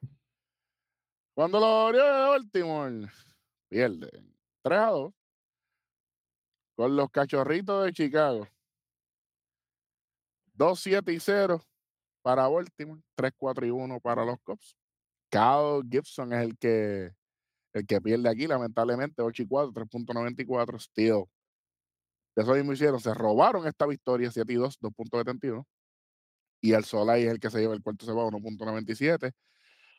Cuando 1.35 1.61
los 1.61 1.69
Orioles 1.69 2.13
de 2.13 2.29
Baltimore 2.29 3.09
pierden 3.69 4.37
3 4.63 4.79
a 4.79 4.91
2 4.91 5.15
con 6.77 6.97
los 6.97 7.11
cachorritos 7.11 7.85
de 7.85 7.93
Chicago. 7.93 8.47
2, 10.55 10.81
7 10.81 11.13
y 11.13 11.21
0 11.21 11.63
para 12.23 12.49
Baltimore, 12.49 13.01
3, 13.15 13.33
4 13.37 13.67
y 13.67 13.71
1 13.71 14.01
para 14.01 14.25
los 14.25 14.39
Cubs. 14.41 14.77
Kyle 15.31 15.83
Gibson 15.89 16.33
es 16.33 16.43
el 16.45 16.59
que 16.59 17.15
el 17.79 17.87
que 17.87 18.01
pierde 18.01 18.29
aquí, 18.29 18.47
lamentablemente, 18.47 19.23
8 19.23 19.43
y 19.43 19.47
4, 19.47 19.73
3.94. 19.73 20.79
Steel. 20.81 21.25
De 22.37 22.43
eso 22.43 22.55
mismo 22.55 22.73
hicieron. 22.73 23.01
Se 23.01 23.15
robaron 23.15 23.67
esta 23.67 23.87
victoria, 23.87 24.31
7 24.31 24.53
y 24.53 24.57
2, 24.57 24.79
2.71. 24.81 25.65
Y 26.61 26.73
el 26.73 26.85
Solay 26.85 27.25
es 27.25 27.33
el 27.33 27.41
que 27.41 27.51
se 27.51 27.61
lleva 27.61 27.75
el 27.75 27.83
cuarto 27.83 28.05
se 28.05 28.13
va 28.13 28.25
1.97. 28.25 29.33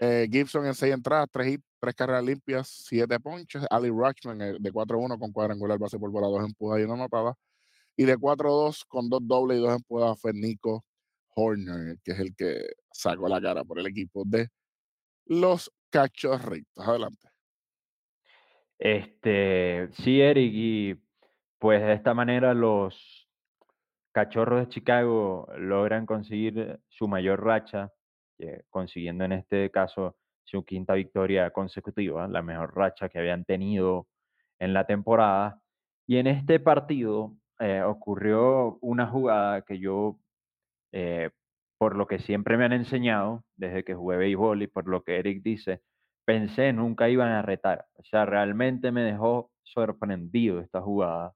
Eh, 0.01 0.29
Gibson 0.31 0.65
en 0.65 0.75
6 0.75 0.93
entradas, 0.93 1.27
3 1.31 1.53
hits, 1.53 1.63
3 1.79 1.95
carreras 1.95 2.23
limpias, 2.23 2.67
7 2.87 3.19
ponches. 3.19 3.63
Ali 3.69 3.89
Rushman 3.89 4.41
eh, 4.41 4.55
de 4.59 4.71
4-1 4.71 5.19
con 5.19 5.31
cuadrangular 5.31 5.77
base 5.77 5.99
por 5.99 6.11
bola, 6.11 6.27
2 6.27 6.45
empujadas 6.45 6.81
y 6.81 6.85
una 6.85 6.95
anotada. 6.95 7.35
Y 7.97 8.05
de 8.05 8.17
4-2 8.17 8.85
con 8.87 9.09
2 9.09 9.19
dobles 9.23 9.57
y 9.57 9.61
2 9.61 9.75
empujadas 9.75 10.19
fue 10.21 10.33
Nico 10.33 10.85
Horner, 11.35 11.97
que 12.03 12.11
es 12.13 12.19
el 12.19 12.35
que 12.35 12.67
sacó 12.91 13.27
la 13.27 13.41
cara 13.41 13.63
por 13.63 13.79
el 13.79 13.87
equipo 13.87 14.23
de 14.25 14.49
los 15.25 15.71
cachorritos. 15.89 16.87
Adelante. 16.87 17.29
Este, 18.79 19.89
sí, 19.91 20.21
Eric, 20.21 20.51
y 20.53 20.95
pues 21.59 21.81
de 21.81 21.93
esta 21.93 22.13
manera 22.13 22.53
los 22.53 23.29
cachorros 24.13 24.61
de 24.61 24.69
Chicago 24.69 25.47
logran 25.57 26.05
conseguir 26.05 26.79
su 26.87 27.07
mayor 27.07 27.43
racha, 27.43 27.91
consiguiendo 28.69 29.25
en 29.25 29.33
este 29.33 29.69
caso 29.69 30.15
su 30.45 30.63
quinta 30.65 30.93
victoria 30.93 31.51
consecutiva, 31.51 32.27
la 32.27 32.41
mejor 32.41 32.75
racha 32.75 33.09
que 33.09 33.19
habían 33.19 33.45
tenido 33.45 34.07
en 34.59 34.73
la 34.73 34.85
temporada. 34.85 35.61
Y 36.07 36.17
en 36.17 36.27
este 36.27 36.59
partido 36.59 37.35
eh, 37.59 37.81
ocurrió 37.83 38.77
una 38.81 39.07
jugada 39.07 39.61
que 39.63 39.79
yo, 39.79 40.17
eh, 40.93 41.29
por 41.77 41.95
lo 41.95 42.07
que 42.07 42.19
siempre 42.19 42.57
me 42.57 42.65
han 42.65 42.73
enseñado 42.73 43.43
desde 43.57 43.83
que 43.83 43.93
jugué 43.95 44.17
béisbol 44.17 44.63
y 44.63 44.67
por 44.67 44.87
lo 44.87 45.03
que 45.03 45.17
Eric 45.19 45.43
dice, 45.43 45.81
pensé 46.29 46.71
nunca 46.73 47.09
iban 47.09 47.31
a 47.31 47.41
retar. 47.41 47.87
O 47.95 48.03
sea, 48.03 48.23
realmente 48.23 48.91
me 48.91 49.01
dejó 49.01 49.49
sorprendido 49.63 50.59
esta 50.59 50.79
jugada. 50.79 51.33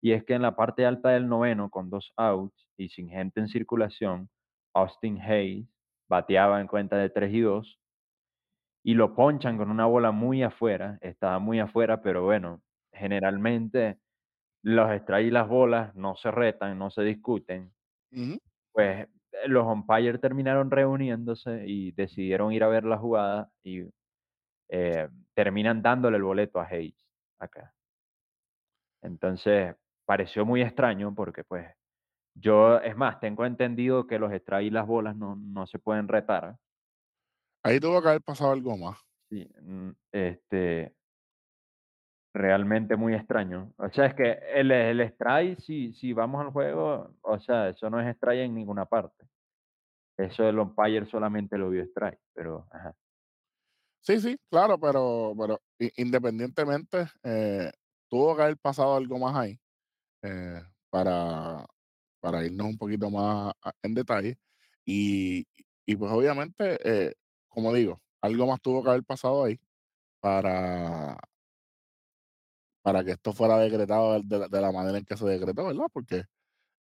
Y 0.00 0.12
es 0.12 0.24
que 0.24 0.32
en 0.32 0.40
la 0.40 0.56
parte 0.56 0.86
alta 0.86 1.10
del 1.10 1.28
noveno, 1.28 1.68
con 1.68 1.90
dos 1.90 2.14
outs 2.16 2.66
y 2.78 2.88
sin 2.88 3.10
gente 3.10 3.40
en 3.40 3.48
circulación, 3.48 4.30
Austin 4.74 5.20
Hayes 5.20 5.68
bateaba 6.08 6.62
en 6.62 6.66
cuenta 6.66 6.96
de 6.96 7.10
3 7.10 7.30
y 7.34 7.40
2 7.40 7.78
y 8.82 8.94
lo 8.94 9.14
ponchan 9.14 9.58
con 9.58 9.70
una 9.70 9.84
bola 9.84 10.12
muy 10.12 10.42
afuera. 10.42 10.96
Estaba 11.02 11.38
muy 11.38 11.60
afuera, 11.60 12.00
pero 12.00 12.24
bueno, 12.24 12.62
generalmente 12.90 13.98
los 14.62 14.90
strikes 15.02 15.28
y 15.28 15.30
las 15.30 15.48
bolas 15.48 15.94
no 15.94 16.16
se 16.16 16.30
retan, 16.30 16.78
no 16.78 16.90
se 16.90 17.02
discuten. 17.02 17.74
Pues 18.72 19.08
los 19.46 19.66
umpires 19.66 20.20
terminaron 20.20 20.70
reuniéndose 20.70 21.64
y 21.66 21.92
decidieron 21.92 22.52
ir 22.52 22.64
a 22.64 22.68
ver 22.68 22.84
la 22.84 22.98
jugada 22.98 23.50
y 23.62 23.82
eh, 24.74 25.06
terminan 25.34 25.82
dándole 25.82 26.16
el 26.16 26.22
boleto 26.22 26.58
a 26.58 26.64
Hayes 26.66 27.06
acá. 27.38 27.74
Entonces, 29.02 29.76
pareció 30.06 30.46
muy 30.46 30.62
extraño 30.62 31.14
porque 31.14 31.44
pues 31.44 31.66
yo, 32.34 32.78
es 32.78 32.96
más, 32.96 33.20
tengo 33.20 33.44
entendido 33.44 34.06
que 34.06 34.18
los 34.18 34.32
strikes 34.32 34.64
y 34.68 34.70
las 34.70 34.86
bolas 34.86 35.14
no, 35.14 35.36
no 35.36 35.66
se 35.66 35.78
pueden 35.78 36.08
retar. 36.08 36.56
Ahí 37.62 37.78
tuvo 37.78 38.00
que 38.00 38.08
haber 38.08 38.22
pasado 38.22 38.52
algo 38.52 38.78
más. 38.78 38.98
Sí, 39.28 39.46
mm, 39.60 39.90
este, 40.10 40.94
realmente 42.34 42.96
muy 42.96 43.14
extraño. 43.14 43.74
O 43.76 43.90
sea, 43.90 44.06
es 44.06 44.14
que 44.14 44.38
el, 44.54 44.70
el 44.70 45.00
strike, 45.02 45.60
si, 45.60 45.92
si 45.92 46.14
vamos 46.14 46.40
al 46.40 46.50
juego, 46.50 47.14
o 47.20 47.38
sea, 47.40 47.68
eso 47.68 47.90
no 47.90 48.00
es 48.00 48.16
strike 48.16 48.46
en 48.46 48.54
ninguna 48.54 48.86
parte. 48.86 49.26
Eso 50.16 50.48
el 50.48 50.58
umpire 50.58 51.04
solamente 51.04 51.58
lo 51.58 51.68
vio 51.68 51.82
strike, 51.82 52.20
pero 52.32 52.66
ajá. 52.70 52.94
Sí, 54.02 54.20
sí, 54.20 54.36
claro, 54.50 54.78
pero, 54.80 55.32
pero 55.38 55.62
independientemente, 55.96 57.06
eh, 57.22 57.70
tuvo 58.08 58.34
que 58.36 58.42
haber 58.42 58.58
pasado 58.58 58.96
algo 58.96 59.16
más 59.18 59.36
ahí 59.36 59.60
eh, 60.22 60.62
para, 60.90 61.66
para 62.20 62.44
irnos 62.44 62.68
un 62.68 62.78
poquito 62.78 63.10
más 63.10 63.54
en 63.82 63.94
detalle. 63.94 64.38
Y, 64.84 65.46
y 65.86 65.96
pues 65.96 66.12
obviamente, 66.12 66.78
eh, 66.84 67.14
como 67.48 67.72
digo, 67.74 68.02
algo 68.22 68.46
más 68.46 68.60
tuvo 68.60 68.82
que 68.84 68.90
haber 68.90 69.04
pasado 69.04 69.44
ahí 69.44 69.60
para, 70.20 71.18
para 72.82 73.04
que 73.04 73.12
esto 73.12 73.32
fuera 73.32 73.58
decretado 73.58 74.20
de, 74.22 74.60
la 74.60 74.72
manera 74.72 74.98
en 74.98 75.04
que 75.04 75.16
se 75.16 75.26
decretó, 75.26 75.66
¿verdad? 75.66 75.86
Porque 75.92 76.24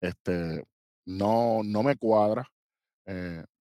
este, 0.01 0.63
no, 1.05 1.61
no 1.63 1.83
me 1.83 1.97
cuadra. 1.97 2.51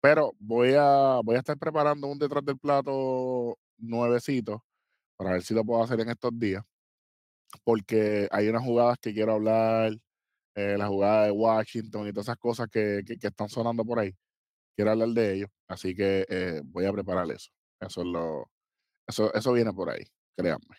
Pero 0.01 0.33
voy 0.39 0.73
a, 0.77 1.19
voy 1.23 1.35
a 1.35 1.39
estar 1.39 1.57
preparando 1.57 2.07
un 2.07 2.17
detrás 2.17 2.43
del 2.45 2.57
plato 2.57 3.57
nuevecito 3.77 4.63
para 5.17 5.33
ver 5.33 5.43
si 5.43 5.53
lo 5.53 5.65
puedo 5.65 5.83
hacer 5.83 5.99
en 5.99 6.09
estos 6.09 6.31
días. 6.37 6.63
Porque 7.63 8.27
hay 8.31 8.47
unas 8.47 8.63
jugadas 8.63 8.97
que 9.01 9.13
quiero 9.13 9.33
hablar, 9.33 9.93
eh, 10.55 10.77
la 10.77 10.87
jugada 10.87 11.25
de 11.25 11.31
Washington 11.31 12.07
y 12.07 12.11
todas 12.11 12.27
esas 12.27 12.37
cosas 12.37 12.67
que, 12.69 13.03
que, 13.05 13.27
están 13.27 13.49
sonando 13.49 13.83
por 13.85 13.99
ahí. 13.99 14.15
Quiero 14.75 14.91
hablar 14.91 15.09
de 15.09 15.33
ellos. 15.35 15.49
Así 15.67 15.95
que 15.95 16.25
eh, 16.29 16.61
voy 16.65 16.85
a 16.85 16.93
preparar 16.93 17.29
eso. 17.31 17.51
Eso 17.81 18.01
es 18.01 18.07
lo, 18.07 18.51
eso, 19.07 19.33
eso 19.33 19.53
viene 19.53 19.73
por 19.73 19.89
ahí, 19.89 20.03
créanme. 20.37 20.77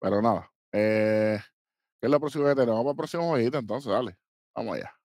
Pero 0.00 0.22
nada. 0.22 0.50
Eh, 0.72 1.38
¿Qué 2.00 2.06
es 2.06 2.10
lo 2.10 2.20
próximo 2.20 2.46
que 2.46 2.54
tenemos? 2.54 2.76
Vamos 2.76 2.92
el 2.92 2.96
próximo 2.96 3.28
jueguito, 3.28 3.58
entonces, 3.58 3.90
dale. 3.92 4.16
Vamos 4.54 4.76
allá. 4.76 4.99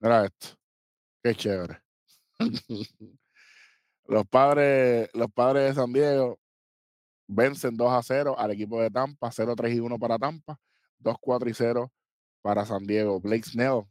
Mira 0.00 0.24
esto. 0.24 0.56
Qué 1.22 1.34
chévere. 1.34 1.80
los 4.08 4.26
padres, 4.28 5.10
los 5.14 5.30
padres 5.32 5.68
de 5.68 5.74
San 5.74 5.92
Diego 5.92 6.38
vencen 7.28 7.76
2 7.76 7.92
a 7.92 8.02
0 8.02 8.36
al 8.38 8.52
equipo 8.52 8.80
de 8.80 8.90
Tampa, 8.90 9.30
0 9.32 9.54
3 9.56 9.74
y 9.76 9.80
1 9.80 9.98
para 9.98 10.18
Tampa, 10.18 10.58
2 10.98 11.16
4 11.20 11.50
y 11.50 11.54
0 11.54 11.92
para 12.42 12.64
San 12.66 12.86
Diego. 12.86 13.20
Blake 13.20 13.44
Snell, 13.44 13.84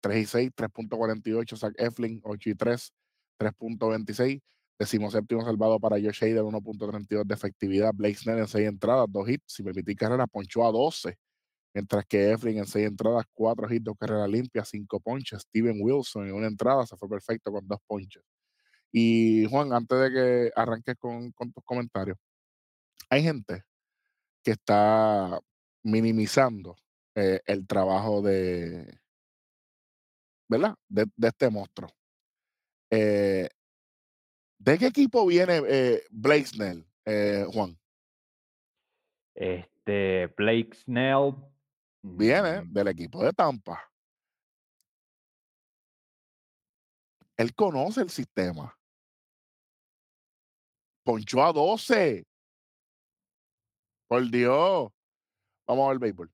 3 0.00 0.18
y 0.24 0.26
6, 0.26 0.52
3.48. 0.56 1.56
Zach 1.56 1.74
Eflin, 1.78 2.20
8 2.24 2.50
y 2.50 2.54
3, 2.54 2.94
3.26. 3.38 4.42
Decimoséptimo 4.78 5.42
salvado 5.44 5.80
para 5.80 5.96
Josh 5.96 6.24
Hader, 6.24 6.42
1.32 6.42 7.24
de 7.24 7.34
efectividad. 7.34 7.92
Blake 7.94 8.16
Snell 8.16 8.38
en 8.40 8.48
6 8.48 8.68
entradas, 8.68 9.06
2 9.10 9.28
hits, 9.28 9.44
sin 9.54 9.66
permitir 9.66 9.96
carrera, 9.96 10.26
ponchó 10.26 10.66
a 10.66 10.72
12. 10.72 11.16
Mientras 11.74 12.06
que 12.06 12.32
Eflin 12.32 12.58
en 12.58 12.66
6 12.66 12.86
entradas, 12.86 13.26
4 13.34 13.72
hits, 13.72 13.84
2 13.84 13.96
carreras 13.98 14.30
limpias, 14.30 14.68
5 14.68 15.00
ponches. 15.00 15.42
Steven 15.42 15.76
Wilson 15.80 16.28
en 16.28 16.34
una 16.34 16.46
entrada 16.46 16.86
se 16.86 16.96
fue 16.96 17.08
perfecto 17.08 17.52
con 17.52 17.66
2 17.66 17.78
ponches. 17.86 18.22
Y 18.92 19.44
Juan, 19.50 19.72
antes 19.72 19.98
de 19.98 20.10
que 20.12 20.52
arranques 20.54 20.94
con, 20.98 21.32
tus 21.32 21.64
comentarios, 21.64 22.16
hay 23.10 23.22
gente 23.24 23.64
que 24.44 24.52
está 24.52 25.40
minimizando 25.82 26.76
eh, 27.16 27.40
el 27.46 27.66
trabajo 27.66 28.22
de, 28.22 29.00
¿verdad? 30.48 30.76
De, 30.88 31.06
de 31.16 31.28
este 31.28 31.50
monstruo. 31.50 31.90
Eh, 32.90 33.48
¿De 34.58 34.78
qué 34.78 34.86
equipo 34.86 35.26
viene 35.26 35.60
eh, 35.68 36.02
Blake 36.10 36.46
Snell, 36.46 36.86
eh, 37.04 37.44
Juan? 37.52 37.76
Este, 39.34 40.28
Blake 40.36 40.74
Snell. 40.74 41.34
Viene 42.06 42.64
del 42.66 42.88
equipo 42.88 43.24
de 43.24 43.32
Tampa. 43.32 43.82
Él 47.34 47.54
conoce 47.54 48.02
el 48.02 48.10
sistema. 48.10 48.76
Ponchó 51.02 51.42
a 51.42 51.50
12. 51.50 52.26
Por 54.06 54.30
Dios. 54.30 54.92
Vamos 55.66 55.84
a 55.84 55.88
ver 55.88 55.92
el 55.94 55.98
béisbol. 55.98 56.30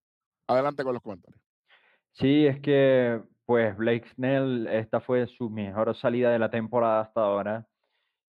Adelante 0.48 0.82
con 0.82 0.92
los 0.92 1.02
comentarios. 1.02 1.40
Sí, 2.14 2.46
es 2.46 2.60
que 2.60 3.22
pues 3.46 3.76
Blake 3.76 4.08
Snell, 4.14 4.66
esta 4.66 5.00
fue 5.00 5.28
su 5.28 5.48
mejor 5.50 5.96
salida 5.96 6.32
de 6.32 6.40
la 6.40 6.50
temporada 6.50 7.02
hasta 7.02 7.20
ahora. 7.20 7.68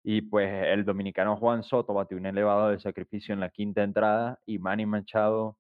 Y 0.03 0.21
pues 0.21 0.47
el 0.67 0.85
dominicano 0.85 1.37
Juan 1.37 1.63
Soto 1.63 1.95
batió 1.95 2.17
un 2.17 2.27
elevado 2.27 2.69
de 2.69 2.79
sacrificio 2.79 3.33
en 3.33 3.39
la 3.39 3.49
quinta 3.49 3.81
entrada 3.81 4.39
y 4.45 4.59
Manny 4.59 4.85
Machado 4.85 5.57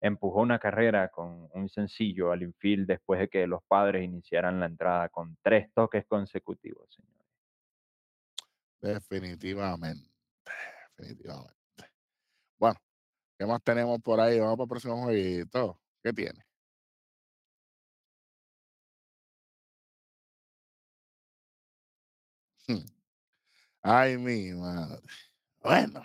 empujó 0.00 0.40
una 0.40 0.58
carrera 0.58 1.08
con 1.08 1.48
un 1.52 1.68
sencillo 1.68 2.32
al 2.32 2.42
infield 2.42 2.86
después 2.86 3.20
de 3.20 3.28
que 3.28 3.46
los 3.46 3.62
padres 3.64 4.04
iniciaran 4.04 4.60
la 4.60 4.66
entrada 4.66 5.08
con 5.08 5.36
tres 5.42 5.72
toques 5.74 6.06
consecutivos, 6.06 6.88
señores. 6.94 7.26
Definitivamente. 8.80 10.08
Definitivamente. 10.96 11.54
Bueno, 12.58 12.76
¿qué 13.38 13.46
más 13.46 13.62
tenemos 13.62 14.00
por 14.02 14.20
ahí? 14.20 14.38
Vamos 14.40 14.56
para 14.56 14.64
el 14.64 14.68
próximo 14.68 15.02
jueguito. 15.04 15.80
¿Qué 16.02 16.12
tiene? 16.12 16.44
Hmm. 22.68 22.84
Ay, 23.82 24.18
mi 24.18 24.52
madre. 24.54 25.00
Bueno. 25.62 26.02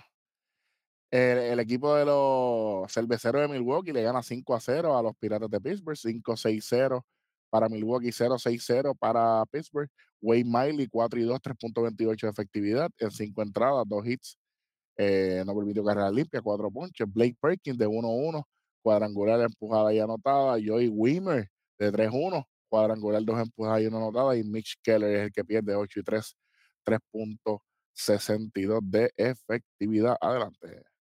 El, 1.14 1.38
el 1.38 1.60
equipo 1.60 1.96
de 1.96 2.06
los 2.06 2.92
cerveceros 2.92 3.40
de 3.44 3.48
Milwaukee 3.48 3.92
le 3.94 4.02
gana 4.02 4.24
5 4.24 4.56
a 4.56 4.60
0 4.60 4.98
a 4.98 5.04
los 5.04 5.16
Piratas 5.16 5.48
de 5.48 5.62
Pittsburgh, 5.62 5.96
5-6-0 5.96 7.04
para 7.52 7.70
Milwaukee, 7.70 8.10
0-6-0 8.10 8.98
para 8.98 9.46
Pittsburgh. 9.46 9.88
Wade 10.22 10.44
Miley, 10.44 10.88
4 10.88 11.20
y 11.20 11.24
2, 11.24 11.40
3.28 11.40 12.22
de 12.22 12.30
efectividad 12.30 12.90
en 12.98 13.12
5 13.12 13.42
entradas, 13.44 13.84
2 13.88 14.08
hits, 14.08 14.40
eh, 14.98 15.44
no 15.46 15.56
permitió 15.56 15.84
carrera 15.84 16.10
limpia, 16.10 16.42
4 16.42 16.72
ponches. 16.72 17.08
Blake 17.14 17.38
Perkins 17.40 17.78
de 17.78 17.88
1-1, 17.88 18.44
cuadrangular 18.82 19.42
empujada 19.42 19.94
y 19.94 20.00
anotada. 20.00 20.58
Joey 20.66 20.88
Weimer 20.90 21.48
de 21.78 21.92
3-1, 21.92 22.44
cuadrangular, 22.70 23.24
2 23.24 23.40
empujadas 23.40 23.82
y 23.84 23.88
1 23.88 23.98
anotada. 23.98 24.36
Y 24.36 24.44
Mitch 24.44 24.78
Keller 24.82 25.16
es 25.16 25.22
el 25.26 25.32
que 25.32 25.46
pierde 25.46 25.76
8 25.76 26.00
y 26.00 26.04
3, 26.04 26.36
3.62 26.86 28.80
de 28.84 29.12
efectividad. 29.16 30.18
Adelante. 30.20 30.93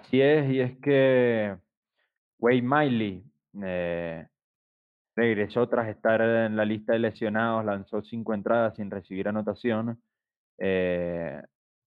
Así 0.00 0.20
es, 0.20 0.50
y 0.50 0.60
es 0.60 0.78
que 0.80 1.56
Wade 2.38 2.62
Miley 2.62 3.24
eh, 3.62 4.26
regresó 5.16 5.68
tras 5.68 5.88
estar 5.88 6.20
en 6.20 6.54
la 6.54 6.66
lista 6.66 6.92
de 6.92 6.98
lesionados, 6.98 7.64
lanzó 7.64 8.02
cinco 8.02 8.34
entradas 8.34 8.76
sin 8.76 8.90
recibir 8.90 9.26
anotación. 9.26 9.98
Eh, 10.58 11.42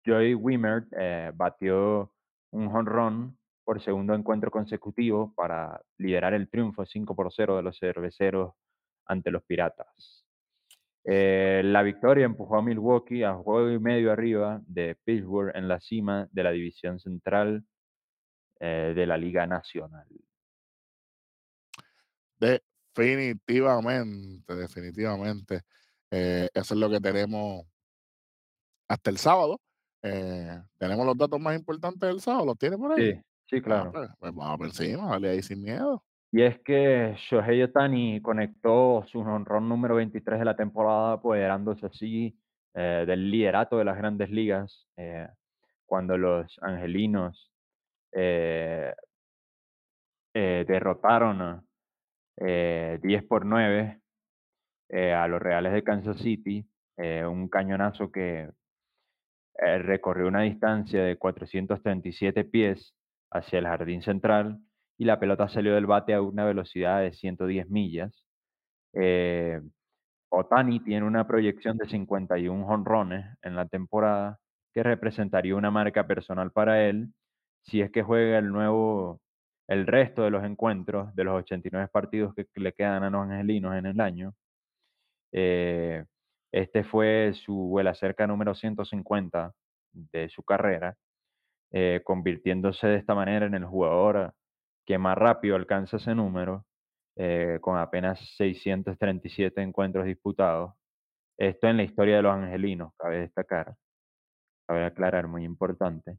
Joey 0.05 0.35
Wimmer 0.35 0.85
eh, 0.97 1.31
batió 1.33 2.11
un 2.51 2.69
jonrón 2.69 3.37
por 3.63 3.81
segundo 3.81 4.13
encuentro 4.15 4.51
consecutivo 4.51 5.33
para 5.33 5.81
liderar 5.97 6.33
el 6.33 6.49
triunfo 6.49 6.85
5 6.85 7.15
por 7.15 7.31
0 7.31 7.55
de 7.55 7.63
los 7.63 7.79
cerveceros 7.79 8.53
ante 9.05 9.31
los 9.31 9.43
Piratas. 9.43 10.25
Eh, 11.05 11.61
la 11.63 11.83
victoria 11.83 12.25
empujó 12.25 12.57
a 12.57 12.61
Milwaukee 12.61 13.23
a 13.23 13.33
juego 13.35 13.71
y 13.71 13.79
medio 13.79 14.11
arriba 14.11 14.61
de 14.67 14.97
Pittsburgh 15.05 15.55
en 15.55 15.69
la 15.69 15.79
cima 15.79 16.27
de 16.31 16.43
la 16.43 16.51
división 16.51 16.99
central 16.99 17.65
eh, 18.59 18.93
de 18.95 19.05
la 19.05 19.17
Liga 19.17 19.45
Nacional. 19.47 20.07
Definitivamente, 22.95 24.55
definitivamente. 24.55 25.61
Eh, 26.11 26.47
eso 26.53 26.73
es 26.73 26.79
lo 26.79 26.89
que 26.89 26.99
tenemos 26.99 27.65
hasta 28.87 29.09
el 29.09 29.17
sábado. 29.17 29.59
Eh, 30.03 30.61
tenemos 30.77 31.05
los 31.05 31.17
datos 31.17 31.39
más 31.39 31.55
importantes 31.57 32.07
del 32.07 32.19
sábado, 32.19 32.45
¿los 32.47 32.57
tiene 32.57 32.77
por 32.77 32.91
ahí? 32.91 33.13
Sí, 33.13 33.21
sí, 33.49 33.55
Ah, 33.57 33.61
claro. 33.63 33.91
pues, 33.91 34.09
pues 34.19 34.33
vamos 34.35 34.57
por 34.57 34.67
encima, 34.67 35.07
dale 35.09 35.29
ahí 35.29 35.41
sin 35.41 35.61
miedo. 35.63 36.03
Y 36.31 36.41
es 36.41 36.59
que 36.61 37.15
Shohei 37.29 37.61
Ohtani 37.63 38.21
conectó 38.21 39.03
su 39.07 39.19
honrón 39.19 39.69
número 39.69 39.95
23 39.95 40.39
de 40.39 40.45
la 40.45 40.55
temporada, 40.55 41.13
apoderándose 41.13 41.85
así 41.85 42.37
eh, 42.73 43.05
del 43.07 43.29
liderato 43.31 43.77
de 43.77 43.85
las 43.85 43.97
grandes 43.97 44.29
ligas, 44.29 44.87
eh, 44.97 45.27
cuando 45.85 46.17
los 46.17 46.57
angelinos 46.61 47.52
eh, 48.15 48.93
eh, 50.33 50.65
derrotaron 50.67 51.65
eh, 52.37 52.99
10 53.01 53.23
por 53.25 53.45
9 53.45 53.99
eh, 54.89 55.13
a 55.13 55.27
los 55.27 55.41
Reales 55.41 55.73
de 55.73 55.83
Kansas 55.83 56.17
City, 56.17 56.67
eh, 56.97 57.25
un 57.25 57.49
cañonazo 57.49 58.11
que 58.11 58.49
eh, 59.57 59.77
recorrió 59.79 60.27
una 60.27 60.41
distancia 60.41 61.03
de 61.03 61.17
437 61.17 62.43
pies 62.45 62.95
hacia 63.31 63.59
el 63.59 63.67
jardín 63.67 64.01
central 64.01 64.59
y 64.97 65.05
la 65.05 65.19
pelota 65.19 65.47
salió 65.49 65.75
del 65.75 65.85
bate 65.85 66.13
a 66.13 66.21
una 66.21 66.45
velocidad 66.45 67.01
de 67.01 67.13
110 67.13 67.69
millas. 67.69 68.25
Eh, 68.93 69.61
Otani 70.29 70.79
tiene 70.79 71.05
una 71.05 71.27
proyección 71.27 71.77
de 71.77 71.87
51 71.87 72.65
jonrones 72.65 73.25
en 73.43 73.55
la 73.55 73.67
temporada, 73.67 74.39
que 74.73 74.83
representaría 74.83 75.55
una 75.55 75.71
marca 75.71 76.07
personal 76.07 76.51
para 76.51 76.87
él 76.87 77.09
si 77.63 77.81
es 77.81 77.91
que 77.91 78.03
juega 78.03 78.37
el 78.39 78.49
nuevo, 78.51 79.21
el 79.67 79.87
resto 79.87 80.23
de 80.23 80.31
los 80.31 80.43
encuentros 80.43 81.13
de 81.15 81.23
los 81.23 81.35
89 81.43 81.89
partidos 81.91 82.33
que 82.35 82.47
le 82.55 82.73
quedan 82.73 83.03
a 83.03 83.09
los 83.09 83.23
angelinos 83.23 83.75
en 83.75 83.85
el 83.87 83.99
año. 84.01 84.33
Eh, 85.31 86.05
este 86.51 86.83
fue 86.83 87.33
su 87.33 87.53
vuela 87.55 87.95
cerca 87.95 88.27
número 88.27 88.55
150 88.55 89.53
de 89.93 90.29
su 90.29 90.43
carrera, 90.43 90.95
eh, 91.71 92.01
convirtiéndose 92.05 92.87
de 92.87 92.97
esta 92.97 93.15
manera 93.15 93.45
en 93.47 93.55
el 93.55 93.65
jugador 93.65 94.33
que 94.85 94.97
más 94.97 95.17
rápido 95.17 95.55
alcanza 95.55 95.97
ese 95.97 96.15
número, 96.15 96.65
eh, 97.17 97.59
con 97.61 97.77
apenas 97.77 98.19
637 98.37 99.61
encuentros 99.61 100.05
disputados. 100.05 100.73
Esto 101.37 101.67
en 101.67 101.77
la 101.77 101.83
historia 101.83 102.17
de 102.17 102.23
los 102.23 102.33
angelinos, 102.33 102.93
cabe 102.97 103.19
destacar, 103.21 103.75
cabe 104.67 104.85
aclarar, 104.85 105.27
muy 105.27 105.43
importante. 105.45 106.17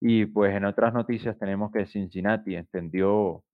Y 0.00 0.26
pues 0.26 0.54
en 0.56 0.64
otras 0.64 0.94
noticias 0.94 1.38
tenemos 1.38 1.70
que 1.70 1.86
Cincinnati 1.86 2.56
extendió 2.56 3.44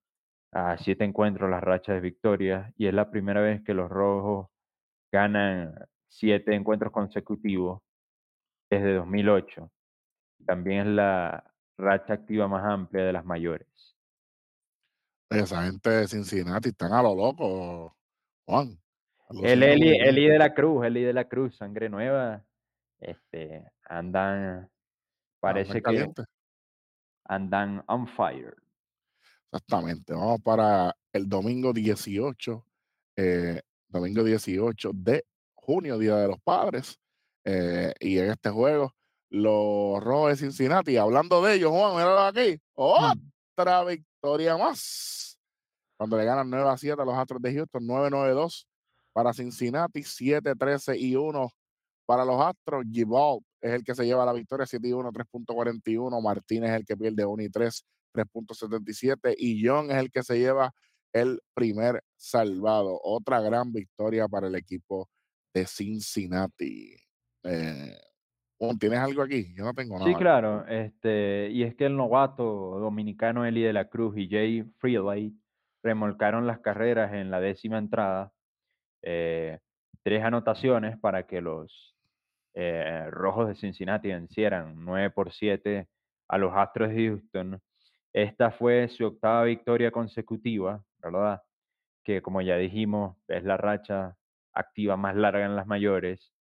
a 0.53 0.79
siete 0.79 1.05
encuentros 1.05 1.51
las 1.51 1.63
rachas 1.63 1.97
de 1.97 2.01
victorias 2.01 2.73
y 2.77 2.87
es 2.87 2.95
la 2.95 3.11
primera 3.11 3.41
vez 3.41 3.63
que 3.65 3.75
los 3.75 3.91
rojos 3.91 4.49
ganan 5.13 5.75
siete 6.09 6.55
encuentros 6.55 6.93
consecutivos 6.93 7.83
desde 8.71 8.95
2008. 8.95 9.71
También 10.47 10.81
es 10.81 10.87
la 10.87 11.53
racha 11.77 12.15
activa 12.15 12.47
más 12.47 12.65
amplia 12.65 13.05
de 13.05 13.13
las 13.13 13.25
mayores. 13.25 13.97
Esa 15.29 15.65
gente 15.65 15.91
de 15.91 16.07
Cincinnati 16.07 16.69
están 16.69 16.93
a 16.93 17.03
lo 17.03 17.15
loco, 17.15 17.97
Juan. 18.47 18.79
El 19.43 19.63
Eli. 19.65 19.97
Eli 19.99 20.29
de 20.29 20.39
la 20.39 20.55
Cruz, 20.55 20.87
Eli 20.87 21.03
de 21.03 21.13
la 21.13 21.29
Cruz, 21.29 21.57
sangre 21.57 21.89
nueva, 21.89 22.45
Este, 23.01 23.65
andan, 23.89 24.35
andan 24.37 24.71
parece 25.41 25.83
que. 25.83 26.07
Andan 27.29 27.83
on 27.89 28.07
fire. 28.07 28.57
Exactamente. 29.53 30.13
Vamos 30.13 30.41
para 30.43 30.95
el 31.13 31.29
domingo 31.29 31.73
18, 31.73 32.65
eh, 33.17 33.61
domingo 33.89 34.25
18 34.25 34.91
de 34.95 35.25
junio, 35.55 35.99
Día 35.99 36.17
de 36.17 36.29
los 36.29 36.41
Padres. 36.41 36.99
eh, 37.45 37.95
y 38.01 38.19
en 38.19 38.31
este 38.33 38.51
juego, 38.51 38.93
los 39.31 40.03
Rojos 40.03 40.31
de 40.31 40.37
Cincinnati, 40.37 40.97
hablando 40.97 41.43
de 41.43 41.55
ellos, 41.55 41.71
Juan, 41.71 41.95
míralo 41.95 42.21
aquí. 42.21 42.61
Mm. 42.77 43.31
Otra 43.55 43.85
victoria 43.85 44.57
más. 44.57 45.39
Cuando 45.97 46.17
le 46.19 46.25
ganan 46.25 46.51
9 46.51 46.69
a 46.69 46.77
7 46.77 47.01
a 47.01 47.05
los 47.05 47.15
Astros 47.15 47.41
de 47.41 47.55
Houston, 47.55 47.87
9-9-2 47.87 48.67
para 49.13 49.33
Cincinnati, 49.33 50.03
7-13 50.03 50.99
y 50.99 51.17
1 51.17 51.51
para 52.05 52.25
los 52.25 52.41
Astros. 52.41 52.85
Gibault 52.91 53.45
es 53.67 53.75
el 53.75 53.85
que 53.85 53.95
se 53.95 54.05
lleva 54.05 54.25
la 54.25 54.33
victoria, 54.33 54.67
7 54.67 54.87
y 54.89 54.93
1, 54.93 55.13
3.41. 55.13 56.23
Martínez 56.23 56.71
es 56.71 56.77
el 56.77 56.85
que 56.85 56.97
pierde 56.97 57.25
1 57.25 57.43
y 57.43 57.51
3, 57.51 57.87
3.77. 58.15 59.35
Y 59.37 59.67
John 59.67 59.91
es 59.91 59.97
el 59.97 60.11
que 60.11 60.23
se 60.23 60.39
lleva 60.39 60.73
el 61.13 61.41
primer 61.55 62.03
salvado. 62.17 62.99
Otra 63.03 63.41
gran 63.41 63.73
victoria 63.73 64.29
para 64.29 64.49
el 64.49 64.55
equipo 64.55 65.09
de 65.55 65.67
Cincinnati. 65.67 66.97
Eh, 67.45 67.97
¿Tienes 68.79 68.99
algo 68.99 69.23
aquí? 69.23 69.55
Yo 69.55 69.65
no 69.65 69.75
tengo 69.75 69.99
nada. 69.99 70.11
Sí, 70.11 70.15
claro. 70.15 70.67
Este, 70.67 71.51
y 71.51 71.63
es 71.63 71.75
que 71.75 71.87
el 71.87 71.97
novato 71.97 72.79
dominicano 72.79 73.45
Eli 73.45 73.63
de 73.63 73.73
la 73.73 73.89
Cruz 73.89 74.17
y 74.17 74.29
Jay 74.29 74.63
Freeley 74.79 75.35
remolcaron 75.83 76.47
las 76.47 76.61
carreras 76.61 77.13
en 77.13 77.31
la 77.31 77.41
décima 77.41 77.79
entrada. 77.79 78.33
eh, 79.03 79.59
tres 80.03 80.23
anotaciones 80.23 80.97
para 81.01 81.27
que 81.27 81.41
los 81.41 81.96
eh, 82.57 83.09
Rojos 83.11 83.49
de 83.49 83.55
Cincinnati 83.55 84.09
vencieran 84.09 84.75
9 84.85 85.11
por 85.11 85.33
7 85.33 85.87
a 86.29 86.39
los 86.39 86.53
Astros 86.55 86.91
de 86.91 87.09
Houston. 87.09 87.61
Esta 88.15 88.51
fue 88.51 88.89
su 88.89 89.07
octava 89.07 89.45
victoria 89.45 89.91
consecutiva, 89.91 90.83
¿verdad? 91.03 91.43
Que 92.05 92.23
como 92.23 92.41
ya 92.41 92.57
dijimos, 92.57 93.17
es 93.29 93.45
la 93.45 93.59
racha 93.59 94.17
activa 94.55 94.97
más 94.97 95.17
larga 95.17 95.45
en 95.45 95.55
las 95.57 95.67
mayores 95.67 96.33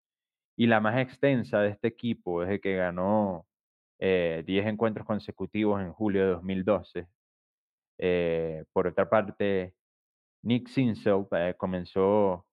y 0.56 0.68
la 0.68 0.80
más 0.80 0.98
extensa 1.00 1.60
de 1.60 1.70
este 1.72 1.90
equipo 1.90 2.42
desde 2.42 2.62
que 2.62 2.78
ganó 2.78 3.46
eh, 4.00 4.44
10 4.48 4.68
encuentros 4.68 5.06
consecutivos 5.06 5.82
en 5.82 5.92
julio 5.94 6.22
de 6.22 6.32
2012. 6.34 7.08
Eh, 7.98 8.64
por 8.74 8.88
otra 8.88 9.10
parte, 9.10 9.76
Nick 10.44 10.68
Sinsel 10.70 11.28
eh, 11.32 11.56
comenzó 11.58 12.45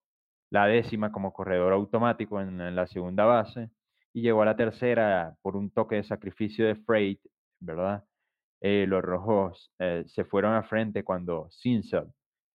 la 0.53 0.67
décima 0.67 1.11
como 1.11 1.33
corredor 1.33 1.73
automático 1.73 2.39
en, 2.39 2.77
la 2.77 2.87
segunda 2.87 3.25
base 3.25 3.71
y 4.13 4.21
llegó 4.21 4.43
a 4.43 4.45
la 4.45 4.55
tercera 4.55 5.35
por 5.41 5.57
un 5.57 5.71
toque 5.71 5.97
de 5.97 6.05
sacrificio 6.05 6.67
de 6.67 6.77
Freight, 6.77 7.21
¿verdad? 7.59 8.05
Eh, 8.61 8.85
los 8.87 9.03
rojos 9.03 9.73
eh, 9.79 10.05
se 10.07 10.25
fueron 10.27 10.53
a 10.55 10.63
frente 10.63 11.05
cuando 11.05 11.49
Sinsel 11.51 12.13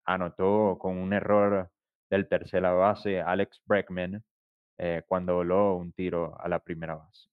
anotó 0.07 0.79
con 0.81 0.97
un 0.97 1.13
error 1.13 1.71
del 2.09 2.29
tercera 2.29 2.73
base 2.73 3.21
Alex 3.21 3.61
Breckman 3.67 4.25
eh, 4.79 5.03
cuando 5.07 5.35
voló 5.35 5.77
un 5.77 5.93
tiro 5.93 6.35
a 6.41 6.49
la 6.49 6.61
primera 6.61 6.95
base. 6.95 7.29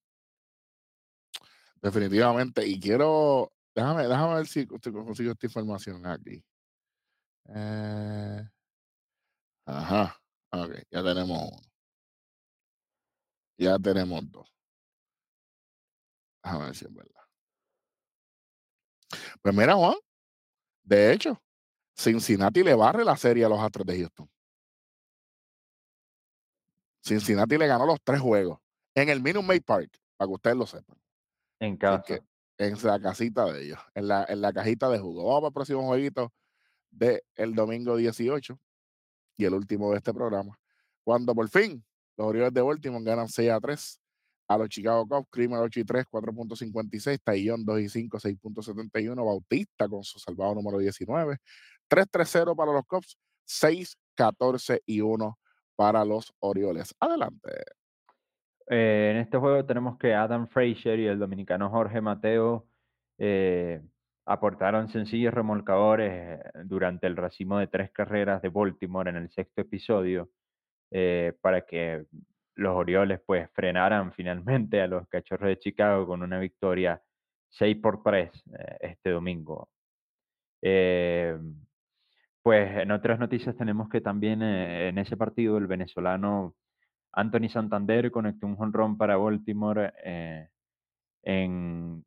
Definitivamente. 1.80 2.66
Y 2.66 2.78
quiero, 2.78 3.50
déjame, 3.74 4.02
déjame 4.06 4.34
ver 4.34 4.46
si 4.46 4.66
si 4.66 4.92
consigo 4.92 5.32
esta 5.32 5.46
información 5.46 6.04
aquí. 6.04 6.44
Eh, 7.48 8.42
ajá. 9.64 10.20
Ok, 10.52 10.82
ya 10.90 11.02
tenemos 11.02 11.38
uno. 11.38 11.70
Ya 13.58 13.78
tenemos 13.78 14.30
dos. 14.30 14.48
Déjame 16.42 16.64
ver 16.66 16.76
si 16.76 16.84
es 16.86 16.94
verdad. 16.94 17.22
Pues 19.42 19.54
mira, 19.54 19.74
Juan, 19.74 19.96
de 20.82 21.12
hecho, 21.12 21.40
Cincinnati 21.96 22.62
le 22.62 22.74
barre 22.74 23.04
la 23.04 23.16
serie 23.16 23.44
a 23.44 23.48
los 23.48 23.60
Astros 23.60 23.86
de 23.86 23.98
Houston. 23.98 24.30
Cincinnati 27.02 27.58
le 27.58 27.66
ganó 27.66 27.86
los 27.86 28.00
tres 28.02 28.20
juegos 28.20 28.58
en 28.94 29.08
el 29.08 29.20
Minute 29.20 29.46
Maid 29.46 29.62
Park, 29.62 29.90
para 30.16 30.28
que 30.28 30.34
ustedes 30.34 30.56
lo 30.56 30.66
sepan. 30.66 30.96
En 31.60 31.76
casa. 31.76 32.02
que 32.02 32.20
en 32.58 32.76
la 32.82 33.00
casita 33.00 33.44
de 33.46 33.64
ellos, 33.64 33.78
en 33.94 34.08
la, 34.08 34.24
en 34.28 34.40
la 34.40 34.52
cajita 34.52 34.88
de 34.90 34.98
jugo. 34.98 35.24
Vamos 35.24 35.40
para 35.40 35.48
el 35.48 35.54
próximo 35.54 35.86
jueguito 35.86 36.32
del 36.90 37.22
el 37.36 37.54
domingo 37.54 37.96
18 37.96 38.58
y 39.40 39.44
el 39.46 39.54
último 39.54 39.90
de 39.90 39.98
este 39.98 40.12
programa. 40.12 40.58
Cuando 41.02 41.34
por 41.34 41.48
fin 41.48 41.82
los 42.16 42.28
Orioles 42.28 42.52
de 42.52 42.60
Baltimore 42.60 43.04
ganan 43.04 43.28
6 43.28 43.50
a 43.50 43.60
3 43.60 44.00
a 44.48 44.58
los 44.58 44.68
Chicago 44.68 45.06
Cubs, 45.06 45.28
Creamer 45.30 45.60
8 45.60 45.80
y 45.80 45.84
3, 45.84 46.06
4.56, 46.10 47.20
Taillon 47.22 47.64
2 47.64 47.80
y 47.80 47.88
5, 47.88 48.18
6.71, 48.18 49.24
Bautista 49.24 49.88
con 49.88 50.02
su 50.02 50.18
salvado 50.18 50.56
número 50.56 50.78
19, 50.78 51.38
3-3-0 51.88 52.56
para 52.56 52.72
los 52.72 52.84
Cubs, 52.84 53.16
6, 53.44 53.96
14 54.16 54.82
y 54.84 55.00
1 55.00 55.38
para 55.76 56.04
los 56.04 56.34
Orioles. 56.40 56.92
Adelante. 56.98 57.50
Eh, 58.68 59.12
en 59.12 59.16
este 59.18 59.38
juego 59.38 59.64
tenemos 59.64 59.96
que 59.98 60.14
Adam 60.14 60.48
Frazier 60.48 60.98
y 60.98 61.06
el 61.06 61.18
dominicano 61.18 61.70
Jorge 61.70 62.00
Mateo 62.00 62.66
eh, 63.18 63.80
aportaron 64.26 64.88
sencillos 64.88 65.34
remolcadores 65.34 66.40
eh, 66.40 66.50
durante 66.64 67.06
el 67.06 67.16
racimo 67.16 67.58
de 67.58 67.66
tres 67.66 67.90
carreras 67.90 68.42
de 68.42 68.48
Baltimore 68.48 69.10
en 69.10 69.16
el 69.16 69.30
sexto 69.30 69.62
episodio 69.62 70.30
eh, 70.90 71.32
para 71.40 71.62
que 71.62 72.06
los 72.54 72.76
Orioles 72.76 73.20
pues 73.26 73.50
frenaran 73.52 74.12
finalmente 74.16 74.80
a 74.80 74.86
los 74.86 75.08
Cachorros 75.08 75.48
de 75.48 75.58
Chicago 75.58 76.06
con 76.06 76.22
una 76.22 76.38
victoria 76.38 77.02
6 77.50 77.76
por 77.78 78.02
3 78.02 78.30
eh, 78.30 78.76
este 78.80 79.10
domingo. 79.10 79.68
Pues 82.42 82.76
en 82.76 82.90
otras 82.90 83.18
noticias 83.18 83.56
tenemos 83.56 83.88
que 83.88 84.00
también 84.00 84.42
en 84.42 84.98
ese 84.98 85.16
partido 85.16 85.58
el 85.58 85.66
venezolano 85.66 86.54
Anthony 87.12 87.48
Santander 87.50 88.10
conectó 88.10 88.46
un 88.46 88.56
jonrón 88.56 88.96
para 88.96 89.16
Baltimore 89.16 89.92
en, 91.22 92.04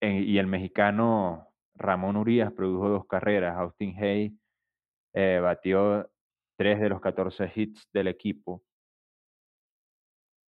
en- 0.00 0.24
y 0.24 0.38
el 0.38 0.46
mexicano 0.46 1.48
Ramón 1.74 2.16
Urias 2.16 2.52
produjo 2.52 2.88
dos 2.88 3.06
carreras. 3.06 3.56
Austin 3.58 3.96
Hay 4.02 4.38
eh, 5.14 5.40
batió 5.42 6.10
tres 6.56 6.80
de 6.80 6.88
los 6.90 7.00
14 7.00 7.50
hits 7.54 7.88
del 7.92 8.08
equipo. 8.08 8.64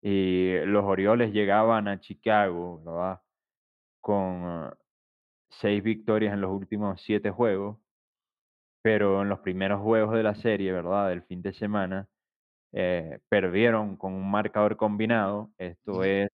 Y 0.02 0.58
los 0.66 0.84
Orioles 0.84 1.32
llegaban 1.32 1.88
a 1.88 2.00
Chicago, 2.00 2.82
¿verdad? 2.84 3.20
Con 4.00 4.70
eh, 4.72 4.76
seis 5.50 5.82
victorias 5.84 6.34
en 6.34 6.40
los 6.42 6.52
últimos 6.52 7.02
siete 7.02 7.30
juegos, 7.30 7.78
pero 8.82 9.22
en 9.22 9.28
los 9.28 9.40
primeros 9.40 9.80
juegos 9.82 10.14
de 10.14 10.22
la 10.22 10.34
serie, 10.34 10.72
¿verdad? 10.72 11.08
Del 11.10 11.22
fin 11.24 11.42
de 11.42 11.52
semana, 11.52 12.08
eh, 12.72 13.20
perdieron 13.28 13.96
con 13.96 14.14
un 14.14 14.30
marcador 14.30 14.76
combinado. 14.76 15.52
Esto 15.58 16.04
es 16.04 16.30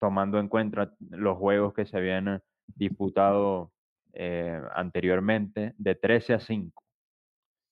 tomando 0.00 0.40
en 0.40 0.48
cuenta 0.48 0.94
los 1.10 1.38
juegos 1.38 1.74
que 1.74 1.86
se 1.86 1.96
habían 1.98 2.28
eh, 2.28 2.40
disputado 2.74 3.72
eh, 4.12 4.60
anteriormente, 4.74 5.74
de 5.78 5.94
13 5.94 6.34
a 6.34 6.40
5. 6.40 6.82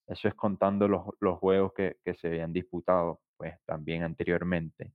Eso 0.09 0.29
es 0.29 0.35
contando 0.35 0.87
los, 0.87 1.07
los 1.21 1.39
juegos 1.39 1.73
que, 1.75 1.97
que 2.05 2.15
se 2.15 2.29
habían 2.29 2.53
disputado 2.53 3.21
pues, 3.37 3.55
también 3.65 4.03
anteriormente. 4.03 4.93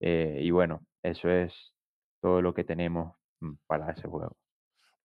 Eh, 0.00 0.40
y 0.42 0.50
bueno, 0.50 0.84
eso 1.02 1.30
es 1.30 1.52
todo 2.20 2.42
lo 2.42 2.52
que 2.52 2.64
tenemos 2.64 3.14
mm, 3.40 3.52
para 3.66 3.92
ese 3.92 4.08
juego. 4.08 4.36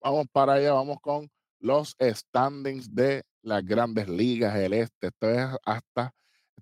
Vamos 0.02 0.28
para 0.32 0.54
allá, 0.54 0.74
vamos 0.74 0.98
con 1.02 1.30
los 1.60 1.96
standings 2.02 2.94
de 2.94 3.24
las 3.44 3.64
grandes 3.64 4.10
ligas 4.10 4.56
del 4.56 4.74
este. 4.74 5.08
Esto 5.08 5.30
es 5.30 5.48
hasta 5.64 6.14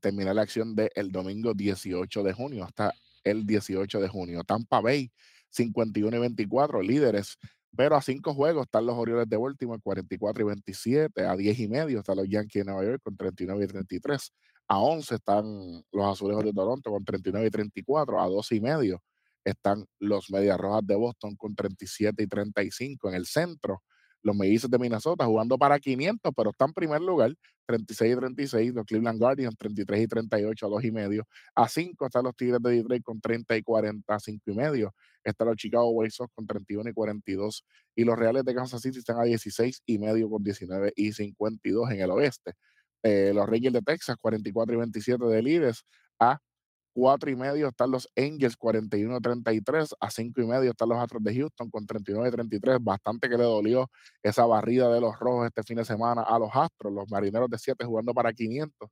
terminar 0.01 0.35
la 0.35 0.41
acción 0.41 0.75
del 0.75 1.11
domingo 1.11 1.53
18 1.53 2.23
de 2.23 2.33
junio, 2.33 2.63
hasta 2.63 2.93
el 3.23 3.45
18 3.45 3.99
de 3.99 4.07
junio. 4.07 4.43
Tampa 4.43 4.81
Bay, 4.81 5.11
51 5.49 6.15
y 6.15 6.19
24, 6.19 6.81
líderes, 6.81 7.37
pero 7.75 7.95
a 7.95 8.01
cinco 8.01 8.33
juegos 8.33 8.65
están 8.65 8.85
los 8.85 8.95
Orioles 8.95 9.29
de 9.29 9.37
Baltimore, 9.37 9.81
44 9.81 10.43
y 10.43 10.45
27, 10.45 11.25
a 11.25 11.35
10 11.35 11.59
y 11.59 11.67
medio 11.67 11.99
están 11.99 12.17
los 12.17 12.27
Yankees 12.27 12.65
de 12.65 12.71
Nueva 12.71 12.85
York 12.85 13.01
con 13.03 13.15
39 13.15 13.63
y 13.63 13.67
33, 13.67 14.33
a 14.67 14.79
11 14.79 15.15
están 15.15 15.45
los 15.91 16.05
Azulejos 16.05 16.43
de 16.43 16.53
Toronto 16.53 16.91
con 16.91 17.03
39 17.03 17.47
y 17.47 17.51
34, 17.51 18.21
a 18.21 18.27
12 18.27 18.55
y 18.55 18.61
medio 18.61 19.01
están 19.43 19.85
los 19.99 20.29
Medias 20.29 20.57
Rojas 20.57 20.85
de 20.85 20.95
Boston 20.95 21.35
con 21.35 21.55
37 21.55 22.23
y 22.23 22.27
35 22.27 23.09
en 23.09 23.15
el 23.15 23.25
centro. 23.25 23.83
Los 24.23 24.35
Mellizos 24.35 24.69
de 24.69 24.77
Minnesota 24.77 25.25
jugando 25.25 25.57
para 25.57 25.79
500, 25.79 26.31
pero 26.35 26.49
están 26.51 26.69
en 26.69 26.73
primer 26.73 27.01
lugar, 27.01 27.33
36 27.65 28.13
y 28.13 28.15
36. 28.15 28.73
Los 28.73 28.85
Cleveland 28.85 29.19
Guardians, 29.19 29.55
33 29.57 30.01
y 30.01 30.07
38 30.07 30.65
a 30.65 30.69
2 30.69 30.83
y 30.83 30.91
medio. 30.91 31.27
A 31.55 31.69
5 31.69 32.05
están 32.05 32.23
los 32.23 32.35
Tigres 32.35 32.59
de 32.61 32.71
Detroit 32.71 33.03
con 33.03 33.21
30 33.21 33.57
y 33.57 33.63
40 33.63 34.13
a 34.13 34.19
5 34.19 34.43
y 34.47 34.53
medio. 34.55 34.93
Están 35.23 35.47
los 35.47 35.57
Chicago 35.57 35.89
White 35.89 36.11
Sox 36.11 36.33
con 36.33 36.47
31 36.47 36.89
y 36.89 36.93
42. 36.93 37.65
Y 37.95 38.03
los 38.03 38.17
Reales 38.17 38.43
de 38.43 38.55
Kansas 38.55 38.81
City 38.81 38.99
están 38.99 39.19
a 39.19 39.23
16 39.23 39.81
y 39.85 39.99
medio 39.99 40.29
con 40.29 40.43
19 40.43 40.93
y 40.95 41.13
52 41.13 41.91
en 41.91 42.01
el 42.01 42.11
oeste. 42.11 42.53
Eh, 43.03 43.31
los 43.33 43.47
Rangers 43.47 43.73
de 43.73 43.81
Texas, 43.81 44.17
44 44.19 44.75
y 44.75 44.77
27 44.77 45.25
de 45.25 45.41
líderes 45.41 45.85
a 46.19 46.39
4 46.93 47.29
y 47.31 47.35
medio 47.35 47.67
están 47.67 47.91
los 47.91 48.09
Angels 48.17 48.57
41-33, 48.57 49.93
a 49.99 50.11
5 50.11 50.41
y 50.41 50.45
medio 50.45 50.71
están 50.71 50.89
los 50.89 50.97
Astros 50.97 51.23
de 51.23 51.35
Houston 51.35 51.69
con 51.69 51.85
39-33, 51.85 52.79
bastante 52.81 53.29
que 53.29 53.37
le 53.37 53.43
dolió 53.43 53.89
esa 54.23 54.45
barrida 54.45 54.91
de 54.91 55.01
los 55.01 55.17
rojos 55.19 55.47
este 55.47 55.63
fin 55.63 55.77
de 55.77 55.85
semana 55.85 56.23
a 56.23 56.39
los 56.39 56.49
Astros, 56.53 56.93
los 56.93 57.09
Marineros 57.09 57.49
de 57.49 57.57
7 57.57 57.85
jugando 57.85 58.13
para 58.13 58.33
500 58.33 58.89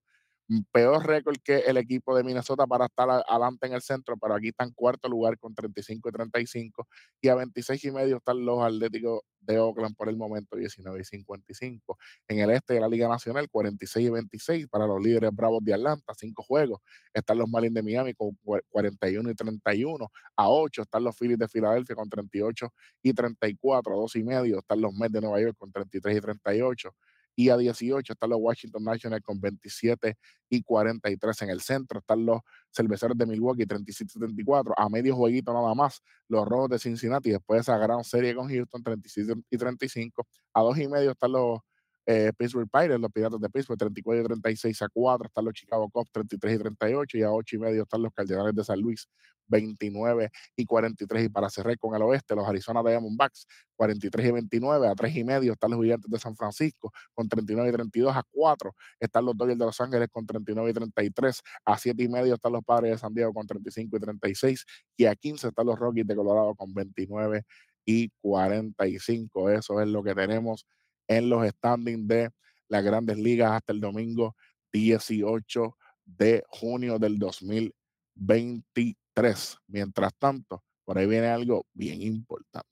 peor 0.72 1.06
récord 1.06 1.38
que 1.44 1.60
el 1.60 1.78
equipo 1.78 2.16
de 2.16 2.24
Minnesota 2.24 2.66
para 2.68 2.86
estar 2.86 3.10
adelante 3.10 3.68
en 3.68 3.74
el 3.74 3.82
centro, 3.82 4.18
pero 4.18 4.36
aquí 4.36 4.50
está 4.50 4.64
en 4.64 4.72
cuarto 4.72 5.10
lugar 5.10 5.38
con 5.38 5.54
35 5.54 6.10
y 6.10 6.12
35 6.12 6.88
y 7.22 7.28
a 7.28 7.36
26 7.36 7.84
y 7.86 7.92
medio 7.92 8.18
están 8.18 8.44
los 8.46 8.64
Atléticos 8.64 9.22
de 9.42 9.60
Oakland 9.60 9.96
por 9.96 10.10
el 10.10 10.18
momento 10.18 10.56
19 10.56 11.00
y 11.00 11.04
55. 11.04 11.98
En 12.28 12.40
el 12.40 12.52
este 12.52 12.76
de 12.76 12.82
la 12.82 12.88
Liga 12.88 13.08
Nacional 13.08 13.50
46 13.50 14.08
y 14.08 14.10
26 14.10 14.68
para 14.68 14.86
los 14.86 15.02
líderes 15.02 15.32
Bravos 15.34 15.64
de 15.64 15.74
Atlanta, 15.74 16.14
cinco 16.16 16.44
juegos. 16.44 16.82
Están 17.14 17.38
los 17.38 17.50
Marlins 17.50 17.74
de 17.74 17.84
Miami 17.84 18.14
con 18.14 18.38
41 18.70 19.30
y 19.30 19.36
31, 19.36 20.12
a 20.36 20.50
8 20.50 20.82
están 20.82 21.04
los 21.04 21.18
Phillies 21.18 21.40
de 21.40 21.48
Filadelfia 21.48 21.96
con 21.96 22.10
38 22.10 22.74
y 23.02 23.14
34, 23.14 23.94
a 23.94 23.98
2 23.98 24.16
y 24.18 24.24
medio 24.24 24.60
están 24.60 24.82
los 24.82 24.94
Mets 24.94 25.14
de 25.14 25.22
Nueva 25.22 25.42
York 25.42 25.56
con 25.58 25.72
33 25.72 26.18
y 26.18 26.22
38 26.22 26.96
y 27.40 27.50
a 27.50 27.56
18 27.56 28.14
están 28.14 28.32
los 28.32 28.40
Washington 28.42 28.84
Nationals 28.84 29.24
con 29.24 29.40
27 29.40 30.18
y 30.50 30.64
43 30.64 31.44
en 31.44 31.50
el 31.52 31.62
centro. 31.62 32.00
Están 32.00 32.26
los 32.26 32.42
cerveceros 32.76 33.16
de 33.16 33.28
Milwaukee 33.28 33.68
37 33.68 34.12
y 34.16 34.20
34, 34.20 34.74
a 34.76 34.90
medio 34.90 35.16
jueguito 35.16 35.54
nada 35.54 35.76
más. 35.76 36.02
Los 36.28 36.48
rojos 36.48 36.70
de 36.70 36.80
Cincinnati 36.80 37.30
después 37.30 37.60
de 37.60 37.62
esa 37.62 37.78
gran 37.78 38.04
serie 38.04 38.34
con 38.34 38.50
Houston 38.50 38.82
37 38.82 39.34
y 39.52 39.58
35. 39.58 40.28
A 40.56 40.62
dos 40.62 40.80
y 40.80 40.88
medio 40.88 41.12
están 41.12 41.32
los 41.34 41.60
eh, 42.08 42.32
Pittsburgh 42.38 42.70
Pirates, 42.72 43.00
los 43.02 43.12
Piratas 43.12 43.40
de 43.42 43.50
Pittsburgh, 43.50 43.78
34 43.78 44.22
y 44.22 44.26
36 44.26 44.82
a 44.82 44.88
4, 44.88 45.28
están 45.28 45.44
los 45.44 45.54
Chicago 45.54 45.90
Cubs, 45.90 46.10
33 46.14 46.56
y 46.56 46.58
38, 46.58 47.18
y 47.18 47.24
a 47.24 47.32
8 47.32 47.56
y 47.58 47.60
medio 47.60 47.84
están 47.84 48.02
los 48.02 48.14
Cardenales 48.14 48.56
de 48.56 48.64
San 48.64 48.80
Luis, 48.80 49.10
29 49.48 50.30
y 50.56 50.66
43, 50.66 51.26
y 51.26 51.30
para 51.30 51.50
cerrar 51.50 51.78
con 51.78 51.94
el 51.96 52.02
oeste, 52.04 52.34
los 52.34 52.48
Arizona 52.48 52.82
Diamondbacks, 52.82 53.46
43 53.76 54.26
y 54.26 54.32
29, 54.32 54.88
a 54.88 54.96
3 54.96 55.18
y 55.18 55.24
medio 55.26 55.52
están 55.52 55.72
los 55.72 55.82
Gigantes 55.82 56.10
de 56.10 56.18
San 56.18 56.34
Francisco, 56.38 56.94
con 57.14 57.28
39 57.28 57.70
y 57.70 57.74
32, 57.74 58.16
a 58.16 58.24
4 58.32 58.74
están 59.02 59.26
los 59.26 59.36
Dodgers 59.36 59.60
de 59.60 59.66
Los 59.66 59.82
Ángeles 59.82 60.08
con 60.10 60.26
39 60.26 60.70
y 60.70 60.74
33, 60.74 61.42
a 61.66 61.78
7 61.78 62.04
y 62.04 62.08
medio 62.08 62.36
están 62.36 62.54
los 62.54 62.64
Padres 62.64 62.92
de 62.92 62.98
San 63.00 63.14
Diego 63.14 63.34
con 63.34 63.46
35 63.46 63.98
y 63.98 64.00
36, 64.00 64.66
y 64.96 65.06
a 65.06 65.16
15 65.16 65.50
están 65.50 65.66
los 65.66 65.78
Rockies 65.78 66.08
de 66.08 66.16
Colorado 66.16 66.56
con 66.56 66.74
29 66.74 67.44
y 67.86 68.10
45. 68.22 69.50
Eso 69.50 69.82
es 69.82 69.88
lo 69.88 70.04
que 70.04 70.14
tenemos 70.14 70.66
en 71.08 71.30
los 71.30 71.48
standings 71.48 72.08
de 72.08 72.32
las 72.68 72.84
grandes 72.84 73.18
ligas 73.18 73.52
hasta 73.52 73.74
el 73.74 73.80
domingo 73.80 74.36
18 74.72 75.78
de 76.06 76.44
junio 76.48 77.00
del 77.00 77.18
2023. 77.18 79.58
Mientras 79.68 80.14
tanto, 80.16 80.64
por 80.86 80.98
ahí 80.98 81.08
viene 81.08 81.28
algo 81.28 81.66
bien 81.74 82.02
importante. 82.02 82.68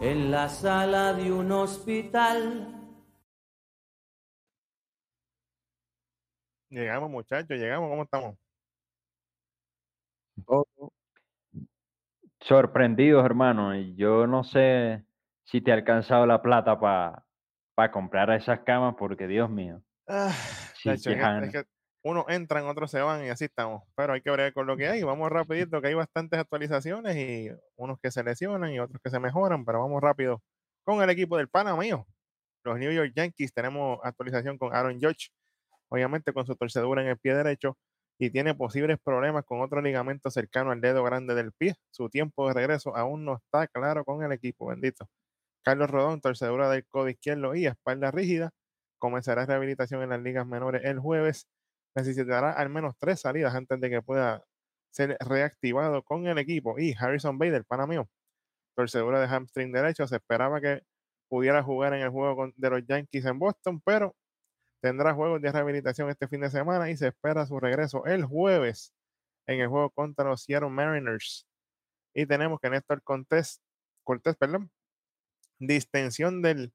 En 0.00 0.30
la 0.30 0.48
sala 0.48 1.12
de 1.12 1.30
un 1.30 1.52
hospital. 1.52 2.76
Llegamos, 6.70 7.10
muchachos, 7.10 7.58
llegamos, 7.58 7.90
¿cómo 7.90 8.04
estamos? 8.04 8.38
Sorprendidos, 12.40 13.24
hermano. 13.24 13.74
Yo 13.74 14.26
no 14.26 14.44
sé 14.44 15.04
si 15.44 15.60
te 15.60 15.70
ha 15.70 15.74
alcanzado 15.74 16.26
la 16.26 16.42
plata 16.42 16.80
para 16.80 17.90
comprar 17.90 18.30
esas 18.30 18.60
camas, 18.60 18.94
porque 18.98 19.26
Dios 19.26 19.50
mío. 19.50 19.82
Ah, 20.08 20.32
uno 22.02 22.24
entran, 22.28 22.66
otros 22.66 22.90
se 22.90 23.00
van 23.00 23.24
y 23.24 23.28
así 23.28 23.44
estamos. 23.44 23.82
Pero 23.94 24.14
hay 24.14 24.22
que 24.22 24.30
ver 24.30 24.54
con 24.54 24.66
lo 24.66 24.76
que 24.76 24.88
hay. 24.88 25.02
Vamos 25.02 25.30
rapidito, 25.30 25.80
que 25.82 25.88
hay 25.88 25.94
bastantes 25.94 26.40
actualizaciones 26.40 27.16
y 27.16 27.50
unos 27.76 27.98
que 28.00 28.10
se 28.10 28.24
lesionan 28.24 28.72
y 28.72 28.80
otros 28.80 29.00
que 29.02 29.10
se 29.10 29.20
mejoran, 29.20 29.64
pero 29.64 29.80
vamos 29.80 30.00
rápido 30.00 30.42
con 30.82 31.02
el 31.02 31.10
equipo 31.10 31.36
del 31.36 31.48
pana 31.48 31.76
mío. 31.76 32.06
Los 32.64 32.78
New 32.78 32.90
York 32.90 33.12
Yankees 33.14 33.52
tenemos 33.52 33.98
actualización 34.02 34.56
con 34.56 34.74
Aaron 34.74 34.98
Judge, 34.98 35.28
obviamente 35.88 36.32
con 36.32 36.46
su 36.46 36.56
torcedura 36.56 37.02
en 37.02 37.08
el 37.08 37.18
pie 37.18 37.34
derecho 37.34 37.76
y 38.20 38.28
tiene 38.30 38.54
posibles 38.54 38.98
problemas 39.02 39.46
con 39.46 39.62
otro 39.62 39.80
ligamento 39.80 40.30
cercano 40.30 40.72
al 40.72 40.82
dedo 40.82 41.02
grande 41.02 41.34
del 41.34 41.52
pie. 41.52 41.76
Su 41.90 42.10
tiempo 42.10 42.46
de 42.46 42.52
regreso 42.52 42.94
aún 42.94 43.24
no 43.24 43.36
está 43.36 43.66
claro 43.66 44.04
con 44.04 44.22
el 44.22 44.30
equipo, 44.30 44.66
bendito. 44.66 45.08
Carlos 45.64 45.90
Rodón, 45.90 46.20
torcedura 46.20 46.68
del 46.70 46.86
codo 46.86 47.08
izquierdo 47.08 47.54
y 47.54 47.66
espalda 47.66 48.10
rígida, 48.10 48.50
comenzará 48.98 49.46
rehabilitación 49.46 50.02
en 50.02 50.10
las 50.10 50.20
ligas 50.20 50.46
menores 50.46 50.82
el 50.84 50.98
jueves. 50.98 51.48
Necesitará 51.96 52.52
al 52.52 52.68
menos 52.68 52.94
tres 52.98 53.20
salidas 53.20 53.54
antes 53.54 53.80
de 53.80 53.88
que 53.88 54.02
pueda 54.02 54.44
ser 54.90 55.16
reactivado 55.20 56.02
con 56.02 56.26
el 56.26 56.36
equipo. 56.36 56.78
Y 56.78 56.94
Harrison 56.98 57.38
Bader, 57.38 57.64
panameo, 57.64 58.10
torcedura 58.76 59.18
de 59.20 59.28
hamstring 59.28 59.72
derecho, 59.72 60.06
se 60.06 60.16
esperaba 60.16 60.60
que 60.60 60.82
pudiera 61.30 61.62
jugar 61.62 61.94
en 61.94 62.02
el 62.02 62.10
juego 62.10 62.50
de 62.54 62.70
los 62.70 62.86
Yankees 62.86 63.24
en 63.24 63.38
Boston, 63.38 63.80
pero 63.82 64.14
tendrá 64.80 65.14
juegos 65.14 65.40
de 65.40 65.52
rehabilitación 65.52 66.10
este 66.10 66.28
fin 66.28 66.40
de 66.40 66.50
semana 66.50 66.90
y 66.90 66.96
se 66.96 67.08
espera 67.08 67.46
su 67.46 67.60
regreso 67.60 68.04
el 68.06 68.24
jueves 68.24 68.92
en 69.46 69.60
el 69.60 69.68
juego 69.68 69.90
contra 69.90 70.24
los 70.24 70.42
Seattle 70.42 70.70
Mariners. 70.70 71.46
Y 72.14 72.26
tenemos 72.26 72.58
que 72.60 72.70
Néstor 72.70 73.02
Cortés, 73.02 73.60
Cortés, 74.04 74.36
perdón, 74.36 74.70
distensión 75.58 76.42
del 76.42 76.72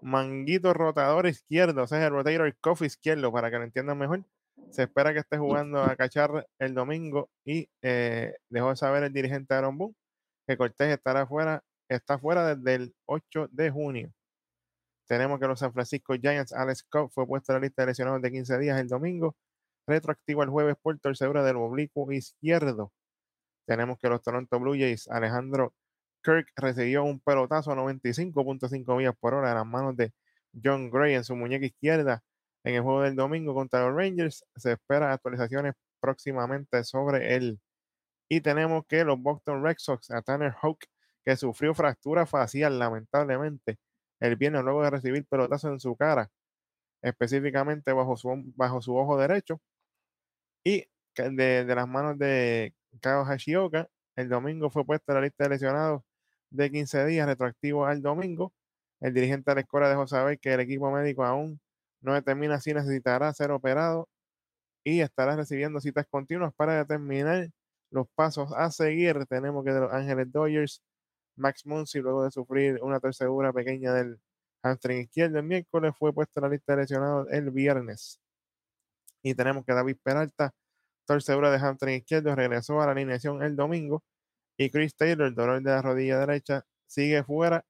manguito 0.00 0.74
rotador 0.74 1.26
izquierdo, 1.26 1.82
o 1.84 1.86
sea, 1.86 2.06
el 2.06 2.12
rotator 2.12 2.54
cuff 2.60 2.82
izquierdo, 2.82 3.32
para 3.32 3.50
que 3.50 3.58
lo 3.58 3.64
entiendan 3.64 3.98
mejor. 3.98 4.24
Se 4.70 4.82
espera 4.82 5.12
que 5.12 5.20
esté 5.20 5.38
jugando 5.38 5.82
a 5.82 5.96
cachar 5.96 6.46
el 6.58 6.74
domingo 6.74 7.30
y 7.44 7.68
eh, 7.82 8.34
dejó 8.48 8.70
de 8.70 8.76
saber 8.76 9.04
el 9.04 9.12
dirigente 9.12 9.54
Aaron 9.54 9.78
Boone 9.78 9.94
que 10.48 10.56
Cortés 10.56 10.88
estará 10.88 11.26
fuera, 11.26 11.62
está 11.88 12.18
fuera 12.18 12.54
desde 12.54 12.74
el 12.74 12.94
8 13.06 13.48
de 13.52 13.70
junio. 13.70 14.12
Tenemos 15.08 15.40
que 15.40 15.46
los 15.46 15.58
San 15.58 15.72
Francisco 15.72 16.14
Giants, 16.20 16.52
Alex 16.52 16.84
Cobb 16.84 17.10
fue 17.10 17.26
puesto 17.26 17.52
en 17.52 17.60
la 17.60 17.66
lista 17.66 17.82
de 17.82 17.86
lesionados 17.86 18.20
de 18.20 18.30
15 18.30 18.58
días 18.58 18.78
el 18.78 18.88
domingo, 18.88 19.36
retroactivo 19.86 20.42
el 20.42 20.50
jueves 20.50 20.76
por 20.82 20.98
torcedura 21.00 21.42
del 21.42 21.56
oblicuo 21.56 22.12
izquierdo. 22.12 22.92
Tenemos 23.66 23.98
que 23.98 24.10
los 24.10 24.22
Toronto 24.22 24.60
Blue 24.60 24.74
Jays, 24.74 25.08
Alejandro 25.08 25.74
Kirk 26.22 26.52
recibió 26.56 27.04
un 27.04 27.20
pelotazo 27.20 27.72
a 27.72 27.76
95.5 27.76 28.96
millas 28.96 29.14
por 29.18 29.32
hora 29.32 29.50
en 29.50 29.54
las 29.56 29.66
manos 29.66 29.96
de 29.96 30.12
John 30.62 30.90
Gray 30.90 31.14
en 31.14 31.24
su 31.24 31.34
muñeca 31.34 31.64
izquierda 31.64 32.22
en 32.64 32.74
el 32.74 32.82
juego 32.82 33.02
del 33.02 33.16
domingo 33.16 33.54
contra 33.54 33.86
los 33.86 33.96
Rangers. 33.96 34.44
Se 34.56 34.72
esperan 34.72 35.10
actualizaciones 35.10 35.72
próximamente 36.00 36.84
sobre 36.84 37.34
él. 37.34 37.58
Y 38.28 38.42
tenemos 38.42 38.84
que 38.86 39.04
los 39.04 39.18
Boston 39.18 39.64
Red 39.64 39.76
Sox, 39.78 40.10
a 40.10 40.20
Tanner 40.20 40.54
Hawk, 40.60 40.80
que 41.24 41.34
sufrió 41.36 41.72
fractura 41.72 42.26
facial 42.26 42.78
lamentablemente 42.78 43.78
el 44.20 44.36
viernes 44.36 44.62
luego 44.64 44.82
de 44.82 44.90
recibir 44.90 45.26
pelotazo 45.26 45.68
en 45.68 45.80
su 45.80 45.96
cara, 45.96 46.30
específicamente 47.02 47.92
bajo 47.92 48.16
su, 48.16 48.42
bajo 48.56 48.82
su 48.82 48.96
ojo 48.96 49.18
derecho. 49.18 49.60
Y 50.64 50.86
de, 51.16 51.64
las 51.66 51.88
manos 51.88 52.18
de 52.18 52.74
Kao 53.00 53.24
Hashioka, 53.24 53.88
el 54.16 54.28
domingo 54.28 54.70
fue 54.70 54.84
puesto 54.84 55.12
en 55.12 55.16
la 55.16 55.22
lista 55.22 55.44
de 55.44 55.50
lesionados 55.50 56.02
de 56.50 56.70
15 56.70 57.06
días 57.06 57.26
retroactivo 57.26 57.86
al 57.86 58.02
domingo. 58.02 58.52
El 59.00 59.14
dirigente 59.14 59.50
de 59.50 59.56
la 59.56 59.60
escuela 59.62 59.88
dejó 59.88 60.06
saber 60.06 60.38
que 60.40 60.54
el 60.54 60.60
equipo 60.60 60.90
médico 60.90 61.24
aún 61.24 61.60
no 62.00 62.14
determina 62.14 62.60
si 62.60 62.74
necesitará 62.74 63.32
ser 63.34 63.50
operado 63.52 64.08
y 64.84 65.00
estará 65.00 65.36
recibiendo 65.36 65.80
citas 65.80 66.06
continuas 66.10 66.52
para 66.54 66.76
determinar 66.78 67.48
los 67.90 68.08
pasos 68.14 68.52
a 68.56 68.70
seguir. 68.70 69.26
Tenemos 69.26 69.64
que 69.64 69.72
de 69.72 69.80
los 69.80 69.92
Ángeles 69.92 70.30
Dodgers 70.32 70.82
Max 71.38 71.66
Muncy, 71.66 72.00
luego 72.00 72.24
de 72.24 72.30
sufrir 72.30 72.78
una 72.82 73.00
torcedura 73.00 73.52
pequeña 73.52 73.92
del 73.92 74.20
hamstring 74.62 75.02
izquierdo 75.02 75.38
el 75.38 75.44
miércoles, 75.44 75.94
fue 75.98 76.12
puesto 76.12 76.40
en 76.40 76.42
la 76.42 76.48
lista 76.50 76.74
de 76.74 76.82
lesionados 76.82 77.28
el 77.30 77.50
viernes. 77.50 78.20
Y 79.22 79.34
tenemos 79.34 79.64
que 79.64 79.72
David 79.72 79.96
Peralta, 80.02 80.52
torcedura 81.06 81.50
de 81.50 81.58
hamstring 81.58 81.96
izquierdo, 81.96 82.34
regresó 82.34 82.80
a 82.80 82.86
la 82.86 82.92
alineación 82.92 83.42
el 83.42 83.56
domingo. 83.56 84.02
Y 84.56 84.70
Chris 84.70 84.96
Taylor, 84.96 85.28
el 85.28 85.34
dolor 85.34 85.62
de 85.62 85.70
la 85.70 85.82
rodilla 85.82 86.18
derecha, 86.18 86.64
sigue 86.86 87.22
fuera 87.24 87.64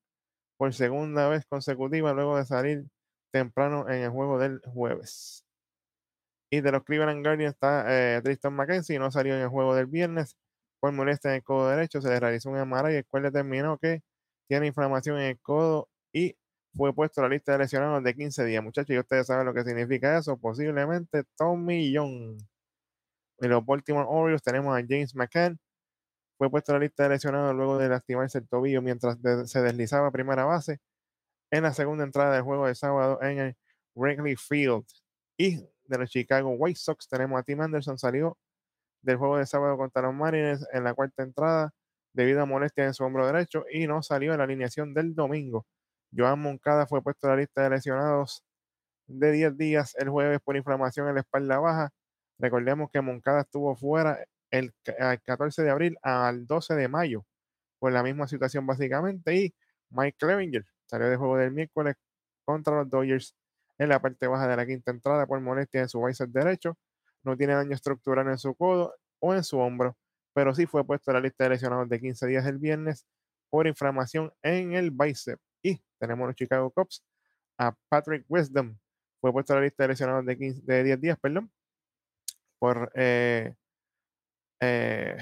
por 0.57 0.75
segunda 0.75 1.29
vez 1.29 1.45
consecutiva 1.47 2.13
luego 2.13 2.37
de 2.37 2.45
salir 2.45 2.87
temprano 3.31 3.89
en 3.89 4.03
el 4.03 4.11
juego 4.11 4.39
del 4.39 4.61
jueves. 4.67 5.45
Y 6.51 6.61
de 6.63 6.73
los 6.73 6.83
Cleveland 6.85 7.25
Guardians 7.25 7.55
está 7.55 7.85
eh, 7.89 8.23
Tristan 8.23 8.55
McKenzie, 8.55 8.99
no 8.99 9.11
salió 9.11 9.35
en 9.35 9.43
el 9.43 9.49
juego 9.49 9.75
del 9.75 9.87
viernes 9.87 10.37
por 10.81 10.93
molestia 10.93 11.31
en 11.31 11.37
el 11.37 11.45
codo 11.45 11.69
derecho, 11.71 12.01
se 12.01 12.09
le 12.09 12.21
realizó 12.21 12.51
un 12.51 12.59
MRI, 12.59 12.97
el 12.97 13.07
cual 13.07 13.25
determinó 13.25 13.79
que 13.79 14.03
tiene 14.49 14.67
inflamación 14.69 15.19
en 15.19 15.25
el 15.25 15.41
codo 15.41 15.89
y 16.13 16.37
fue 16.77 16.95
puesto 16.95 17.21
a 17.21 17.25
la 17.25 17.31
lista 17.31 17.53
de 17.53 17.59
lesionados 17.59 18.03
de 18.05 18.15
15 18.15 18.45
días. 18.45 18.63
Muchachos, 18.63 18.91
y 18.91 18.99
ustedes 18.99 19.27
saben 19.27 19.47
lo 19.47 19.55
que 19.55 19.65
significa 19.65 20.19
eso. 20.19 20.39
Posiblemente 20.39 21.25
Tommy 21.37 21.93
Young. 21.93 22.39
En 23.41 23.51
los 23.51 23.65
Baltimore 23.65 24.07
Orioles 24.09 24.43
tenemos 24.43 24.77
a 24.77 24.83
James 24.87 25.15
McCann. 25.15 25.59
Fue 26.39 26.51
puesto 26.51 26.73
a 26.73 26.77
la 26.77 26.81
lista 26.81 27.05
de 27.05 27.11
lesionados 27.11 27.55
luego 27.55 27.79
de 27.79 27.89
lastimarse 27.89 28.39
el 28.39 28.49
tobillo 28.49 28.81
mientras 28.83 29.19
se 29.47 29.63
deslizaba 29.63 30.09
a 30.09 30.13
primera 30.13 30.45
base. 30.45 30.79
En 31.51 31.65
la 31.65 31.73
segunda 31.75 32.05
entrada 32.05 32.35
del 32.35 32.43
juego 32.43 32.67
de 32.67 32.75
sábado 32.75 33.21
en 33.23 33.39
el 33.39 33.57
Wrigley 33.95 34.37
Field. 34.37 34.85
Y 35.37 35.57
de 35.57 35.99
los 35.99 36.11
Chicago 36.11 36.51
White 36.51 36.79
Sox 36.79 37.09
tenemos 37.09 37.41
a 37.41 37.43
Tim 37.43 37.61
Anderson, 37.61 37.99
salió 37.99 38.39
del 39.03 39.17
juego 39.17 39.39
de 39.39 39.47
sábado 39.47 39.77
contra 39.77 40.03
los 40.03 40.15
Marines 40.15 40.67
en 40.73 40.85
la 40.85 40.95
cuarta 40.95 41.23
entrada 41.23 41.73
debido 42.13 42.43
a 42.43 42.47
molestias 42.47 42.87
en 42.89 42.95
su 42.95 43.05
hombro 43.05 43.27
derecho 43.27 43.65
y 43.71 43.87
no 43.87 44.03
salió 44.03 44.33
en 44.33 44.39
la 44.39 44.45
alineación 44.45 44.95
del 44.95 45.15
domingo. 45.15 45.67
Joan 46.17 46.41
Moncada 46.41 46.87
fue 46.87 47.03
puesto 47.03 47.27
en 47.27 47.31
la 47.33 47.37
lista 47.41 47.63
de 47.63 47.71
lesionados 47.71 48.43
de 49.07 49.33
10 49.33 49.57
días 49.57 49.95
el 49.99 50.09
jueves 50.11 50.41
por 50.45 50.57
inflamación 50.57 51.09
en 51.09 51.15
la 51.15 51.21
espalda 51.21 51.59
baja. 51.59 51.91
Recordemos 52.39 52.91
que 52.91 53.01
Moncada 53.01 53.43
estuvo 53.43 53.77
fuera 53.77 54.25
el, 54.51 54.73
14 55.25 55.63
de 55.63 55.71
abril 55.71 55.99
al 56.03 56.47
12 56.47 56.75
de 56.75 56.89
mayo 56.89 57.25
por 57.79 57.93
la 57.93 58.03
misma 58.03 58.27
situación 58.29 58.67
básicamente 58.67 59.35
y 59.35 59.55
Mike 59.91 60.17
Clevinger 60.19 60.65
salió 60.87 61.09
de 61.09 61.17
juego 61.17 61.37
del 61.37 61.53
miércoles 61.53 61.97
contra 62.45 62.75
los 62.77 62.91
Dodgers 62.91 63.35
en 63.79 63.89
la 63.91 64.01
parte 64.01 64.27
baja 64.27 64.49
de 64.49 64.57
la 64.57 64.67
quinta 64.67 64.91
entrada 64.91 65.27
por 65.27 65.41
molestia 65.41 65.83
en 65.83 65.89
su 65.89 66.03
bíceps 66.03 66.33
derecho. 66.33 66.77
No 67.25 67.37
tiene 67.37 67.55
daño 67.55 67.75
estructural 67.75 68.29
en 68.29 68.39
su 68.39 68.55
codo 68.55 68.95
o 69.21 69.35
en 69.35 69.45
su 69.45 69.59
hombro, 69.59 69.97
pero 70.35 70.55
sí 70.55 70.67
fue 70.67 70.85
puesto 70.85 71.11
en 71.11 71.17
la 71.17 71.21
lista 71.21 71.45
de 71.45 71.51
lesionados 71.51 71.89
de 71.89 72.01
15 72.01 72.27
días 72.27 72.47
el 72.47 72.59
viernes 72.59 73.07
por 73.51 73.67
inflamación 73.67 74.33
en 74.43 74.75
el 74.75 74.91
bíceps. 74.91 75.43
Y 75.63 75.81
tenemos 75.99 76.27
los 76.27 76.37
Chicago 76.37 76.71
Cubs 76.71 77.03
a 77.59 77.75
Patrick 77.89 78.25
Wisdom. 78.29 78.79
Fue 79.21 79.33
puesto 79.33 79.53
en 79.53 79.61
la 79.61 79.65
lista 79.65 79.85
de 79.85 79.89
lesionados 79.89 80.25
de, 80.27 80.39
15, 80.39 80.63
de 80.65 80.85
10 80.85 81.01
días, 81.01 81.19
perdón, 81.21 81.51
por 82.59 82.91
eh, 82.95 83.55
eh, 84.61 85.17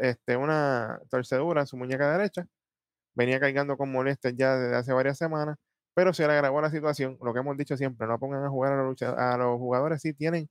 este, 0.00 0.36
una 0.36 1.00
torcedura 1.08 1.62
en 1.62 1.66
su 1.66 1.76
muñeca 1.76 2.10
derecha. 2.12 2.46
Venía 3.14 3.40
cargando 3.40 3.76
con 3.76 3.92
molestias 3.92 4.34
ya 4.36 4.56
desde 4.56 4.76
hace 4.76 4.92
varias 4.92 5.18
semanas, 5.18 5.56
pero 5.94 6.12
se 6.14 6.26
le 6.26 6.32
agravó 6.32 6.60
la 6.60 6.70
situación. 6.70 7.18
Lo 7.22 7.32
que 7.32 7.40
hemos 7.40 7.56
dicho 7.56 7.76
siempre, 7.76 8.06
no 8.06 8.18
pongan 8.18 8.44
a 8.44 8.48
jugar 8.50 8.72
a 8.72 8.82
los, 8.82 9.02
a 9.02 9.36
los 9.36 9.58
jugadores 9.58 10.00
si 10.02 10.14
tienen 10.14 10.48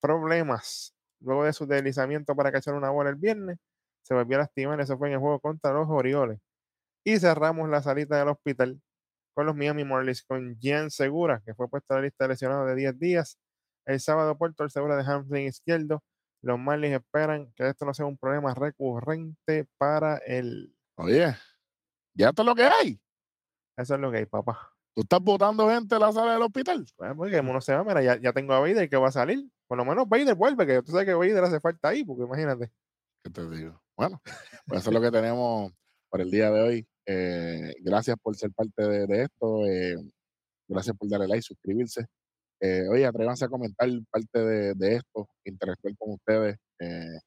problemas. 0.00 0.94
Luego 1.20 1.44
de 1.44 1.52
su 1.52 1.66
deslizamiento 1.66 2.36
para 2.36 2.52
cachar 2.52 2.74
una 2.74 2.90
bola 2.90 3.10
el 3.10 3.16
viernes, 3.16 3.58
se 4.02 4.14
volvió 4.14 4.36
a 4.36 4.40
lastimar. 4.40 4.80
Eso 4.80 4.98
fue 4.98 5.08
en 5.08 5.14
el 5.14 5.20
juego 5.20 5.40
contra 5.40 5.72
los 5.72 5.88
Orioles. 5.88 6.40
Y 7.04 7.18
cerramos 7.18 7.68
la 7.68 7.82
salita 7.82 8.18
del 8.18 8.28
hospital 8.28 8.80
con 9.34 9.46
los 9.46 9.56
Miami 9.56 9.84
Marlins 9.84 10.22
con 10.22 10.58
Gian 10.60 10.90
Segura, 10.90 11.42
que 11.44 11.54
fue 11.54 11.68
puesto 11.68 11.94
a 11.94 11.98
la 11.98 12.02
lista 12.04 12.24
de 12.24 12.28
lesionados 12.28 12.68
de 12.68 12.74
10 12.74 12.98
días. 12.98 13.38
El 13.86 14.00
sábado 14.00 14.36
por 14.36 14.54
Segura 14.70 14.96
de 14.96 15.04
hamstring 15.04 15.46
izquierdo 15.46 16.02
los 16.42 16.58
Marlins 16.58 16.96
esperan 16.96 17.52
que 17.54 17.68
esto 17.68 17.84
no 17.84 17.94
sea 17.94 18.06
un 18.06 18.16
problema 18.16 18.54
recurrente 18.54 19.66
para 19.76 20.18
él. 20.18 20.74
Oye, 20.96 21.34
ya 22.14 22.28
esto 22.28 22.42
es 22.42 22.46
lo 22.46 22.54
que 22.54 22.64
hay. 22.64 23.00
Eso 23.76 23.94
es 23.94 24.00
lo 24.00 24.10
que 24.10 24.18
hay, 24.18 24.26
papá. 24.26 24.72
¿Tú 24.94 25.02
estás 25.02 25.20
botando 25.20 25.68
gente 25.68 25.94
en 25.94 26.00
la 26.00 26.12
sala 26.12 26.32
del 26.32 26.42
hospital? 26.42 26.86
Bueno, 26.96 27.16
pues, 27.16 27.32
porque 27.32 27.48
uno 27.48 27.60
se 27.60 27.74
va, 27.74 27.84
mira, 27.84 28.16
ya, 28.16 28.32
tengo 28.32 28.52
a 28.54 28.60
Vader 28.60 28.88
que 28.88 28.96
va 28.96 29.08
a 29.08 29.12
salir. 29.12 29.48
Por 29.68 29.76
lo 29.76 29.84
menos 29.84 30.08
Vader 30.08 30.34
vuelve, 30.34 30.66
que 30.66 30.82
tú 30.82 30.92
sabes 30.92 31.06
que 31.06 31.14
Vader 31.14 31.44
hace 31.44 31.60
falta 31.60 31.90
ahí, 31.90 32.02
porque 32.02 32.24
imagínate. 32.24 32.72
¿Qué 33.22 33.30
te 33.30 33.48
digo? 33.50 33.80
Bueno, 33.96 34.20
pues 34.66 34.80
eso 34.80 34.90
es 34.90 34.94
lo 34.94 35.00
que 35.00 35.10
tenemos 35.10 35.72
por 36.08 36.20
el 36.22 36.30
día 36.30 36.50
de 36.50 36.62
hoy. 36.62 36.88
Eh, 37.06 37.74
gracias 37.80 38.16
por 38.22 38.34
ser 38.34 38.50
parte 38.52 38.82
de, 38.82 39.22
esto. 39.22 39.66
Eh, 39.66 39.96
gracias 40.66 40.96
por 40.96 41.08
darle 41.08 41.28
like, 41.28 41.42
suscribirse. 41.42 42.06
Eh, 42.60 42.88
oye, 42.90 43.06
atrévanse 43.06 43.44
a 43.44 43.48
comentar 43.48 43.88
parte 44.10 44.38
de, 44.74 44.94
esto, 44.96 45.28
interactuar 45.44 45.96
con 45.96 46.14
ustedes. 46.14 46.56
Eh, 46.80 47.18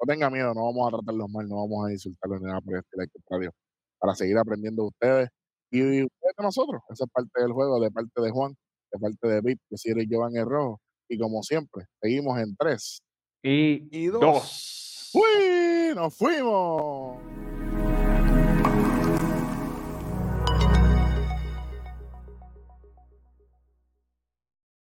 no 0.00 0.06
tenga 0.06 0.30
miedo, 0.30 0.52
no 0.54 0.64
vamos 0.64 0.88
a 0.88 0.96
tratarlos 0.96 1.30
mal, 1.30 1.48
no 1.48 1.56
vamos 1.56 1.88
a 1.88 1.92
insultarlos 1.92 2.40
ni 2.40 2.46
nada 2.46 2.60
por 2.60 2.74
el 2.74 2.80
estilo, 2.80 3.52
para 3.98 4.14
seguir 4.14 4.36
aprendiendo 4.38 4.82
de 4.82 4.88
ustedes 4.88 5.28
y, 5.70 6.04
ustedes 6.04 6.34
de 6.36 6.44
nosotros. 6.44 6.82
Esa 6.90 7.04
es 7.04 7.10
parte 7.10 7.42
del 7.42 7.52
juego, 7.52 7.80
de 7.80 7.90
parte 7.90 8.20
de 8.20 8.30
Juan, 8.30 8.56
de 8.92 8.98
parte 8.98 9.28
de 9.28 9.40
Vic, 9.40 9.60
de 9.70 9.78
Ciro 9.78 10.02
y 10.02 10.08
Jovan 10.10 10.36
el 10.36 10.46
Rojo. 10.46 10.80
Y 11.08 11.18
como 11.18 11.42
siempre, 11.42 11.86
seguimos 12.00 12.38
en 12.38 12.54
tres 12.56 13.02
y, 13.42 14.06
dos. 14.06 15.10
¡Uy! 15.14 15.94
¡Nos 15.94 16.14
fuimos! 16.14 17.27